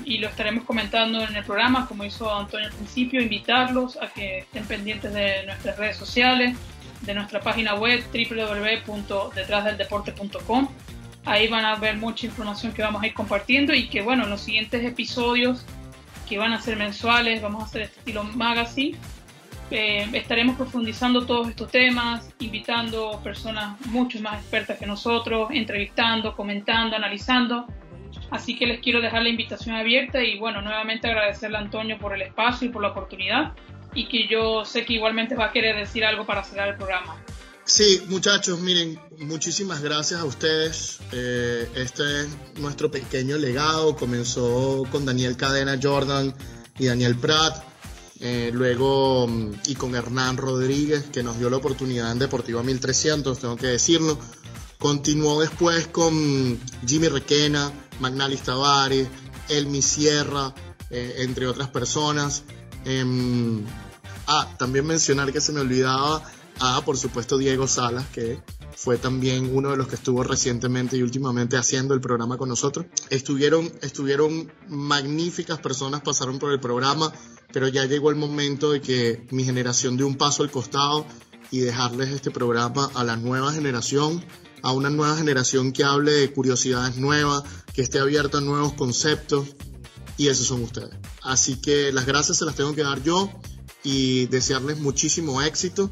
y 0.06 0.20
lo 0.20 0.30
estaremos 0.30 0.64
comentando 0.64 1.22
en 1.22 1.36
el 1.36 1.44
programa, 1.44 1.86
como 1.86 2.06
hizo 2.06 2.34
Antonio 2.34 2.68
al 2.68 2.74
principio, 2.74 3.22
invitarlos 3.22 3.98
a 3.98 4.08
que 4.08 4.38
estén 4.40 4.64
pendientes 4.66 5.14
de 5.14 5.46
nuestras 5.46 5.78
redes 5.78 5.98
sociales, 5.98 6.56
de 7.02 7.14
nuestra 7.14 7.42
página 7.42 7.76
web 7.76 8.02
www.detrasdeldeporte.com. 8.12 10.70
Ahí 11.26 11.50
van 11.50 11.66
a 11.66 11.76
ver 11.76 11.98
mucha 11.98 12.26
información 12.26 12.72
que 12.72 12.82
vamos 12.82 13.04
a 13.04 13.08
ir 13.08 13.14
compartiendo 13.14 13.74
y 13.74 13.90
que 13.90 14.02
bueno, 14.02 14.24
en 14.24 14.30
los 14.30 14.40
siguientes 14.42 14.86
episodios 14.86 15.66
que 16.28 16.38
van 16.38 16.54
a 16.54 16.62
ser 16.62 16.76
mensuales, 16.76 17.42
vamos 17.42 17.64
a 17.64 17.66
hacer 17.66 17.84
este 17.84 18.00
estilo 18.00 18.24
magazine, 18.24 18.98
eh, 19.70 20.08
estaremos 20.14 20.56
profundizando 20.56 21.26
todos 21.26 21.50
estos 21.50 21.70
temas, 21.70 22.34
invitando 22.40 23.20
personas 23.24 23.80
mucho 23.88 24.20
más 24.22 24.42
expertas 24.42 24.78
que 24.78 24.86
nosotros, 24.86 25.50
entrevistando, 25.52 26.36
comentando, 26.36 26.96
analizando. 26.96 27.68
Así 28.32 28.58
que 28.58 28.66
les 28.66 28.80
quiero 28.80 29.02
dejar 29.02 29.24
la 29.24 29.30
invitación 29.30 29.76
abierta 29.76 30.22
y 30.22 30.38
bueno, 30.38 30.62
nuevamente 30.62 31.08
agradecerle 31.08 31.58
a 31.58 31.62
Antonio 31.62 31.98
por 31.98 32.14
el 32.14 32.22
espacio 32.22 32.68
y 32.68 32.72
por 32.72 32.82
la 32.82 32.90
oportunidad 32.90 33.54
y 33.94 34.08
que 34.08 34.28
yo 34.28 34.64
sé 34.64 34.86
que 34.86 34.94
igualmente 34.94 35.36
va 35.36 35.46
a 35.46 35.52
querer 35.52 35.76
decir 35.76 36.06
algo 36.06 36.26
para 36.26 36.44
cerrar 36.44 36.70
el 36.70 36.76
programa. 36.76 37.18
Sí, 37.68 38.02
muchachos, 38.08 38.62
miren, 38.62 38.98
muchísimas 39.20 39.82
gracias 39.82 40.22
a 40.22 40.24
ustedes. 40.24 41.00
Eh, 41.12 41.70
este 41.76 42.22
es 42.22 42.28
nuestro 42.60 42.90
pequeño 42.90 43.36
legado. 43.36 43.98
Comenzó 43.98 44.86
con 44.90 45.06
Daniel 45.06 45.36
Cadena 45.36 45.78
Jordan 45.80 46.34
y 46.80 46.86
Daniel 46.86 47.18
Pratt. 47.18 47.62
Eh, 48.22 48.52
luego, 48.54 49.28
mm, 49.28 49.52
y 49.66 49.76
con 49.76 49.96
Hernán 49.96 50.38
Rodríguez, 50.38 51.08
que 51.12 51.24
nos 51.24 51.40
dio 51.40 51.50
la 51.50 51.58
oportunidad 51.58 52.10
en 52.14 52.20
Deportiva 52.20 52.64
1300, 52.64 53.38
tengo 53.38 53.58
que 53.58 53.68
decirlo. 53.68 54.18
Continuó 54.80 55.42
después 55.42 55.88
con 55.88 56.58
Jimmy 56.88 57.10
Requena, 57.10 57.70
Magnalis 58.00 58.44
Tavares, 58.44 59.10
Elmi 59.50 59.82
Sierra, 59.82 60.56
eh, 60.90 61.16
entre 61.18 61.48
otras 61.48 61.68
personas. 61.68 62.44
Em, 62.86 63.66
ah, 64.26 64.56
también 64.58 64.86
mencionar 64.88 65.34
que 65.34 65.42
se 65.42 65.52
me 65.52 65.60
olvidaba 65.60 66.24
a, 66.60 66.84
por 66.84 66.98
supuesto, 66.98 67.38
Diego 67.38 67.68
Salas, 67.68 68.08
que 68.08 68.42
fue 68.76 68.98
también 68.98 69.56
uno 69.56 69.72
de 69.72 69.78
los 69.78 69.88
que 69.88 69.96
estuvo 69.96 70.24
recientemente 70.24 70.98
y 70.98 71.02
últimamente 71.02 71.58
haciendo 71.58 71.94
el 71.94 72.02
programa 72.02 72.38
con 72.38 72.50
nosotros. 72.50 72.86
Estuvieron, 73.10 73.72
estuvieron 73.82 74.52
magníficas 74.68 75.60
personas, 75.60 76.02
pasaron 76.02 76.40
por 76.40 76.52
el 76.52 76.60
programa, 76.60 77.12
pero 77.52 77.68
ya 77.68 77.86
llegó 77.86 78.10
el 78.10 78.16
momento 78.16 78.72
de 78.72 78.82
que 78.82 79.26
mi 79.32 79.44
generación 79.44 79.98
dé 79.98 80.04
un 80.04 80.16
paso 80.16 80.44
al 80.44 80.52
costado 80.52 81.06
y 81.50 81.60
dejarles 81.60 82.10
este 82.10 82.32
programa 82.32 82.90
a 82.94 83.04
la 83.04 83.16
nueva 83.16 83.52
generación, 83.54 84.24
a 84.64 84.72
una 84.74 84.90
nueva 84.90 85.16
generación 85.16 85.72
que 85.72 85.84
hable 85.84 86.12
de 86.12 86.34
curiosidades 86.34 86.98
nuevas, 86.98 87.44
que 87.74 87.82
esté 87.82 88.00
abierta 88.00 88.40
a 88.40 88.42
nuevos 88.42 88.74
conceptos, 88.74 89.56
y 90.18 90.28
esos 90.28 90.48
son 90.48 90.64
ustedes. 90.64 90.96
Así 91.22 91.62
que 91.62 91.92
las 91.92 92.06
gracias 92.06 92.38
se 92.38 92.46
las 92.46 92.56
tengo 92.56 92.74
que 92.74 92.84
dar 92.84 93.02
yo 93.04 93.30
y 93.84 94.26
desearles 94.28 94.80
muchísimo 94.80 95.42
éxito 95.42 95.92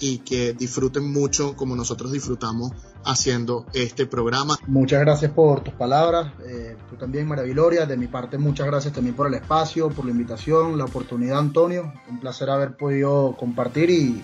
y 0.00 0.18
que 0.18 0.52
disfruten 0.52 1.12
mucho 1.12 1.56
como 1.56 1.76
nosotros 1.76 2.12
disfrutamos 2.12 2.72
haciendo 3.04 3.66
este 3.72 4.06
programa. 4.06 4.58
Muchas 4.66 5.00
gracias 5.00 5.32
por 5.32 5.60
tus 5.62 5.74
palabras, 5.74 6.32
eh, 6.46 6.76
tú 6.88 6.96
también 6.96 7.26
Maraviloria, 7.26 7.86
de 7.86 7.96
mi 7.96 8.06
parte 8.06 8.38
muchas 8.38 8.66
gracias 8.66 8.94
también 8.94 9.14
por 9.14 9.26
el 9.26 9.34
espacio, 9.34 9.88
por 9.88 10.04
la 10.04 10.10
invitación, 10.10 10.76
la 10.78 10.84
oportunidad 10.84 11.38
Antonio, 11.38 11.92
un 12.08 12.20
placer 12.20 12.50
haber 12.50 12.76
podido 12.76 13.36
compartir 13.38 13.90
y, 13.90 14.22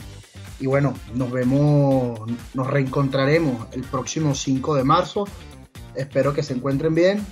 y 0.60 0.66
bueno, 0.66 0.94
nos 1.14 1.30
vemos, 1.30 2.20
nos 2.54 2.66
reencontraremos 2.66 3.68
el 3.72 3.82
próximo 3.82 4.34
5 4.34 4.74
de 4.74 4.84
marzo, 4.84 5.24
espero 5.94 6.34
que 6.34 6.42
se 6.42 6.54
encuentren 6.54 6.94
bien 6.94 7.24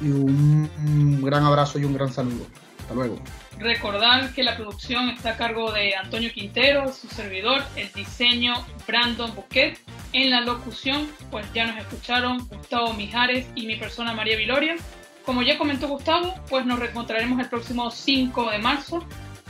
y 0.00 0.10
un 0.10 1.20
gran 1.22 1.44
abrazo 1.44 1.78
y 1.78 1.84
un 1.84 1.94
gran 1.94 2.12
saludo. 2.12 2.44
Hasta 2.80 2.94
luego. 2.94 3.16
Recordar 3.58 4.32
que 4.34 4.44
la 4.44 4.56
producción 4.56 5.10
está 5.10 5.30
a 5.30 5.36
cargo 5.36 5.72
de 5.72 5.96
Antonio 5.96 6.32
Quintero, 6.32 6.92
su 6.92 7.08
servidor, 7.08 7.64
el 7.74 7.92
diseño 7.92 8.54
Brandon 8.86 9.34
Bouquet. 9.34 9.76
En 10.12 10.30
la 10.30 10.40
locución, 10.40 11.10
pues 11.30 11.52
ya 11.52 11.66
nos 11.66 11.76
escucharon 11.78 12.46
Gustavo 12.48 12.94
Mijares 12.94 13.48
y 13.56 13.66
mi 13.66 13.74
persona 13.76 14.14
María 14.14 14.36
Viloria. 14.36 14.76
Como 15.24 15.42
ya 15.42 15.58
comentó 15.58 15.88
Gustavo, 15.88 16.36
pues 16.48 16.64
nos 16.66 16.78
reencontraremos 16.78 17.40
el 17.40 17.48
próximo 17.48 17.90
5 17.90 18.48
de 18.50 18.58
marzo. 18.58 19.04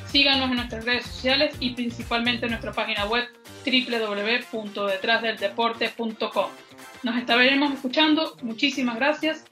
Síganos 0.07 0.49
en 0.51 0.57
nuestras 0.57 0.87
redes 0.87 1.05
sociales 1.07 1.55
y 1.61 1.75
principalmente 1.75 2.47
en 2.47 2.53
nuestra 2.53 2.73
página 2.73 3.05
web 3.05 3.29
www.detrasdeldeporte.com. 3.65 6.51
Nos 7.03 7.17
estaremos 7.17 7.75
escuchando. 7.75 8.37
Muchísimas 8.43 8.97
gracias. 8.97 9.45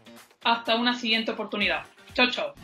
Hasta 0.42 0.76
una 0.76 0.98
siguiente 0.98 1.32
oportunidad. 1.32 1.84
Chao, 2.14 2.30
chao. 2.30 2.54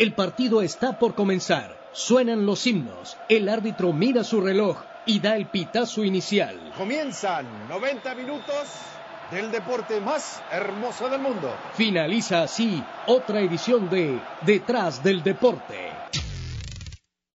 El 0.00 0.14
partido 0.14 0.62
está 0.62 0.98
por 0.98 1.14
comenzar. 1.14 1.76
Suenan 1.92 2.46
los 2.46 2.66
himnos. 2.66 3.18
El 3.28 3.50
árbitro 3.50 3.92
mira 3.92 4.24
su 4.24 4.40
reloj 4.40 4.82
y 5.04 5.20
da 5.20 5.36
el 5.36 5.44
pitazo 5.44 6.04
inicial. 6.04 6.72
Comienzan 6.74 7.44
90 7.68 8.14
minutos 8.14 8.66
del 9.30 9.50
deporte 9.50 10.00
más 10.00 10.42
hermoso 10.50 11.10
del 11.10 11.20
mundo. 11.20 11.54
Finaliza 11.74 12.44
así 12.44 12.82
otra 13.06 13.42
edición 13.42 13.90
de 13.90 14.18
Detrás 14.40 15.02
del 15.02 15.22
Deporte. 15.22 15.89